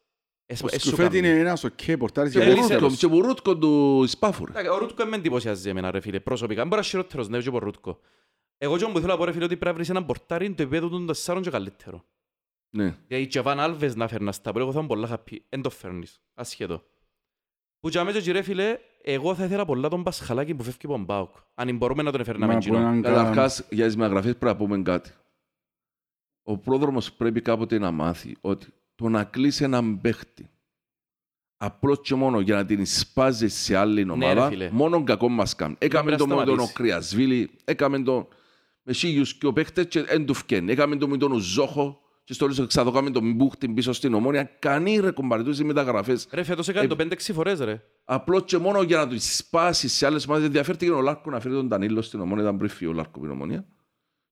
Εσ- 0.46 0.64
Ο 0.64 0.68
εσ- 0.72 0.82
σου 0.82 0.88
Σκουφέτη 0.88 1.16
κάνει. 1.22 1.28
είναι 1.28 1.40
ένας 1.40 1.64
οκ 1.64 1.80
πορτάρις 2.00 2.32
Και 2.32 2.38
για 2.40 2.48
Ελίσσερος. 2.48 2.70
Μπουρούτκο- 2.80 2.90
δεύτερος. 2.90 2.98
Και 2.98 3.08
Μπουρούτκο 3.08 3.58
του 3.58 4.04
Σπάφου. 4.08 4.46
ρε. 4.46 4.52
Εντάξει, 4.52 4.70
Ο 4.70 4.78
Ρούτκο 4.78 5.06
με 5.06 5.16
εντυπωσιάζει 5.16 5.70
εμένα 5.70 5.92
ρε 5.92 6.00
φίλε, 6.00 6.20
προσωπικά. 6.20 6.64
Μπορεί 6.66 6.76
να 6.76 6.82
χειρότερος, 6.88 7.28
ναι, 7.30 7.40
και 7.42 7.50
ο 7.50 7.58
Ρούτκο. 7.58 8.00
Εγώ 8.58 8.78
και 8.78 8.86
που 8.86 8.94
θέλω 9.00 9.12
να 9.12 9.18
πω 9.18 9.26
ρε 9.26 9.32
φίλε 9.32 9.44
ότι 9.46 9.54
πρέπει 9.54 9.70
να 9.72 9.74
βρεις 9.74 9.90
έναν 9.90 10.06
πορτάρι 10.06 10.54
το 10.54 10.62
επίπεδο 10.64 10.90
των 10.90 11.08
τεσσάρων 11.08 11.42
και 11.44 11.50
καλύτερο. 11.50 12.04
Ναι. 12.74 12.98
Γιατί 13.08 13.28
και 13.28 13.40
ο 13.40 13.44
Βαν 13.44 13.60
Άλβες 13.60 13.96
να 13.96 14.08
φέρνας 14.08 14.42
τα 14.42 14.52
που 14.52 14.60
εγώ 14.60 14.72
θα 14.72 14.80
είμαι 14.80 14.88
πολλά 14.88 15.08
χαπή. 15.08 15.46
Εν 15.50 15.62
το 15.62 15.70
φέρνεις, 15.70 16.22
ασχέτω. 16.34 16.84
Που 17.80 17.90
και 17.90 18.00
αμέσως 18.00 18.26
ρε 18.26 18.42
φίλε, 18.42 18.78
εγώ 19.02 19.36
θα 19.36 19.44
ήθελα 19.46 19.66
πολλά 19.66 19.90
τον 19.90 20.04
Πασχαλάκη 20.04 20.56
που 20.56 20.64
φεύγει 20.64 20.80
από 20.84 20.92
τον 20.94 21.06
Πάουκ. 21.06 21.36
Αν 21.56 21.78
μπορούμε 21.78 22.04
να 22.04 22.12
τον 22.12 22.24
φέρναμε 22.24 22.52
Μα 22.52 22.58
εκείνο. 22.58 22.76
που 22.76 22.82
έναν 22.82 23.02
κα- 23.02 23.10
Καταρχάς, 23.14 23.64
για 23.70 23.86
τις 23.86 23.96
μεταγραφές 23.96 24.32
πρέπει 24.38 24.46
να 24.46 24.56
πούμε 24.56 24.82
κάτι. 24.82 25.12
Ο 26.44 26.58
πρόδρομος 26.58 27.14
πρέπει 27.14 27.42
κάποτε 27.42 27.78
να 27.80 27.92
μάθει 27.92 28.36
ότι 28.42 28.68
το 28.96 29.10
να 29.10 29.24
κλείσει 29.24 29.64
έναν 29.64 30.02
παίχτη 30.02 30.50
απλώς 31.58 32.00
και 32.02 32.16
μόνο 32.16 32.40
για 32.40 32.56
να 32.56 32.66
την 32.66 32.86
σπάζεις 32.86 33.54
σε 33.54 33.76
άλλη 33.76 34.06
Ναι, 34.06 34.12
ομάδα, 34.12 34.34
ρε 34.44 34.48
φίλε. 34.50 34.70
μόνο 34.72 35.04
κακό 35.04 35.30
μας 35.30 35.56
κάνει. 35.56 35.76
Έκαμε 35.78 36.04
πρέπει 36.06 36.22
το 36.22 36.28
να 36.28 36.36
με 36.36 36.44
τον 36.46 36.54
σταματήσει. 36.54 36.80
Οκριασβίλη, 36.80 37.52
έκαμε 37.64 38.04
το 38.04 38.28
με 38.84 38.94
σίγιους 38.94 39.34
και 39.38 39.46
ο 39.48 39.54
παίχτες 39.54 39.86
και 39.88 40.04
δεν 40.04 40.26
του 40.26 40.34
φκένει. 40.34 40.72
Έκαμε 40.72 40.96
το 40.96 41.08
με 41.08 41.18
τον 41.18 41.32
Ουζόχο 41.32 42.02
και 42.24 42.34
στο 42.34 42.48
τέλος 42.48 42.68
ξαδοκάμε 42.68 43.10
τον 43.12 43.32
Μπούχτιν 43.34 43.74
πίσω 43.74 43.94
στην 43.94 44.14
Ομόνια. 44.14 44.44
Κανείς 44.44 45.00
ρε 45.00 45.12
κομπαριτούς 45.12 45.60
οι 45.60 45.64
μεταγραφές. 45.64 46.28
Ρε 46.32 46.44
φέτος 46.44 46.68
έκανε 46.68 46.86
Ε, 46.86 46.88
το 46.88 46.96
5-6 46.96 47.34
φορές 47.34 47.60
ρε. 47.60 47.82
Απλώς 48.06 48.44
και 48.46 48.58
μόνο 48.58 48.82
για 48.82 48.98
να 48.98 49.08
του 49.08 49.16
σπάσει 49.20 49.88
σε 49.88 50.06
άλλες 50.06 50.26
ομάδες. 50.28 50.46
Ενδιαφέρθηκε 50.46 50.92
ο 50.92 51.02
Λάρκο 51.02 51.30
να 51.30 51.40
φέρει 51.40 51.54
τον 51.54 51.68
Ντανίλο 51.68 52.02
στην 52.02 52.20
Ομόνια, 52.20 52.44
ήταν 52.44 52.58
πριν 52.58 52.70
φύγει 52.70 52.90
ο 52.92 52.94
Λάρκο 52.94 53.12
από 53.16 53.22
την 53.22 53.32
Ομόνια. 53.32 53.66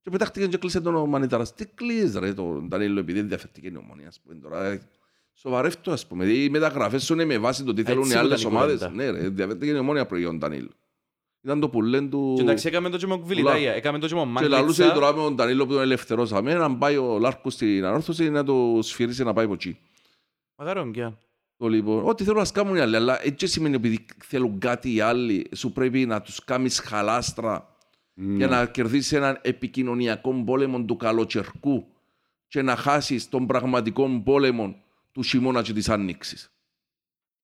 Και 0.01 0.09
πετάχτηκε 0.09 0.47
και 0.47 0.57
κλείσε 0.57 0.81
τον 0.81 1.09
Μανιτάρας. 1.09 1.53
Τι 1.53 1.65
κλείζεις 1.65 2.15
ρε 2.15 2.33
τον 2.33 2.67
Ντανίλο 2.67 2.99
επειδή 2.99 3.19
ενδιαφέρθηκε 3.19 3.67
η 3.67 3.75
Ομόνια. 3.77 4.07
ας 4.07 4.19
πούμε, 4.19 4.35
τώρα. 4.35 4.65
Ε, 4.65 4.81
Σοβαρεύτο 5.33 5.91
ας 5.91 6.07
πούμε. 6.07 6.25
Οι 6.25 6.49
μεταγραφές 6.49 7.03
σου 7.03 7.13
είναι 7.13 7.25
με 7.25 7.37
βάση 7.37 7.63
το 7.63 7.73
τι 7.73 7.83
θέλουν 7.83 8.01
Έτσι 8.01 8.13
οι 8.13 8.15
που 8.19 8.21
άλλες 8.25 8.39
ήταν 8.41 8.51
η 8.51 8.55
ομάδες. 8.55 8.73
κουβέντα. 8.79 8.95
Ναι 8.95 9.09
ρε, 9.09 9.25
ενδιαφέρθηκε 9.25 9.71
η 9.71 9.77
Ομόνια 9.77 10.05
προϊόν 10.05 10.37
Ντανίλο. 10.37 10.69
Ήταν 11.41 11.59
το 11.59 11.69
πουλέν 11.69 12.09
του... 12.09 12.33
Και 12.35 12.41
εντάξει 12.41 12.67
έκαμε 12.67 12.89
το 12.89 12.97
και 12.97 13.07
με 13.07 13.13
ο 13.13 13.19
Κβιλιτάγια, 13.19 13.73
έκαμε 13.73 13.99
το 13.99 14.07
και 14.07 14.13
με 14.15 14.21
ο 14.21 14.25
Και 14.39 14.47
λαλούσε 14.47 14.81
Μάγκλητσα. 14.81 14.91
τώρα 14.93 15.13
με 15.15 15.21
τον 15.23 15.35
Ντανίλο 15.35 15.65
που 15.65 15.71
τον 15.73 15.81
ελευθερώσαμε, 15.81 16.53
να 16.53 16.77
πάει 16.77 16.97
ο 16.97 17.19
Λάρκος 17.19 17.53
στην 17.53 17.85
ανόρθωση 17.85 18.29
να 18.29 18.43
το 18.43 18.79
σφυρίσει 18.81 19.23
να 19.23 19.33
πάει 19.33 19.45
από 19.45 19.53
εκεί. 19.53 19.77
Μακάρι 20.55 20.79
ο 20.79 20.85
Γκιάν. 20.89 21.17
Το 21.57 21.67
λοιπόν, 21.67 22.07
ό,τι 22.07 22.23
θέλουν 22.23 22.39
να 22.41 22.47
κάνουν 22.53 22.75
οι 22.75 22.79
άλλοι, 22.79 22.95
αλλά 22.95 23.25
έτσι 23.25 23.47
σημαίνει 23.47 23.75
επειδή 23.75 24.05
θέλουν 24.23 24.59
κάτι 24.59 24.93
οι 24.93 24.99
άλλοι, 25.01 25.47
σου 25.55 25.71
πρέπει 25.71 26.05
να 26.05 26.21
τους 26.21 26.43
κάνεις 26.43 26.79
χαλάστρα 26.79 27.75
Ναι. 28.13 28.35
για 28.35 28.47
να 28.47 28.65
κερδίσεις 28.65 29.11
έναν 29.11 29.39
επικοινωνιακό 29.41 30.43
πόλεμο 30.43 30.83
του 30.83 30.95
καλοτσερκού 30.97 31.87
και 32.47 32.61
να 32.61 32.75
χάσεις 32.75 33.29
τον 33.29 33.45
πραγματικό 33.45 34.21
πόλεμο 34.25 34.75
του 35.11 35.23
χειμώνα 35.23 35.61
και 35.61 35.73
της 35.73 35.89
άνοιξης. 35.89 36.51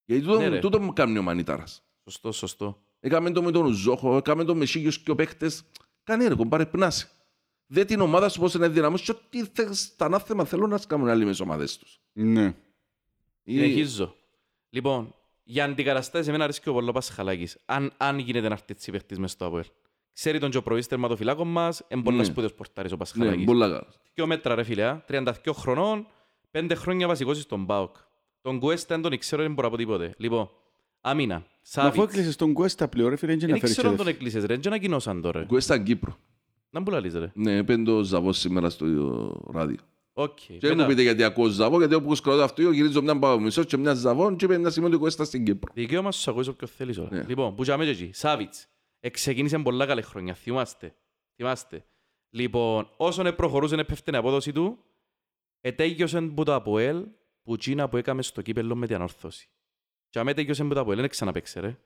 Γιατί 0.05 0.23
τούτο, 0.23 0.38
Ναι, 0.39 0.47
ρε. 0.47 0.60
τούτο 0.60 0.81
μου 0.81 0.93
κάνει 0.93 1.17
ο 1.17 1.21
Μανιτάρας. 1.21 1.84
Σωστό, 2.03 2.31
σωστό. 2.31 2.79
Έκαμε 3.06 3.32
το 3.32 3.41
με 3.44 3.52
τον 3.52 3.72
Ζόχο, 3.74 4.18
έκαμε 4.18 4.44
το 4.44 4.56
με 4.56 4.65
Σίγιος 4.65 5.00
και 5.00 5.12
ο 5.12 5.15
παίχτες. 5.15 5.63
Κάνε 6.04 6.28
ρε 6.28 6.36
κομπάρε 6.36 6.65
πνάσε. 6.65 7.10
Δε 7.65 7.86
την 7.86 8.00
ομάδα 8.02 8.30
σου 8.30 8.39
πώς 8.39 8.54
είναι 8.54 8.68
δυναμός 8.68 9.02
και 9.02 9.12
ό,τι 9.12 9.46
θες, 9.54 9.96
τα 9.96 10.06
ανάθεμα 10.06 10.46
θέλουν 10.46 10.70
να 10.70 10.78
σκάμουν 10.78 11.08
άλλοι 11.08 11.22
μες 11.26 11.30
τις 11.38 11.39
ομάδες 11.39 11.78
τους. 11.78 12.00
Ναι. 12.13 12.54
Ή- 13.44 13.54
Συνεχίζω. 13.54 14.15
Λοιπόν, 14.70 15.15
για 15.44 15.65
αντικαταστάσεις 15.65 16.28
εμένα 16.28 16.44
αρέσκει 16.44 16.70
ο 16.70 16.76
Πolo 16.78 16.94
Πασχαλάκης. 16.94 17.58
Αν, 17.65 17.91
αν 17.98 18.20
γίνεται 18.20 18.48
να 18.48 18.54
έρθει 18.54 18.65
έτσι 18.68 18.91
παίχτης 18.91 19.20
μες 19.20 19.32
στο 19.32 19.46
ΑΠΟΕΛ. 19.46 19.65
Ξέρει 20.13 20.39
τον 20.39 20.50
και 20.52 20.58
ο 20.58 20.62
πρωίς 20.63 20.88
τερματοφυλάκων 20.88 21.48
μας, 21.48 21.82
είναι 21.88 22.02
πολλά 22.04 22.18
Ναι. 22.18 22.24
σπουδαίος 22.24 22.54
πορτάρης 22.54 22.91
ο 22.91 22.94
Ναι, 22.94 23.00
Πασχαλάκης. 23.00 23.46
πολλά 23.46 23.68
καλά. 23.68 23.88
Δυο 24.13 24.28
μέτρα 24.28 24.56
ρε 24.56 24.63
φίλε, 24.63 24.84
α. 24.86 25.04
32 25.08 25.54
χρονών, 25.54 26.08
5 26.52 26.76
χρόνια 26.76 27.08
βασικός 27.08 27.39
στον 27.41 27.65
ΠΑΟΚ. 27.65 27.96
Τον 28.41 28.60
Κουέστα 28.60 28.96
δεν 29.00 29.10
τον 29.10 29.20
ξέρω, 29.20 29.41
δεν 29.41 29.54
μπορώ 29.54 29.68
να 29.68 29.74
πω 29.74 29.80
τίποτε. 29.80 30.13
Λοιπόν, 30.18 30.50
άμυνα. 31.02 31.46
Μα 31.75 31.84
αφού 31.84 31.95
Σάβιτς. 31.95 32.13
έκλεισες 32.13 32.36
τον 32.36 32.54
Κουέστα 32.54 32.88
πλέον, 32.88 33.10
ρε 33.10 33.15
φίλε, 33.15 33.32
δεν 33.32 33.39
Δεν 33.39 33.49
να 33.49 33.58
φέρει 33.58 33.71
ξέρω 33.71 33.88
αν 33.89 33.95
και 33.95 34.04
τον 34.04 34.12
έκλεισες 34.12 34.43
ρε, 34.45 34.56
δεν 34.56 34.67
ανακοινώσαν 34.67 35.21
τώρα. 35.21 35.43
Κουέστα 35.43 35.80
Κύπρο. 35.80 36.17
Να 36.69 36.80
μου 36.80 36.91
λαλείς 36.91 37.13
ρε. 37.13 37.32
Ναι, 37.34 37.63
πέντε 37.63 37.91
ο 37.91 38.04
Ζαβός 38.04 38.38
σήμερα 38.38 38.69
στο 38.69 38.86
ράδιο. 39.51 39.78
Οκ. 40.13 40.36
Και 40.36 40.58
δεν 40.60 40.69
μου 40.69 40.75
Μετά, 40.75 40.88
πείτε 40.88 41.01
γιατί 41.01 41.23
ακούω 41.23 41.47
Ζαβό, 41.47 41.78
γιατί 41.78 41.93
όπου 41.93 42.15
σκοτώ 42.15 42.41
αυτό, 42.43 42.71
γυρίζω 42.71 43.01
μια 43.01 43.19
πάω 43.19 43.39
μισός 43.39 43.65
και 43.65 43.78
μια 43.78 43.93
Ζαβόν 43.93 44.36
και 44.36 44.45
είπε 44.45 44.58
να 44.58 44.69
σημαίνει 44.69 44.91
ότι 44.91 45.01
Κουέστα 45.01 45.23
στην 45.23 45.45
Κύπρο. 45.45 45.71
Δικαίωμα 45.75 46.12
σου 46.12 46.32
ακούεις 46.32 46.47
όποιος 46.47 46.71
θέλεις 46.71 46.97
όλα. 46.97 47.10
Ναι. 47.12 47.23
Λοιπόν, 47.28 47.56
που 47.56 47.63
είχαμε 47.63 47.84
και 47.84 47.89
εκεί. 47.89 48.10
Σάβιτς. 48.13 48.67
Εξεκίνησε 48.99 49.58
πολλά 49.58 49.86
καλή 49.86 50.01
χρόνια. 50.01 50.34
Θυμάστε. 50.34 50.95
Θυμάστε. 51.36 51.86
Λοιπόν, 52.30 52.89
όσον 52.97 53.36
προχωρούσε 53.36 53.75
έπεφτε 53.75 54.12
η 54.12 54.15
απόδοση 54.15 54.51
του, 54.51 54.78
ετέγιωσε 55.62 56.21
που 56.21 56.43
το 56.43 56.54
Αποέλ 56.54 57.06
που 57.43 57.58
τσίνα 57.58 57.89
που 57.89 57.97
έκαμε 57.97 58.21
στο 58.21 58.41
κύπελλο 58.41 58.75
με 58.75 58.86
την 58.86 58.95
ανόρθωση. 58.95 59.49
Και 60.15 60.21
αμέ 60.21 60.34
τέγιωσε 60.34 60.63
που 60.63 60.73
το 60.73 60.80
Αποέλ, 60.80 60.99
δεν 60.99 61.10
ξαναπαίξε 61.10 61.60
ρε. 61.60 61.78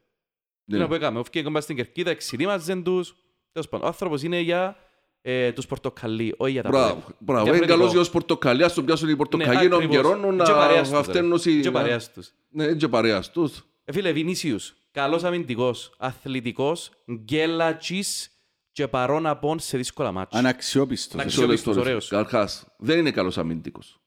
Τσίνα 0.68 0.84
που 0.86 0.90
Ναι. 0.90 0.96
έκαμε, 0.98 1.20
όφηκε 1.20 1.44
κομπά 1.44 1.62
στην 1.62 1.76
Κερκίδα, 1.76 2.10
εξηρήμαζεν 2.10 2.84
τους. 2.84 3.16
Τέλος 3.52 3.70
πάντων, 3.70 3.86
ο 3.86 3.88
άνθρωπος 3.90 4.22
είναι 4.24 4.40
για 4.40 4.78
ε, 5.22 5.52
τους 5.52 5.66
πορτοκαλί, 5.66 6.34
όχι 6.38 6.52
για 6.52 6.64
τα 6.64 6.70
Μπράβο, 6.70 6.92
Αποέλ. 6.92 7.16
μπράβο. 7.20 7.40
Είναι 7.42 7.50
Διαφορετικό. 7.52 7.78
καλός 7.78 7.92
για 7.92 8.00
ως 8.02 8.10
πορτοκαλί, 8.10 8.64
ας 8.64 8.74
τον 8.74 8.86
πιάσουν 8.86 9.10
οι 9.10 9.16
πορτοκαλί 9.16 9.50
Ναι, 9.58 9.68
να 9.68 9.76
ακριβώς. 9.76 9.96
γερώνουν 9.96 10.38
Και 10.44 10.52
παρέας 10.52 10.82
τους, 10.82 10.92
ρε. 10.92 10.98
αυτένωση. 10.98 11.60
Και 11.62 11.72
παρέας 11.72 12.12
τους. 12.14 12.32
Ναι, 12.50 12.64
είναι 12.64 12.76
και 12.76 12.88
παρέας 12.88 13.32
τους. 13.32 13.64
Ε, 13.86 13.92
φίλε, 13.92 14.12
Βινίσιους, 14.12 14.76
καλός 14.92 15.24
αμυντικός, 15.24 15.94
αθλητικός, 15.98 16.92
γκέλατζης 17.12 18.32
και 18.72 18.88
παρόν 18.88 19.26
απόν 19.26 19.60
σε 19.60 19.78
δύσκολα 19.78 20.12
μάτσια. 20.12 20.40
Αναξιόπιστος. 20.40 21.16
Να 21.16 21.24
ρε. 21.24 21.30
ξέρω- 21.30 21.50
Αξιόπιστος, 21.52 21.78
Αξιόπιστος, 21.78 22.12
ωραίος. 22.16 22.28
Καταρχάς, 22.30 22.68
δεν 22.78 23.00
είναι 23.00 23.12
καλός 23.12 23.38
αμυντικός. 23.38 24.00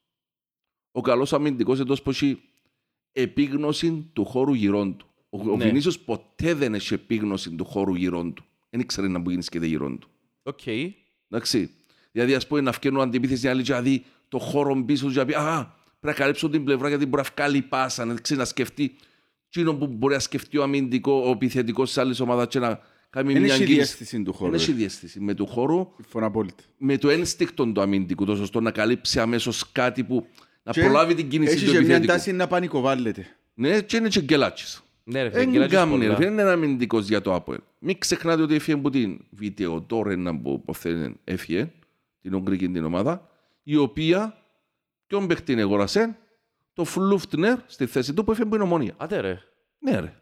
Ο 0.91 1.01
καλός 1.01 1.33
αμυντικός 1.33 1.79
εντός 1.79 2.01
που 2.01 2.09
έχει 2.09 2.41
επίγνωση 3.13 4.09
του 4.13 4.25
χώρου 4.25 4.53
γυρών 4.53 4.97
του. 4.97 5.07
Ο, 5.29 5.49
ο 5.51 5.55
Ναι. 5.57 5.65
Βινίσιος 5.65 5.99
ποτέ 5.99 6.53
δεν 6.53 6.73
έχει 6.73 6.93
επίγνωση 6.93 7.51
του 7.51 7.65
χώρου 7.65 7.95
γυρών 7.95 8.33
του. 8.33 8.43
Δεν 8.69 8.79
ήξερε 8.81 9.07
να 9.07 9.19
μπορεί 9.19 9.37
και 9.37 9.59
γυρών 9.59 9.99
του. 9.99 10.09
Οκ. 10.43 10.59
Εντάξει. 11.29 11.69
Δηλαδή, 12.11 12.33
ας 12.33 12.47
πούμε, 12.47 12.61
να 12.61 12.71
φτιάχνουν 12.71 13.01
αντιπίθεση 13.01 13.47
άλλη 13.47 13.63
και 13.63 13.71
να 13.71 13.81
δει 13.81 14.03
το 14.27 14.39
χώρο 14.39 14.83
πίσω 14.83 15.05
του 15.07 15.11
και 15.13 15.19
να 15.19 15.25
πει 15.25 15.33
«Α, 15.33 15.57
πρέπει 15.63 15.73
να 16.01 16.13
καλύψω 16.13 16.49
την 16.49 16.63
πλευρά 16.63 16.87
γιατί 16.87 17.05
μπορεί 17.05 17.23
να 17.23 17.29
βγάλει 17.35 17.61
πάσα, 17.61 18.05
να, 18.05 18.13
ξέρεις, 18.13 18.43
να 18.43 18.49
σκεφτεί 18.49 18.95
εκείνο 19.47 19.73
που 19.75 19.87
μπορεί 19.87 20.13
να 20.13 20.19
σκεφτεί 20.19 20.57
ο 20.57 20.63
αμυντικό, 20.63 21.23
ο 21.27 21.29
επιθετικός 21.31 21.87
της 21.87 21.97
άλλης 21.97 22.19
ομάδας 22.19 22.47
και 22.47 22.59
να 22.59 22.79
κάνει 23.09 23.33
Δεν 23.33 23.41
μια 23.41 23.53
έχει 23.53 23.61
αγγίση. 23.61 23.77
διέστηση 23.77 24.23
του 24.23 24.33
χώρου. 24.33 24.51
Δεν 24.51 24.59
έχει 24.59 24.71
ρε. 24.71 24.77
διέστηση. 24.77 25.19
Με 25.19 25.33
του 25.33 25.45
χώρου 25.47 25.87
Συμφωνώ 25.95 26.25
απόλυτα. 26.25 26.63
με 26.77 26.97
το 26.97 27.09
ένστικτο 27.09 27.71
του 27.71 27.81
αμυντικού, 27.81 28.25
το 28.25 28.35
σωστό 28.35 28.61
να 28.61 28.71
καλύψει 28.71 29.19
αμέσως 29.19 29.71
κάτι 29.71 30.03
που 30.03 30.27
να 30.63 30.71
Και 30.71 30.81
προλάβει 30.81 31.13
την 31.13 31.29
κίνηση 31.29 31.53
Έχει 31.53 31.65
του 31.65 31.71
και 31.71 31.77
μια 31.77 31.81
επιθετικού. 31.87 32.13
τάση 32.13 32.31
να 32.31 32.47
πανικοβάλλεται. 32.47 33.27
Ναι, 33.53 33.81
και 33.81 33.97
είναι 33.97 34.07
και 34.07 34.21
γκελάτσις. 34.21 34.83
Ναι 35.03 35.21
ρε 35.23 35.29
φίλε, 35.29 35.41
Δεν 35.43 35.51
γελάτσες 35.51 35.77
κάνει, 35.79 35.91
πολλά. 35.91 36.15
δεν 36.15 36.31
είναι 36.31 36.41
ένα 36.41 36.51
αμυντικός 36.51 37.07
για 37.07 37.21
το 37.21 37.33
Αποέλ. 37.35 37.59
Μην 37.79 37.97
ξεχνάτε 37.99 38.41
ότι 38.41 38.55
έφυγε 38.55 38.77
από 38.77 38.89
την 38.89 39.19
βίντεο 39.29 39.81
τώρα 39.81 40.15
να 40.15 40.39
που 40.39 40.59
υποθέτει 40.61 41.19
έφυγε, 41.23 41.71
την 42.21 42.33
Ουγγρική 42.33 42.69
την 42.69 42.85
ομάδα, 42.85 43.29
η 43.63 43.75
οποία 43.75 44.37
ποιον 45.07 45.27
παίχτη 45.27 45.61
αγορασε, 45.61 46.17
το 46.73 46.83
Φλούφτνερ 46.83 47.57
στη 47.65 47.85
θέση 47.85 48.13
του 48.13 48.23
που 48.23 48.31
έφυγε 48.31 48.47
από 48.47 48.55
την 48.55 48.63
Ομόνια. 48.65 48.93
Άντε 48.97 49.19
ρε. 49.19 49.39
Ναι 49.79 49.99
ρε. 49.99 50.13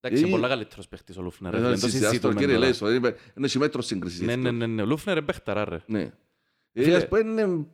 Εντάξει, 0.00 0.22
είναι 0.24 0.32
Ε, 0.32 0.36
πολλά 0.36 0.48
καλύτερος 0.48 0.88
παίχτης 0.88 1.16
ο 1.16 1.22
Λούφνερ. 1.22 1.52
ρε, 1.52 1.58
Ε, 1.58 1.62
φίλε, 1.62 1.72
το 1.74 1.78
συζητάς 1.80 2.08
συζητούμε 2.08 2.32
τώρα, 2.32 2.44
κύριε 2.44 2.54
τώρα. 2.54 2.66
Λέισο, 2.66 2.86
δεν 2.86 2.96
είπε- 2.96 3.18
δεν 3.34 3.44
έχει 3.44 3.58
μέτρο 3.58 3.82
σύγκριση. 3.82 4.24
Ναι, 4.24 4.32
αυτό. 4.32 4.42
ναι, 4.42 4.50
ναι, 4.50 4.66
ναι, 4.66 4.82
ο 4.82 4.86
Λούφνερ 4.86 5.16
είναι 5.16 5.26
παίχταρα 5.26 5.64
ρε. 5.64 5.82
Ναι. 5.86 6.10
Φίλε. 6.72 6.92
Ε, 6.92 6.96
ας 6.96 7.08
πούμε, 7.08 7.20
είναι- 7.20 7.40
εντάξει. 7.42 7.66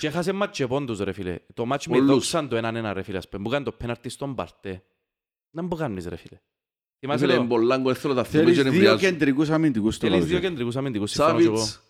Και 0.00 0.06
έχασε 0.06 0.32
μάτς 0.32 0.56
και 0.58 0.66
πόντους 0.66 0.98
ρε 0.98 1.12
φίλε. 1.12 1.38
Το 1.54 1.66
μάτς 1.66 1.86
με 1.86 1.94
Πολλούς. 1.96 2.10
δόξαν 2.12 2.48
το 2.48 2.56
1-1 2.56 2.92
ρε 2.92 3.02
φίλε. 3.02 3.18
ας 3.18 3.28
πούμε, 3.28 3.42
Που 3.42 3.48
κάνει 3.48 3.64
το 3.64 3.72
πέναρτι 3.72 4.08
στον 4.08 4.32
Μπαρτέ. 4.32 4.82
Να 5.50 5.62
μου 5.62 5.76
κάνεις 5.76 6.06
ρε 6.06 6.16
φίλε. 6.16 6.40
Θυμάσαι 6.98 7.24
Φίλε, 7.26 7.36
το. 7.36 7.42
Μπολάγκο, 7.44 7.94
θέλω 7.94 8.14
τα 8.14 8.24
θυμίζω 8.24 8.44
Θέλεις 8.48 8.56
και 8.56 8.62
δύο 8.62 8.72
νευριάζω. 8.72 8.98
κεντρικούς 8.98 9.50
αμυντικούς 9.50 9.94
στο 9.94 10.06
Θέλεις 10.08 10.24
δύο 10.24 10.38
λαό. 10.38 10.48
κεντρικούς 10.48 10.76
αμυντικούς. 10.76 11.10
συμφωνώ 11.10 11.38
και 11.38 11.44
εγώ. 11.44 11.56
Σάβιτς 11.56 11.82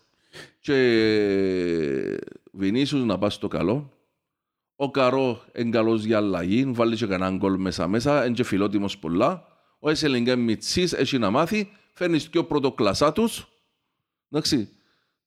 και 0.59 0.75
Βινίσιους 2.51 3.03
να 3.03 3.17
πας 3.17 3.33
στο 3.33 3.47
καλό. 3.47 3.91
Ο 4.75 4.91
Καρό 4.91 5.43
είναι 5.55 5.69
καλός 5.69 6.03
για 6.03 6.17
αλλαγή, 6.17 6.65
βάλει 6.65 6.95
και 6.95 7.05
κανέναν 7.05 7.37
γκολ 7.37 7.57
μέσα 7.59 7.87
μέσα, 7.87 8.25
είναι 8.25 8.33
και 8.35 8.43
φιλότιμος 8.43 8.97
πολλά. 8.97 9.45
Ο 9.79 9.89
Εσελιγκέ 9.89 10.35
Μιτσής 10.35 10.93
έχει 10.93 11.17
να 11.17 11.29
μάθει, 11.29 11.71
φέρνεις 11.93 12.27
και 12.29 12.37
ο 12.37 12.45
πρωτοκλασσά 12.45 13.11
τους. 13.11 13.47
Εντάξει. 14.29 14.69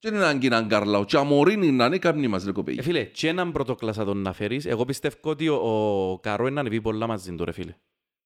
Και 0.04 0.10
είναι 0.10 0.18
έναν 0.18 0.38
κοινάν 0.38 0.68
καρλάο. 0.68 1.04
Και 1.04 1.16
αμορίνει 1.16 1.70
να 1.70 1.84
είναι 1.86 1.98
κάπνοι 1.98 2.28
μας, 2.28 2.44
ρε 2.44 2.50
Ε, 2.50 2.52
κοπέγι. 2.52 2.82
φίλε, 2.82 3.02
και 3.04 3.28
έναν 3.28 3.52
πρωτοκλασσά 3.52 4.04
τον 4.04 4.16
να 4.18 4.32
φέρεις. 4.32 4.66
Εγώ 4.66 4.84
πιστεύω 4.84 5.16
ότι 5.22 5.48
ο, 5.48 5.54
ο 5.54 6.18
Καρό 6.18 6.44
είναι 6.44 6.54
να 6.54 6.60
ανεβεί 6.60 6.80
πολλά 6.80 7.06
μαζί 7.06 7.34
του 7.34 7.44
ρε 7.44 7.52
φίλε. 7.52 7.74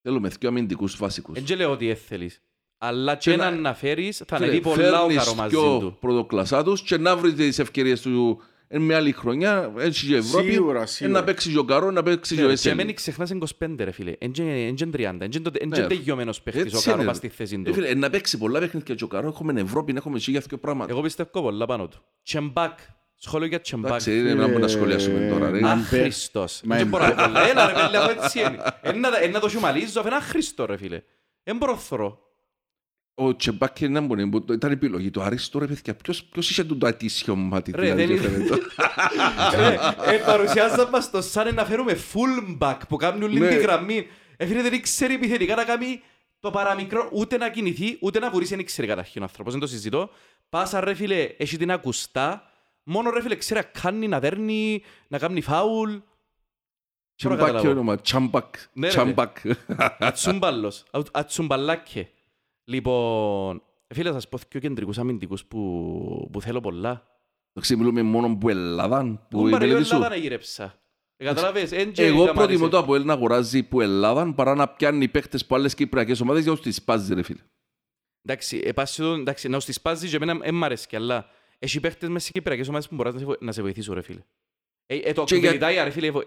Θέλουμε 0.03 0.29
δύο 0.41 0.49
αμυντικούς 0.49 0.97
βασικούς. 0.97 1.35
Δεν 1.35 1.45
και 1.45 1.55
λέω 1.57 1.71
ότι 1.71 1.88
έθελεις. 1.88 2.43
Αλλά 2.79 3.14
και 3.17 3.31
Και 3.31 3.37
να- 3.37 3.47
έναν 3.47 3.61
να 3.61 3.75
φέρεις 3.75 4.17
θα 4.27 4.37
Φίλε, 4.37 4.49
ανεβεί 4.49 4.61
πολλά 4.62 5.03
ο 5.03 5.07
φέρνεις 5.07 5.17
Καρό 5.25 5.35
μαζί 5.35 5.49
πιο 5.57 5.79
του. 5.79 5.97
πρωτοκλασσά 6.01 6.62
τους 6.64 6.83
και 6.83 6.97
να 6.99 7.17
βρεις 7.17 7.35
τις 7.35 7.59
ευκαιρίες 7.59 8.01
του 8.01 8.43
εν 8.70 8.83
μια 8.83 8.96
άλλη 8.96 9.12
χρονιά, 9.12 9.72
έτσι 9.78 10.07
και 10.07 10.16
Ευρώπη, 10.16 10.50
Σίγουρα, 10.50 10.83
ε, 10.83 10.87
σίγουρα. 10.87 11.18
να 11.18 11.24
παίξει 11.24 11.50
και 11.52 11.59
ο 11.59 11.64
Καρό, 11.64 11.90
να 11.90 12.02
παίξει 12.02 12.35
και 12.35 12.40
ο 12.40 12.42
Ναι, 12.42 12.48
Και 12.48 12.54
Εσέλιγκ. 12.54 12.76
μένει 12.78 12.92
ξεχνάς 12.92 13.31
25 13.31 13.85
ρε 13.85 13.90
φίλε. 13.90 14.12
Εν 14.18 14.31
και- 14.33 14.42
εν 14.42 14.74
και 14.74 14.87
30. 14.87 15.24
Εν 15.24 15.31
και 15.31 15.40
το- 15.40 15.50
εν 15.59 15.68
Ναι, 15.68 15.76
και 15.81 15.87
τελειωμένος 15.87 16.42
παίχτης 16.42 16.62
ο 16.62 16.76
Έτσι 16.76 16.85
Καρό 16.88 16.98
είναι. 16.98 17.07
πας 17.07 17.16
στη 17.16 17.28
θέση 17.28 17.54
Ε, 17.54 17.62
του. 17.68 17.74
φίλε, 17.74 17.94
να 17.94 18.11
παίξει 18.11 18.38
πολλά 18.38 18.59
παιχνίδια 18.61 18.94
και 18.94 19.04
ο 19.04 19.07
Καρό, 19.07 19.28
έχουμε 19.28 19.61
Ευρώπη, 19.61 19.94
έχουμε 19.96 20.18
σίγια 20.18 20.42
δύο 20.48 20.59
πράγματα. 20.59 20.92
Εγώ 20.92 21.00
πιστεύω 21.00 21.40
πολλά 21.42 21.66
πάνω 21.66 21.88
του. 21.88 22.02
Τσεμπάκ. 22.22 22.78
Σχόλιο 23.20 23.46
για 23.46 23.61
Τσεμπάκ. 23.61 23.87
Εντάξει, 23.90 24.18
είναι 24.18 24.35
να 24.35 24.40
μπορούμε 24.40 24.59
να 24.59 24.68
σχολιάσουμε 24.68 25.28
τώρα. 25.33 25.50
ρε. 25.50 25.61
Μα- 25.61 25.70
Άχρηστος. 25.70 26.61
Μα 26.64 26.74
Δεν 26.76 26.83
εμ- 26.85 26.90
μπορώ 26.90 27.04
να 27.07 27.14
πω. 27.14 27.22
Έλα 27.50 27.66
ρε 27.66 27.72
φίλε, 27.85 27.96
αφού 27.98 28.11
έτσι 28.22 28.38
είναι. 28.40 28.57
Εν 28.81 29.00
να- 29.00 29.18
εν 29.22 29.31
να 29.31 29.40
το 29.40 29.48
χιουμαλίζω, 29.48 29.98
αφού 30.00 30.07
είναι 30.09 30.16
άχρηστο 30.16 30.66
ρε 30.66 30.76
φίλε. 30.76 31.02
Εν 31.42 31.57
μπορώ 31.57 31.72
να 31.72 31.78
θωρώ. 31.78 32.18
Ο 33.20 33.37
Τσεμπάκ 33.37 33.81
είναι 33.81 33.98
ένα 33.98 34.28
που 34.31 34.44
ήταν 34.52 34.70
επιλογή 34.72 35.11
του 35.11 35.22
Αρίστο, 35.22 35.59
ρε 35.59 35.66
παιδιά. 35.66 35.94
Ποιος, 35.94 36.24
ποιος 36.24 36.50
είχε 36.50 36.64
τον 36.64 36.78
το 36.78 36.87
ατήσιο 36.87 37.35
μάτι, 37.37 37.70
Ρε, 37.70 37.81
δηλαδή, 37.83 38.04
δεν 38.04 38.20
και 38.20 38.26
είναι- 38.26 38.46
φαίνεται. 38.46 38.59
Ρε, 39.57 39.78
ε, 40.14 40.18
παρουσιάζαν 40.18 40.88
μας 40.88 41.11
το 41.11 41.22
σαν 41.22 41.54
να 41.54 41.64
φέρουμε 41.64 41.96
full 42.12 42.59
back 42.59 42.76
που 42.88 42.96
κάνουν 42.96 43.22
όλη 43.22 43.38
Ναι. 43.40 43.48
τη 43.48 43.54
γραμμή. 43.57 44.07
Ε, 44.37 44.46
φίλε, 44.46 44.62
δεν 44.62 44.83
ξέρει 44.83 45.14
επιθετικά 45.14 45.54
να 45.54 45.64
κάνει 45.64 46.00
το 46.40 46.50
παραμικρό, 46.50 47.09
ούτε 47.12 47.37
να 47.37 47.50
κινηθεί, 47.50 47.96
ούτε 48.00 48.18
να 48.18 48.31
βουρήσει, 48.31 48.54
δεν 48.57 48.64
ξέρει 48.64 48.87
καταρχήν 48.88 49.20
ο 49.22 49.24
άνθρωπος, 49.24 49.52
δεν 49.52 49.61
το 49.61 49.66
συζητώ. 49.66 50.11
Πάσα 50.48 50.81
ρε 50.81 50.94
φίλε, 50.94 51.28
έχει 51.38 51.57
την 51.57 51.70
ακουστά, 51.70 52.42
μόνο 52.83 53.11
ρε 53.11 53.22
φίλε 53.22 53.37
ξέρει 53.37 53.61
να 53.61 53.81
κάνει, 53.81 54.09
να 54.09 54.20
δέρνει, 54.20 54.83
να 55.09 55.18
κάνει 55.18 55.40
φάουλ. 55.40 55.90
Τώρα 55.90 56.02
Τσεμπάκ 57.35 57.38
καταλάβω. 57.46 57.70
όνομα, 57.70 57.96
Τσαμπάκ. 58.00 58.54
Ναι, 58.72 58.87
ρε, 58.87 58.92
Τσαμπάκ. 58.92 59.37
Ατσούμπαλος, 59.98 60.85
αου- 60.90 61.09
ατσουμπαλάκε. 61.12 62.09
Λοιπόν, 62.68 63.62
ε, 63.87 63.94
φίλε, 63.94 64.12
σας 64.12 64.28
πω 64.28 64.38
δύο 64.48 64.61
κεντρικούς 64.61 64.98
αμυντικούς 64.98 65.44
που, 65.44 66.28
που 66.33 66.40
θέλω 66.40 66.61
πολλά. 66.61 67.07
Εντάξει, 67.52 67.76
μιλούμε 67.76 68.02
μόνο 68.02 68.37
που 68.37 68.48
Ελλάδα, 68.48 69.26
που 69.31 69.38
Εγώ 69.38 69.48
η 69.48 69.50
παρελθόν 69.50 69.68
μελέτη 69.68 69.88
σου. 69.88 69.94
Ελλάδα 69.94 70.14
να 70.14 70.20
γύρεψα. 70.20 70.81
Ε, 71.16 71.24
Καταλάβες, 71.24 71.72
εν 71.72 71.92
και 71.92 72.04
Εγώ 72.07 72.24
τα 72.24 72.33
προτιμώ 72.33 72.66
μ' 72.66 72.68
το 72.68 72.76
άρεσε. 72.76 72.83
Αποέλ 72.85 73.04
να 73.04 73.12
αγοράζει 73.12 73.62
που 73.62 73.81
Ελλάδα 73.81 74.35
παρά 74.35 74.54
να 74.54 74.68
πιάνει 74.68 75.09
παίχτες 75.09 75.42
από 75.42 75.54
άλλες 75.54 75.74
κυπριακές 75.74 76.20
ομάδες 76.20 76.42
για 76.42 76.50
να 76.50 76.57
τους 76.57 76.66
τις 76.66 76.76
σπάζει 76.76 77.14
ρε 77.14 77.22
φίλε. 77.22 77.40
Εντάξει, 78.22 78.61
επάσει 78.64 79.00
το, 79.02 79.12
εντάξει, 79.12 79.48
να 79.48 79.61
σου 79.61 79.66
τη 79.66 79.72
σπάζει 79.72 80.09
και 80.09 80.16
εμένα 80.16 80.35
δεν 80.38 80.54
μ' 80.54 80.64
αρέσει, 80.64 80.96
αλλά 80.96 81.26
έχει 81.59 81.81
παίχτες 81.81 82.09
μέσα 82.09 82.26
σε 82.26 82.33
κυπριακές 82.33 82.68
ομάδες 82.68 82.88
που 82.88 82.94
μπορείς 82.94 83.12
να 83.12 83.18
σε, 83.18 83.24
βο- 83.24 83.37
να 83.40 83.52
σε 83.52 83.62
βοηθήσουν, 83.62 83.94
ρε 83.94 84.02
φίλε. 84.02 84.24
Ε, 84.87 84.96
ε, 84.96 85.12
το 85.12 85.24
Και 85.24 85.35
για- 85.35 85.44
Κβιλιτάια, 85.48 85.85
ρε 85.85 85.90
φίλε, 85.90 86.11
βο- 86.11 86.24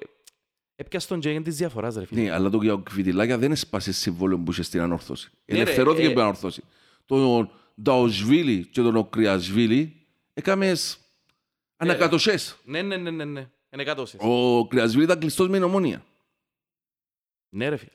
έπιασες 0.75 1.07
τον 1.09 1.19
Τζέγεν 1.19 1.43
της 1.43 1.55
διαφοράς, 1.57 1.95
ρε 1.95 2.05
φίλε. 2.05 2.21
Ναι, 2.21 2.31
αλλά 2.31 2.49
το 2.49 2.57
για 2.61 2.73
ο 2.73 2.77
Κβιτιλάκια 2.79 3.37
δεν 3.37 3.51
έσπασες 3.51 3.97
συμβόλαιο 3.97 4.37
που 4.39 4.51
είχε 4.51 4.61
στην 4.63 4.81
ανόρθωση. 4.81 5.31
Ναι, 5.51 5.57
ρε, 5.57 5.61
Ελευθερώθηκε 5.61 6.01
ε, 6.01 6.05
από 6.05 6.13
την 6.15 6.23
ανόρθωση. 6.23 6.63
Τον 7.05 7.51
Νταοσβίλη 7.81 8.65
και 8.65 8.81
τον 8.81 8.95
Οκριασβίλη 8.95 10.05
έκαμες 10.33 10.99
ανακατοσές. 11.77 12.57
Ναι, 12.63 12.81
ναι, 12.81 12.97
ναι, 12.97 13.11
ναι, 13.11 13.25
ναι. 13.25 13.49
Είναι 13.73 13.81
εκατόσες. 13.81 14.19
Ο 14.23 14.67
Κρυασβίλη 14.67 15.03
ήταν 15.03 15.19
κλειστός 15.19 15.47
με 15.47 15.59
νομονία. 15.59 16.05
Ναι, 17.49 17.69
ρε 17.69 17.75
φίλε. 17.77 17.91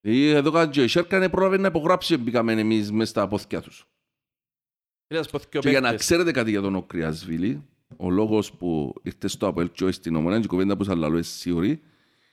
Δηλαδή 0.00 0.28
εδώ 0.28 0.50
κάτι 0.50 0.70
και 0.70 0.82
η 0.82 0.88
Σέρκα 0.88 1.18
δεν 1.18 1.30
πρόλαβε 1.30 1.56
να 1.58 1.68
υπογράψει 1.68 2.16
μπήκαμε 2.16 2.52
εμείς 2.52 2.92
μες 2.92 3.08
στα 3.08 3.28
πόθηκια 3.28 3.60
τους. 3.60 3.86
Φίλε, 5.06 5.20
ας 5.20 5.30
πω 5.30 5.38
δυο 5.38 5.60
Και 5.60 5.68
για 5.68 5.80
να 5.80 5.88
παίχτες. 5.88 6.06
ξέρετε 6.06 6.30
κάτι 6.30 6.50
για 6.50 6.60
τον 6.60 6.74
Οκριασβίλη, 6.74 7.64
ο 7.96 8.10
λόγος 8.10 8.52
που 8.52 8.94
ήρθε 9.02 9.28
στο 9.28 9.46
Αποέλ 9.46 9.70
και 9.70 9.84
όχι 9.84 9.92
στην 9.92 10.16
ομονία 10.16 10.38
και 10.38 10.44
η 10.44 10.48
κουβέντα 10.48 10.76
που 10.76 10.84
σας 10.84 10.96
λαλώ 10.96 11.16
εσύ 11.16 11.38
σίγουρη, 11.38 11.80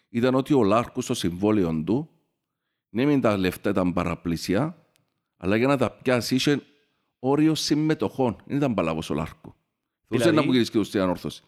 ήταν 0.10 0.36
ότι 0.36 0.54
ο 0.54 0.64
Λάρκος 0.64 1.04
στο 1.04 1.14
συμβόλαιο 1.14 1.84
του, 1.86 2.10
ναι 2.96 3.06
μεν 3.06 3.22
τα 3.22 3.38
λεφτά 3.38 3.70
ήταν 3.70 3.94
παραπλησιά, 3.94 4.86
αλλά 5.38 5.56
για 5.56 5.68
να 5.68 5.78
τα 5.78 5.92
πιάσεις 5.92 6.32
είχε 6.32 6.62
όριο 7.20 7.56
συμμετοχών. 7.56 8.36
Δεν 8.46 8.58
ήταν 8.58 8.74
παλαβός 8.74 9.10
ο 9.10 9.14
Λάρκο. 9.14 9.56
Θέλούσε 10.08 10.30
Δηλαδή; 10.30 10.36
να 10.36 10.42
μου 10.42 10.52
γυρίσεις 10.52 10.74
και 10.74 10.84
στην 10.84 11.00
ανόρθωση. 11.02 11.44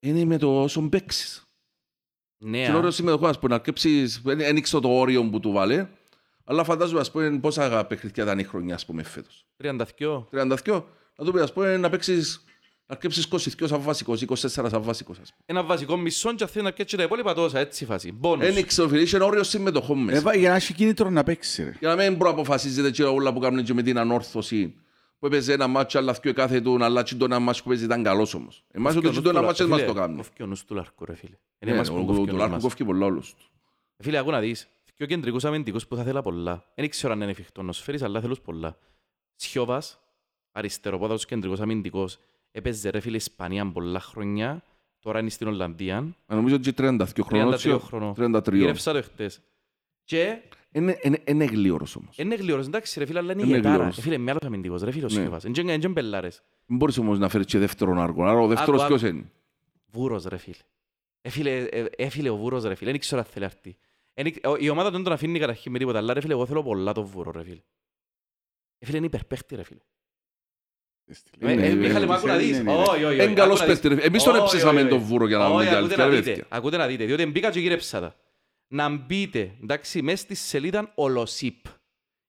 Είναι 0.00 0.24
με 0.24 0.38
το 0.38 0.62
όσο 0.62 0.88
παίξεις. 0.88 1.46
Ναι, 2.38 2.64
Και 2.64 2.70
α. 2.70 2.76
όριο 2.76 2.90
συμμετοχών, 2.90 3.28
ας 3.28 3.38
πούμε, 3.38 3.54
να 3.54 3.60
κέψεις, 3.60 4.20
δεν 4.24 4.40
ένοιξε 4.40 4.80
το 4.80 4.88
όριο 4.88 5.28
που 5.30 5.40
του 5.40 5.52
βάλε, 5.52 5.88
αλλά 6.44 6.64
φαντάζομαι, 6.64 7.00
ας 7.00 7.10
πούμε, 7.10 7.38
πόσα 7.38 7.86
παιχνίδια 7.86 8.22
ήταν 8.22 8.38
η 8.38 8.44
χρονιά, 8.44 8.74
ας 8.74 8.86
πούμε, 8.86 9.02
φέτος. 9.02 9.46
32. 9.56 10.28
32, 10.30 10.84
να 11.16 11.24
του 11.24 11.32
πει, 11.32 11.40
ας 11.40 11.52
πούμε, 11.52 11.76
να 11.76 11.90
παίξεις 11.90 12.44
Να 12.94 13.00
αρκέψεις 13.00 13.26
22 13.60 13.66
σαν 13.68 13.80
βασικός, 13.82 14.20
24 14.22 14.36
σαν 14.48 14.82
βασικός. 14.82 15.18
ας 15.18 15.30
πούμε. 15.30 15.42
Ένα 15.46 15.62
βασικό 15.62 15.96
μισό 15.96 16.34
και 16.34 16.46
θέλει 16.46 16.62
να 16.62 16.68
αρκέψει 16.70 16.96
τα 16.96 17.02
υπόλοιπα 17.02 17.34
τόσα, 17.34 17.58
έτσι 17.58 17.84
φάση. 17.84 18.12
Μπόνους. 18.12 18.46
Εν 18.46 18.66
ξέρω 18.66 18.88
φίλε, 18.88 19.02
είχε 19.02 19.16
ένα 19.16 19.24
όριο 19.24 19.42
συμμετοχών 19.42 19.98
Ε, 19.98 20.02
μέσα. 20.02 20.20
βα- 20.20 20.34
Για 20.36 20.48
να 20.50 20.56
έχει 20.56 20.74
κίνητρο 20.74 21.10
να 21.10 21.22
παίξει 21.22 21.62
ρε. 21.64 21.74
Για 21.80 21.94
να 21.94 22.02
μην 22.02 22.18
προαποφασίζεται 22.18 22.90
και 22.90 23.04
όλα 23.04 23.32
που 23.32 23.38
κάνουν 23.40 23.64
και 23.64 23.74
με 23.74 23.82
την 23.82 23.98
ανόρθωση. 23.98 24.74
Που 25.18 25.26
έπαιζε 25.26 25.52
ένα 25.52 25.66
μάτσο, 25.66 25.98
αλλά 25.98 26.14
και 26.22 26.32
κάθε 26.32 26.60
του, 26.60 26.84
αλλά 26.84 27.02
και 27.02 27.14
το 27.14 27.24
ένα 27.24 27.38
μάτσο 27.38 27.62
που 27.62 27.68
παίζει 27.68 27.84
ήταν 27.84 28.02
καλός 28.02 28.34
όμως. 28.34 28.64
Εμάς 28.70 28.92
Κόφκει 28.94 29.08
ο 29.08 29.10
το 29.12 29.20
νους 29.20 29.30
ένα 29.30 29.38
του 29.40 29.46
μάτσο 29.46 29.62
Λα- 29.64 29.68
μας 29.70 29.80
φίλε, 29.80 29.92
το 29.92 29.98
κάνουν. 29.98 30.16
κόφκει 30.16 30.42
ο 30.42 30.46
νους 30.46 30.64
του 30.64 30.74
Λαρκού, 30.74 31.04
ρε 31.04 31.14
φίλε. 31.14 31.36
Είναι 31.58 31.70
Ναι, 31.70 31.76
εμάς 31.76 31.88
ο- 31.88 31.92
που 31.92 31.98
ο- 32.00 32.04
κόφκει 32.04 32.20
ο 32.22 32.24
του 32.24 32.30
νους 32.30 32.38
Λάρκου 32.38 32.54
μας. 32.54 32.62
κόφκει 32.62 32.84
πολλά 32.84 33.06
όλους 33.06 33.34
τους. 33.34 33.50
Φίλε, 33.98 34.18
ακού 34.18 34.30
να 34.30 34.40
δεις. 34.40 34.68
Πιο 34.96 35.06
κεντρικούς 35.06 35.44
αμυντικούς 35.44 35.86
που 35.86 35.96
θα 35.96 36.02
θέλα 36.02 36.22
πολλά. 36.22 36.64
Δεν 36.74 36.88
ξέρω 36.90 37.12
αν 37.12 37.20
είναι 37.20 37.30
εφικτός 37.30 37.64
να 37.64 37.72
σου 37.72 37.82
φέρεις, 37.82 38.02
αλλά 38.02 38.20
θέλουν 38.20 38.38
πολλά. 38.44 38.76
Σιώβας, 39.34 39.98
αριστεροπόδαος 40.52 41.24
κεντρικός 41.24 41.60
αμυντικός, 41.60 42.18
έπαιζε 42.56 42.90
ρε 42.90 43.00
φίλε 43.00 43.16
Ισπανία 43.16 43.66
πολλά 43.72 44.00
χρόνια, 44.00 44.62
τώρα 44.98 45.18
είναι 45.20 45.30
στην 45.30 45.46
Ολλανδία. 45.46 45.96
Α, 46.26 46.34
Νομίζω 46.34 46.54
ότι 46.54 46.72
32 46.76 47.22
χρονών. 47.22 47.52
33 47.58 47.78
χρονών. 47.80 48.14
33. 48.14 48.52
Γύρευσα 48.52 48.92
το 48.92 49.02
χτες. 49.02 49.40
Και 50.04 50.38
Είναι- 50.72 50.98
Είναι 51.02 51.22
είναι 51.26 51.44
γλίωρος 51.44 51.96
όμως. 51.96 52.18
είναι 52.18 52.34
γλυόρος, 52.34 52.66
εντάξει 52.66 52.98
ρε 52.98 53.06
φίλε, 53.06 53.18
αλλά 53.18 53.32
είναι 53.32 53.42
Είναι 53.42 53.56
γετάρα. 53.56 53.74
γλυόρος. 53.74 53.98
Ε, 53.98 54.00
Φίλε, 54.00 54.18
με 54.18 54.30
άλλος 54.30 54.42
αμυντικός, 54.42 54.82
ρε 54.82 54.90
φίλε 54.90 55.04
ο 55.04 55.08
Ναι. 55.12 55.20
Σιώβας. 55.20 55.44
Είναι 55.44 55.52
και- 55.52 55.60
είναι 55.60 55.78
και 55.78 55.88
μπελάρες. 55.88 56.42
Δεν 56.66 56.76
μπορείς 56.76 56.98
όμως 56.98 57.18
να 57.18 57.28
φέρεις 57.28 57.46
και 57.46 57.58
δεύτερον 57.58 57.98
άργο. 57.98 58.24
Άρα 58.24 58.38
ο 58.40 58.46
δεύτερος 58.46 58.80
Άκου, 58.80 58.88
ποιος 58.88 59.02
άκου. 59.02 59.16
είναι; 59.16 59.30
Βούρος 59.86 60.24
ρε 60.24 60.36
φίλε. 60.36 60.56
Έφυλε, 61.20 61.56
ε, 61.62 61.84
έφυλε 61.96 62.28
ο 62.28 62.36
Βούρος 62.36 62.64
ρε 62.64 62.74
φίλε, 62.74 62.90
δεν 62.90 63.00
ξέρω 63.00 63.20
αν 63.20 63.26
θέλει 63.26 63.44
έρθει. 63.44 63.76
Εν 64.14 64.26
ήξ- 64.26 64.46
ο- 64.46 64.56
Η 64.58 64.68
ομάδα 64.68 64.90
δεν 64.90 65.02
τον 65.02 65.12
αφήνει 65.12 65.38
καταρχήν 65.38 65.72
με 65.72 65.78
τίποτα, 65.78 65.98
αλλά 65.98 66.12
ρε 66.12 66.20
φίλε, 66.20 66.32
εγώ 66.32 66.46
θέλω 66.46 66.62
πολλά 66.62 66.92
τον 66.92 67.04
Βούρος 67.04 67.34
ρε 67.34 67.42
φίλε. 67.42 67.60
Ε, 68.78 68.86
φίλε, 68.86 68.96
είναι 68.96 69.06
υπερπαίχτη 69.06 69.54
ρε 69.54 69.62
φίλε. 69.62 69.80
Ε, 69.80 69.84
Είναι- 69.84 69.84
ε, 69.84 69.84
είναι- 69.84 70.93
Μιχάλη, 71.76 72.06
μα 72.06 72.14
άκου 72.14 72.26
να 72.26 72.36
δεις. 72.36 72.62
Όχι, 72.66 72.68
όχι, 72.68 73.04
όχι. 73.04 73.14
Είναι 73.24 73.32
καλός 73.32 73.60
Άκου 73.60 73.68
να 73.68 73.74
δεις. 73.74 73.82
παίκτης, 73.82 73.98
ρε. 73.98 74.06
Εμείς 74.06 74.22
τον 74.22 74.32
Όχι, 74.34 74.42
έψεσαμε 74.42 74.80
όχι, 74.80 74.88
τον 74.88 74.98
όχι. 74.98 75.06
Βούρο 75.06 75.26
για 75.26 75.38
να 75.38 75.46
Όχι, 75.46 75.54
μην 75.54 75.76
ακούτε 75.76 75.76
αλήθεια, 75.76 75.96
να 76.04 76.10
ρε 76.10 76.16
δείτε, 76.16 76.30
παιδιά. 76.30 76.46
ακούτε 76.48 76.76
να 76.76 76.86
δείτε, 76.86 77.04
διότι 77.04 77.26
μπήκα 77.26 77.50
και 77.50 77.60
γύρεψα 77.60 78.00
τα. 78.00 78.14
Να 78.68 78.88
μπείτε, 78.96 79.54
εντάξει, 79.62 80.02
μέσα 80.02 80.16
στη 80.16 80.34
σελίδα 80.34 80.92
Ολοσίπ. 80.94 81.64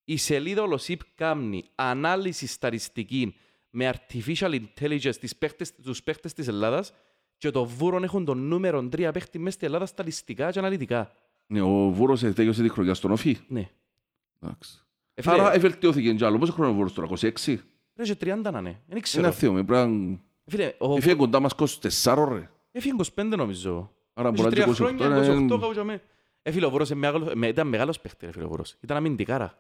Η 0.04 0.18
σελίδα 0.18 0.62
Ολοσίπ 0.62 1.00
κάνει 1.16 1.64
ανάλυση 1.76 2.48
στατιστική 2.48 3.36
με 3.70 3.94
artificial 3.94 4.60
intelligence 4.62 5.16
τις 5.20 5.36
παίχτες, 5.36 5.72
τους 5.76 6.04
παίχτες 6.04 6.34
της 6.34 6.48
Ελλάδας 6.48 6.94
και 7.38 7.50
το 7.50 7.66
Βούρον 7.66 8.04
έχουν 8.04 8.26
τον 8.26 8.48
νούμερο 8.48 8.90
3 8.96 9.10
παίχτη 9.14 9.40
μέσα 9.40 9.56
στη 9.56 9.66
Ελλάδα 9.66 9.86
στατιστικά 9.86 10.52
και 10.52 10.60
αναλυτικά. 10.60 11.12
Ναι, 11.48 11.62
ο 11.62 11.90
Βούρος 11.90 12.20
τέλειωσε 12.20 12.62
τη 12.62 12.70
χρονιά 12.70 12.94
στον 12.94 13.12
Όφη. 13.12 13.38
Ναι. 13.48 13.70
Εντάξει. 14.42 14.80
Ε, 15.14 15.22
φίλε, 15.22 15.34
Άρα 15.34 15.54
ευελτιώθηκε 15.54 16.14
κι 16.14 16.26
άλλο. 16.26 16.38
Πόσο 16.38 16.52
χρόνο 16.52 16.70
είναι 16.70 16.80
ο 16.80 16.84
Βούρος 16.84 16.94
τώρα, 16.94 17.08
26. 17.46 17.56
Ρε 17.96 18.04
και 18.04 18.18
30 18.20 18.40
να 18.52 18.60
είναι. 18.60 18.82
Δεν 18.88 19.02
ξέρω. 19.02 19.26
Ένα 19.26 19.34
θείο, 19.36 19.52
με 19.54 19.64
πράγμα... 19.64 20.20
Φίλε, 20.46 20.74
ο 20.80 20.96
Έφυγε 20.96 21.16
κοντά 21.16 21.40
μας 21.40 21.56
24 22.04 22.28
ρε. 22.32 22.50
Έφυγε 22.72 22.96
25 23.16 23.24
νομίζω. 23.38 23.94
Άρα 24.14 24.30
Έχει 24.30 24.38
μπορεί 24.42 24.56
να 24.56 24.56
τρία 24.56 24.66
είναι 24.66 24.76
χρόνια, 24.76 25.08
28. 25.08 25.36
28 25.36 25.36
είναι- 25.40 25.58
κάπου 25.58 25.74
και 25.74 25.80
αμέ. 25.80 26.02
Ε, 26.42 26.52
φίλε, 26.52 26.66
ο 26.66 26.70
Βούρος 26.70 26.90
είναι 26.90 27.00
μεγάλος- 27.00 27.34
με- 27.34 27.48
ήταν 27.48 27.68
μεγάλος 27.68 28.00
παίχτης, 28.02 28.26
ρε 28.26 28.32
φίλε, 28.34 28.44
ο 28.46 28.48
Βούρος. 28.48 28.76
Ήταν 28.82 28.98
αμυντικάρα. 28.98 29.60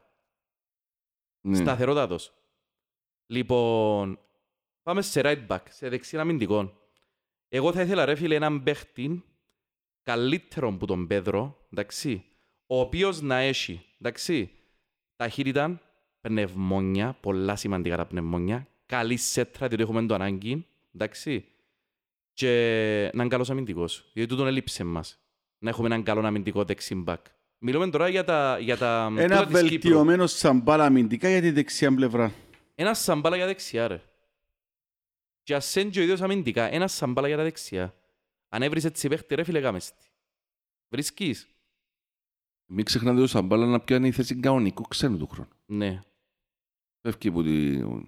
Ναι. 1.41 1.55
Σταθερότατος. 1.55 2.33
Λοιπόν, 3.25 4.19
πάμε 4.83 5.01
σε 5.01 5.21
right 5.23 5.47
back, 5.47 5.59
σε 5.69 5.89
δεξί 5.89 6.17
αμυντικό. 6.17 6.73
Εγώ 7.49 7.71
θα 7.73 7.81
ήθελα, 7.81 8.05
ρε 8.05 8.15
φίλε, 8.15 8.35
έναν 8.35 8.63
παίχτη 8.63 9.23
καλύτερο 10.03 10.71
που 10.71 10.85
τον 10.85 11.07
Πέδρο, 11.07 11.65
εντάξει, 11.71 12.25
ο 12.67 12.79
οποίος 12.79 13.21
να 13.21 13.35
έχει, 13.37 13.85
εντάξει, 13.99 14.51
ταχύτητα, 15.15 15.81
πνευμόνια, 16.25 17.17
πολλά 17.21 17.55
σημαντικά 17.55 17.97
τα 17.97 18.05
πνευμόνια, 18.05 18.67
καλή 18.85 19.17
σέτρα, 19.17 19.67
διότι 19.67 19.83
έχουμε 19.83 20.05
το 20.05 20.13
ανάγκη, 20.13 20.65
εντάξει, 20.95 21.45
και 22.33 22.49
να 23.13 23.21
είναι 23.21 23.31
καλός 23.31 23.49
αμυντικός, 23.49 24.09
διότι 24.13 24.29
τούτον 24.29 24.47
έλειψε 24.47 24.83
μας, 24.83 25.19
να 25.57 25.69
έχουμε 25.69 25.87
έναν 25.87 26.03
καλό 26.03 26.27
αμυντικό 26.27 26.63
δεξί 26.63 27.03
back. 27.07 27.17
Μιλούμε 27.57 27.89
τώρα 27.89 28.09
για 28.09 28.23
τα, 28.23 28.59
για 28.59 28.77
τα 28.77 29.13
Ένα 29.17 29.37
τούτα 29.37 29.45
της 29.45 29.45
Κύπρου. 29.45 29.69
βελτιωμένο 29.69 30.27
σαν 30.27 30.59
μπάλα 30.59 30.85
αμυντικά 30.85 31.29
για 31.29 31.41
τη 31.41 31.51
δεξιά 31.51 31.95
πλευρά. 31.95 32.33
Ένα 32.75 32.93
σαμπάλα 32.93 33.35
για 33.35 33.45
δεξιά, 33.45 33.87
ρε. 33.87 34.01
Και 35.43 35.55
ας 35.55 35.75
είναι 35.75 35.89
και 35.89 35.99
ο 35.99 36.03
ίδιος 36.03 36.21
αμυντικά, 36.21 36.73
ένα 36.73 36.87
σαμπάλα 36.87 37.27
για 37.27 37.37
τα 37.37 37.43
δεξιά. 37.43 37.93
Αν 38.49 38.61
έβρεις 38.61 38.83
έτσι 38.85 39.07
παίχτη, 39.07 39.35
ρε 39.35 39.43
φίλε, 39.43 39.61
κάμες 39.61 39.93
τι. 39.93 40.05
Βρίσκεις. 40.89 41.47
Μην 42.65 42.85
ξεχνάτε 42.85 43.21
ο 43.21 43.27
Σαμπάλα 43.27 43.65
να 43.65 43.79
πιάνει 43.79 44.07
η 44.07 44.11
θέση 44.11 44.35
κανονικού 44.35 44.81
ξένου 44.81 45.17
του 45.17 45.27
χρόνου. 45.27 45.49
Ναι. 45.65 45.99
Φεύγει 47.05 47.27
από 47.27 47.43
την 47.43 48.07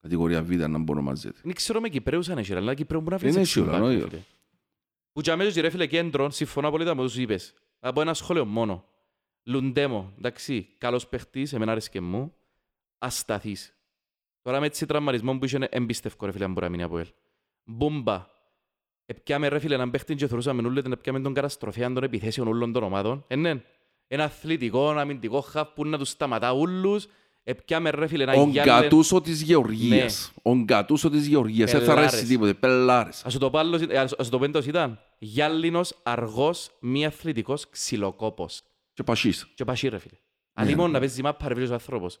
κατηγορία 0.00 0.42
Β 0.42 0.50
να 0.50 0.78
μπορεί 0.78 0.98
να 0.98 1.04
μαζεύει. 1.04 1.40
Δεν 1.42 1.54
ξέρω 1.54 1.80
με 1.80 1.88
Κυπρέους 1.88 2.28
αν 2.28 2.38
έχει, 2.38 2.52
ρε, 2.52 2.58
αλλά 2.58 2.74
Κυπρέου 2.74 3.00
μπορεί 3.00 3.12
να 3.12 3.18
βρεις 3.18 3.32
Είναι 3.32 3.40
έτσι 3.40 3.52
σίγουρα, 3.52 3.72
back, 3.72 3.80
ρε 3.80 3.84
εννοείται. 3.84 4.08
φίλε. 4.08 4.20
Που 5.12 5.20
και 5.20 5.30
αμέσως, 5.30 5.54
ρε 5.54 5.70
φίλε, 5.70 5.86
κέντρο, 5.86 6.30
συμφωνώ 6.30 6.68
απολύτως 6.68 6.94
με 6.94 7.02
τους 7.02 7.16
είπες. 7.16 7.54
Από 7.80 8.00
ένα 8.00 8.14
σχόλιο 8.14 8.44
μόνο. 8.44 8.84
Λουντέμο, 9.44 10.12
εντάξει, 10.18 10.68
καλός 10.78 11.08
παίχτης, 11.08 11.52
εμένα 11.52 11.72
άρεσκε 11.72 12.00
μου. 12.00 12.34
Ασταθής. 12.98 13.76
Τώρα 14.42 14.60
με 14.60 14.66
έτσι 14.66 14.86
τραυματισμό 14.86 15.38
που 15.38 15.44
είχε 15.44 15.66
εμπιστεύκω, 15.70 16.26
ρε 16.26 16.32
φίλε, 16.32 16.44
αν 16.44 16.52
μπορεί 16.52 16.64
να 16.64 16.70
μείνει 16.70 16.82
από 16.82 16.98
ελ. 16.98 17.06
Μπούμπα. 17.64 18.26
Επιάμε 19.06 19.48
ρε 19.48 19.58
φίλε 19.58 19.74
έναν 19.74 19.90
παίχτη 19.90 20.14
και 20.14 20.26
θεωρούσαμε 20.26 20.66
όλοι 20.66 20.78
ότι 20.78 20.90
επιάμε 20.92 21.20
τον 21.20 21.34
καταστροφέα 21.34 21.92
των 21.92 22.02
επιθέσεων 22.02 22.48
όλων 22.48 22.72
των 22.72 22.82
ομάδων. 22.82 23.24
Ε, 23.28 23.36
ναι. 23.36 23.62
Ένα 24.08 24.24
αθλητικό, 24.24 24.90
ένα 24.90 25.00
αμυντικό 25.00 25.40
χαφ 25.40 25.68
που 25.68 25.86
να 25.86 25.98
τους 25.98 26.08
σταματά 26.08 26.52
όλους. 26.52 27.06
Επιάμε 27.48 27.90
ρε 27.90 28.06
φίλε 28.06 28.22
ένα 28.22 28.32
Ο 28.32 28.46
γυάλε. 28.48 28.70
Γκατούσο 28.80 29.20
της 29.20 29.42
Γεωργίας. 29.42 30.32
Ο 30.42 30.54
Γκατούσο 30.54 31.10
της 31.10 31.26
Γεωργίας. 31.26 31.70
Δεν 31.70 31.80
θα 31.80 31.86
Πελάρες. 31.86 32.12
αρέσει 32.12 32.26
τίποτε. 32.26 32.54
Πελάρες. 32.54 33.24
Ας 33.24 33.32
σου 33.32 33.38
το, 33.38 33.50
πω 33.50 33.58
άλλος- 33.58 33.82
ε, 33.88 33.98
ας 33.98 34.12
ας 34.18 34.28
το 34.28 34.38
πέντος 34.38 34.66
ήταν. 34.66 34.98
Γιάλλινος, 35.18 35.94
αργός, 36.02 36.70
μη 36.80 37.06
αθλητικός, 37.06 37.68
ξυλοκόπος. 37.70 38.62
Και 38.92 39.02
πασίς. 39.02 39.46
Και 39.54 39.64
πασίς 39.64 39.90
ρε 39.90 39.98
φίλε. 39.98 40.12
Ναι, 40.14 40.64
Αλλήμον 40.64 40.86
ναι. 40.86 40.92
να 40.92 40.98
παίζει 40.98 41.22
μάπα 41.22 41.48
ρε 41.48 41.54
φίλε 41.54 41.66
ο 41.66 41.72
άνθρωπος. 41.72 42.18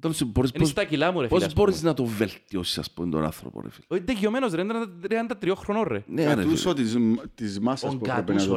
Τέλος, 0.00 0.22
μπορείς- 0.24 0.50
Είναι 0.50 0.58
πώς- 0.62 0.68
στα 0.72 0.84
κιλά 0.84 1.12
μου 1.12 1.20
ρε 1.20 1.26
φίλε. 1.26 1.38
Πώς 1.38 1.46
ας 1.48 1.52
πούμε. 1.54 1.64
μπορείς 1.66 1.82
να 1.82 1.94
το 1.94 2.04
βελτιώσεις, 2.04 2.78
ας 2.78 2.90
πούμε, 2.90 3.10
τον 3.10 3.24
άνθρωπο, 3.24 3.60
ρε 3.60 3.70
φίλε; 3.70 4.00
Ο 4.00 4.04
δικαιωμένος 4.04 4.52
ρε, 4.52 4.62
είναι 4.62 4.74
33 5.08 5.54
χρονών 5.56 5.84
ρε. 5.88 6.04
Ναι, 6.06 6.24
ρε 6.26 6.34
Κατούσο 6.34 6.74
φίλε. 6.74 6.82
της, 6.82 6.96
της 7.34 7.60
μάσας 7.60 7.94
Ο 7.94 7.96
που 7.98 8.04
έπρεπε 8.08 8.32
να 8.32 8.44
Γκατούσο 8.44 8.56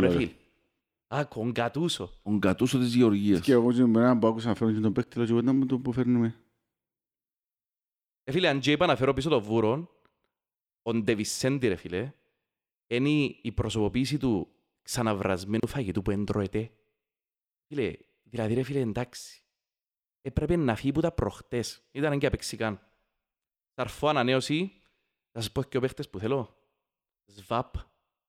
ρε 1.13 1.23
δουλεύει. 1.23 1.33
φίλε. 1.33 1.37
Άκου, 1.37 1.41
ο 1.41 1.49
Γκατούσο. 1.49 2.19
Ο 2.23 2.31
Γκατούσο 2.31 2.79
της 2.79 2.95
Γεωργίας. 2.95 3.41
Και 3.41 3.51
εγώ 3.51 3.73
και 3.73 3.85
με 3.85 3.99
έναν 3.99 4.19
που 4.19 4.27
άκουσα 4.27 4.47
να 4.47 4.55
φέρουν 4.55 4.73
και 4.73 4.79
τον 4.79 4.93
παίκτη, 4.93 5.17
λέω 5.17 5.25
και 5.25 5.31
εγώ 5.31 5.41
να 5.41 5.53
μου 5.53 5.65
το 5.65 5.79
που 5.79 5.91
φέρνουμε. 5.91 6.43
Ε, 8.23 8.31
φίλε, 8.31 8.47
αν 8.47 8.59
και 8.59 8.71
είπα 8.71 8.85
να 8.85 8.95
φέρω 8.95 9.13
πίσω 9.13 9.29
το 9.29 9.41
βούρο, 9.41 10.01
ο 10.81 10.93
Ντεβισέντη, 10.93 11.67
ρε 11.67 11.75
φίλε, 11.75 12.13
είναι 12.87 13.09
η 13.41 13.51
προσωποποίηση 13.51 14.17
του 14.17 14.47
ξαναβρασμένου 14.81 15.67
φαγητού 15.67 16.01
που 16.01 16.11
εντρώεται. 16.11 16.71
Φίλε, 17.67 17.93
δηλαδή 18.23 18.53
ρε 18.53 18.63
φίλε, 18.63 18.79
εντάξει. 18.79 19.43
Έπρεπε 20.21 20.55
να 20.55 20.75
φύγει 20.75 20.91
που 20.91 21.01
τα 21.01 21.11
προχτές. 21.11 21.83
Ήταν 21.91 22.19
και 22.19 22.25
απεξικάν. 22.25 22.75
Θα 23.73 23.81
έρθω 23.81 24.07
ανανέωση, 24.07 24.81
θα 25.31 25.41
σας 25.41 25.51
πω 25.51 25.63
και 25.63 25.77
ο 25.77 25.79
παίχτες 25.79 26.09
που 26.09 26.19
θέλω. 26.19 26.57
ΣΒΑΠ 27.25 27.75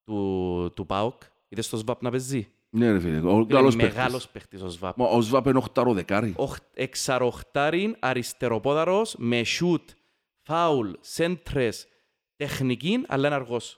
του, 0.04 0.72
του 0.74 0.86
ΠΑΟΚ. 0.86 1.22
Είδες 1.48 1.68
το 1.68 1.76
ΣΒΑΠ 1.76 2.02
να 2.02 2.10
παίζει; 2.10 2.52
Ναι, 2.72 2.92
ρε 2.92 3.00
φίλε. 3.00 3.18
Ο 3.18 3.30
Είναι 3.34 3.46
καλός 3.48 3.76
μεγάλος 3.76 4.28
παίκτης. 4.28 4.48
παίχτης 4.48 4.62
ο 4.62 4.68
ΣΒΑΠ. 4.70 4.96
Μα 4.98 5.06
Ο 5.06 5.20
Σβάπ 5.20 5.46
είναι 5.46 5.58
οχτάρο 5.58 5.92
δεκάρι. 5.94 6.32
Οχ- 6.36 6.58
εξαροχτάριν 6.74 7.96
αριστεροπόδαρος 7.98 9.14
με 9.18 9.44
σούτ, 9.44 9.88
φάουλ, 10.42 10.90
σέντρες, 11.00 11.86
τεχνική, 12.36 13.04
αλλά 13.08 13.26
είναι 13.26 13.36
αργός. 13.36 13.74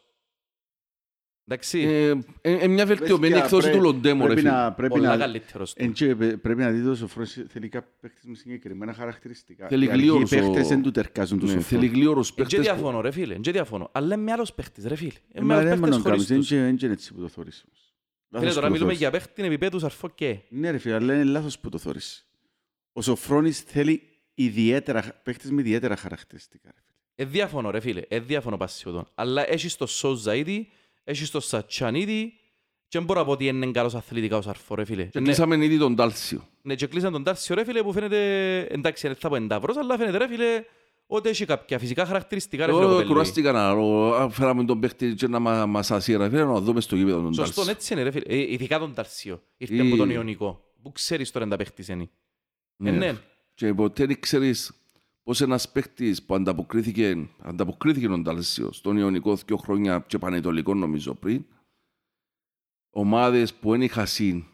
Εντάξει, 1.49 1.81
Ε, 1.81 2.09
ε, 2.41 2.53
ε, 2.65 2.69
Μια 2.69 2.87
βελτιωμένη 2.87 3.21
Παιδιά, 3.33 3.45
εκδόση 3.45 3.63
πρέ- 3.69 3.77
του 3.77 3.83
Λοντέμου, 3.83 4.21
ρε 4.21 4.27
Πρέπει 4.27 4.41
φίλε. 4.41 4.53
να, 4.53 4.73
πρέπει 4.73 4.93
πολλά 4.93 5.09
να, 5.09 5.17
καλύτερος 5.17 5.73
του. 5.75 5.83
εν 5.85 5.93
και 5.93 6.17
πε- 6.17 6.37
πρέπει 6.37 6.61
να 6.61 6.71
δείτε 6.71 6.89
ο 6.89 6.95
Σοφρός 6.95 7.39
θέλει 7.49 7.69
κάποιοι 7.69 7.91
παίκτες 8.01 8.25
με 8.25 8.35
συγκεκριμένα 8.35 8.93
χαρακτηριστικά. 8.93 9.69
Θέλει 9.69 9.85
Οι 9.85 9.89
αργοί 9.91 10.01
γλίωρους 10.03 10.33
ο- 10.33 10.37
παίκτες 10.37 10.69
δεν 10.69 10.83
του 10.83 10.91
τερκάζουν 10.91 11.39
τους 11.39 11.49
Ναι, 11.55 11.61
Σοφρό. 11.61 11.79
Θέλει 11.79 11.91
γλίωρους 11.91 12.29
Εν 12.29 12.35
και 12.35 12.43
παίκτες. 12.43 12.59
που- 12.59 12.65
διαφωνώ 12.75 13.01
ρε 13.01 13.11
φίλε, 13.11 13.35
εν 13.35 13.41
και 13.41 13.51
διαφωνώ. 13.53 13.89
Αλλά 13.93 14.15
είναι 14.15 14.23
με 14.25 14.33
άλλος 14.33 14.53
παίχτης 14.55 14.85
ρε 14.87 14.95
φίλε. 14.95 15.11
Ε, 15.13 15.19
Είναι 15.35 15.47
με 15.47 15.47
μα 15.47 15.55
άλλους 15.55 15.69
δεν 15.69 15.81
παίχτες 15.81 15.91
μόνο 15.99 16.03
χωρίς 16.03 16.27
κάνεις, 16.29 16.47
τους. 16.47 16.49
δεν 16.49 16.59
είναι- 16.59 16.77
δεν 16.77 16.79
είναι 16.83 16.93
έτσι 16.93 17.15
που 17.15 17.21
το 17.21 17.29
θωρείς. 17.29 17.65
Όμως. 18.33 18.41
Φίλε, 18.41 18.45
Λάθος 18.45 18.55
τώρα 18.55 18.67
που 18.67 18.73
το 18.73 18.73
μιλούμε 18.73 18.85
θωρείς. 18.85 18.99
για 18.99 19.11
παίχτη 19.11 19.43
επίπεδου 19.43 19.79
σαρφό 19.79 20.09
και. 20.09 20.37
Ναι 20.49 20.71
ρε 20.71 20.79
φίλε, 20.79 20.95
αλλά 20.95 21.15
είναι 21.15 21.25
λάθος 21.25 21.59
που 21.59 21.69
το 21.69 21.79
θωρείς. 21.79 22.27
Ο 22.93 23.03
Σοφρόνης 23.03 23.61
θέλει 23.61 24.03
ιδιαίτερα, 24.35 25.21
παίκτες 25.23 25.51
με 25.51 25.61
ιδιαίτερα 25.61 25.97
χαρακτηριστικά. 25.97 26.69
ρε 26.75 26.81
φίλε. 26.85 26.97
Ε, 27.15 27.25
διαφωνώ 27.25 27.71
ρε 27.71 27.81
φίλε, 27.81 28.03
ε, 28.09 28.21
διαφωνώ 28.21 28.57
πασιωτών. 28.57 29.09
Αλλά 29.15 29.51
έχεις 29.51 29.77
το 29.77 29.87
Σοζαΐδη, 29.89 30.61
έχεις 31.05 31.31
το 31.31 31.41
Σατσανίδη 31.41 32.33
και 32.89 32.99
δεν 32.99 33.07
μπορώ 33.07 33.21
να 33.21 33.27
πω 33.27 33.33
ότι 33.33 33.47
είναι 33.47 33.71
καλός 33.71 33.95
αθλητικά 33.95 34.37
ο 34.37 34.43
σαρφό 34.43 34.75
ρε 34.75 34.85
φίλε. 34.85 35.05
Και 35.05 35.19
Ναι, 35.19 35.25
κλείσαμε 35.25 35.65
ήδη 35.65 35.79
τον 35.79 35.97
Τάλσιο. 35.97 36.49
Ναι, 36.63 36.75
και 36.75 36.87
κλείσαν 36.87 37.13
τον 37.13 37.23
Τάρσιο 37.25 37.55
ρε 37.55 37.65
φίλε 37.65 37.83
που 37.83 37.93
φαίνεται, 37.93 38.61
εντάξει 38.61 39.07
δεν 39.07 39.17
θα 39.17 39.29
πω 39.29 39.37
εντάβρος, 39.37 39.77
αλλά 39.77 39.97
φαίνεται 39.99 40.19
ρε 40.19 40.29
φίλε 40.29 40.65
ότι 41.15 41.29
έχει 41.29 41.45
κάποια 41.45 41.79
φυσικά 41.79 42.07
χαρακτηριστικά 42.07 42.67
ρε 42.67 42.73
φίλε 42.73 42.85
ο 42.85 42.87
Εγώ 42.87 42.93
Κοπελούι. 42.93 43.13
κουράστηκα 43.13 43.53
να 43.53 43.73
ρω- 43.73 44.15
α, 44.15 44.29
φέραμε 44.31 44.65
τον 44.65 44.81
παίχτη 44.81 45.15
και 45.15 45.27
να 45.29 45.39
μα- 45.39 45.67
μας 45.67 45.91
ασύρα. 45.91 46.29
Φίλε, 46.31 46.45
να 46.45 46.61
δούμε 46.61 46.81
στο 46.81 46.97
γήπεδο 46.97 47.21
τον 47.23 47.35
Σωστόν, 47.35 47.55
Τάλσιο. 47.55 47.73
έτσι 47.73 47.93
είναι 47.93 48.03
ρε 48.03 48.11
φίλε. 48.11 48.25
Ε, 48.27 48.53
ειδικά 48.53 48.79
τον 48.79 48.95
Τάρσιο. 48.95 49.43
Ήρθε 49.57 49.75
Ή- 49.75 49.81
από 49.81 49.97
τον 49.97 50.11
Ιωνικό. 50.11 50.65
Που 50.83 50.93
ξέρεις 50.93 51.31
τώρα 51.31 51.45
να 51.45 51.51
τα 51.51 51.57
παίχτης 51.57 51.89
είναι. 51.89 52.09
Ε, 52.85 52.91
ναι. 52.91 53.15
Και 53.55 53.75
ποτέ 53.75 54.07
δεν 54.07 54.21
ξέρεις 54.21 54.73
πώς 55.23 55.41
ένας 55.41 55.69
παίχτης 55.69 56.23
που 56.23 56.35
ανταποκρίθηκε, 56.35 57.29
ανταποκρίθηκε 57.43 58.09
ο 58.09 58.19
Νταλσίο 58.19 58.73
στον 58.73 58.97
Ιωνικό 58.97 59.37
δύο 59.37 59.57
χρόνια 59.57 60.05
και 60.07 60.19
Πανετολικό 60.19 60.75
νομίζω 60.75 61.15
πριν, 61.15 61.45
ομάδες 62.95 63.55
που 63.55 63.71
δεν 63.71 63.83
είχαν 63.83 64.07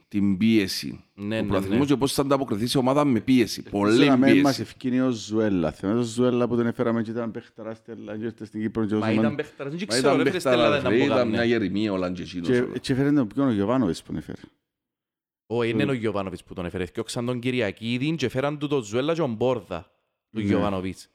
την 0.09 0.37
πίεση 0.37 1.05
Ναι, 1.15 1.23
του 1.39 1.43
ναι, 1.43 1.49
προαθλητισμού 1.49 1.81
ναι. 1.83 1.87
και 1.87 1.97
πώς 1.97 2.13
θα 2.13 2.23
ανταποκριθείς 2.23 2.71
σε 2.71 2.79
ομάδα 2.79 3.05
με 3.05 3.21
πίεση. 3.21 3.63
Θέλω 3.63 3.79
Πολλή 3.79 4.07
να 4.07 4.17
μην 4.17 4.35
μας 4.41 4.43
πίεση. 4.43 4.61
ευκίνει 4.61 5.01
ο 5.01 5.11
Ζουέλα. 5.11 5.73
Θυμάμαι 5.73 5.97
τον 5.99 6.05
Ζουέλα 6.09 6.49
που 6.49 6.57
τον 6.57 6.67
έφεραμε 6.67 7.03
και 7.03 7.11
ήταν 7.11 7.31
παίχταρα 7.31 7.75
στέλα 7.75 8.17
και 8.19 8.25
ήρθε 8.25 8.45
στην 8.45 8.61
Κύπρο 8.61 8.85
και 8.87 8.95
Μα 8.95 9.01
όσο 9.01 9.11
ήταν 9.11 9.25
μαν- 9.25 9.37
παίχταρας, 9.37 9.73
δεν 9.73 9.81
Μα 9.89 9.95
ξέρω 9.97 10.09
ήταν 10.13 10.23
ρε 10.23 10.29
φίλε 10.31 10.41
Στέλλα 10.41 10.57
παιχτάρα, 10.71 10.81
δεν 10.81 10.91
ρε, 10.91 10.97
ήταν 10.97 11.07
ήταν 11.09 11.23
που 11.23 11.29
μια 11.29 11.39
κάμνε. 11.39 11.53
γερημία 11.53 11.93
ο 11.93 11.97
Λαντζεσίνος. 11.97 12.49
και- 12.49 12.79
και 12.81 12.93
έφερε 12.93 13.13
τον 13.13 13.27
ποιον 13.27 13.49
ο 13.49 13.53
Γιωβάνοβιτς 13.53 14.01
που 14.03 14.07
τον 14.07 14.17
έφερε. 14.17 14.41
Ω, 15.47 15.63
είναι 15.63 15.85
ο 15.85 15.93
Γιωβάνοβιτς 15.93 16.45
που 16.45 16.55
τον 16.55 16.65
έφερε. 16.65 16.85
Θκιόξαν 16.87 17.27
τον 17.27 17.41
Κυριακίδη 17.41 18.15
και 18.15 18.29
φέραν 18.29 18.59
του 18.59 18.67
τον 18.67 18.83
Ζουέλα 18.83 19.13
και 19.15 19.21
τον 19.21 19.35
Μπόρδα 19.35 19.91
του 20.31 20.41
Ναι. 20.41 20.47
Γιωβάνοβιτς. 20.47 21.09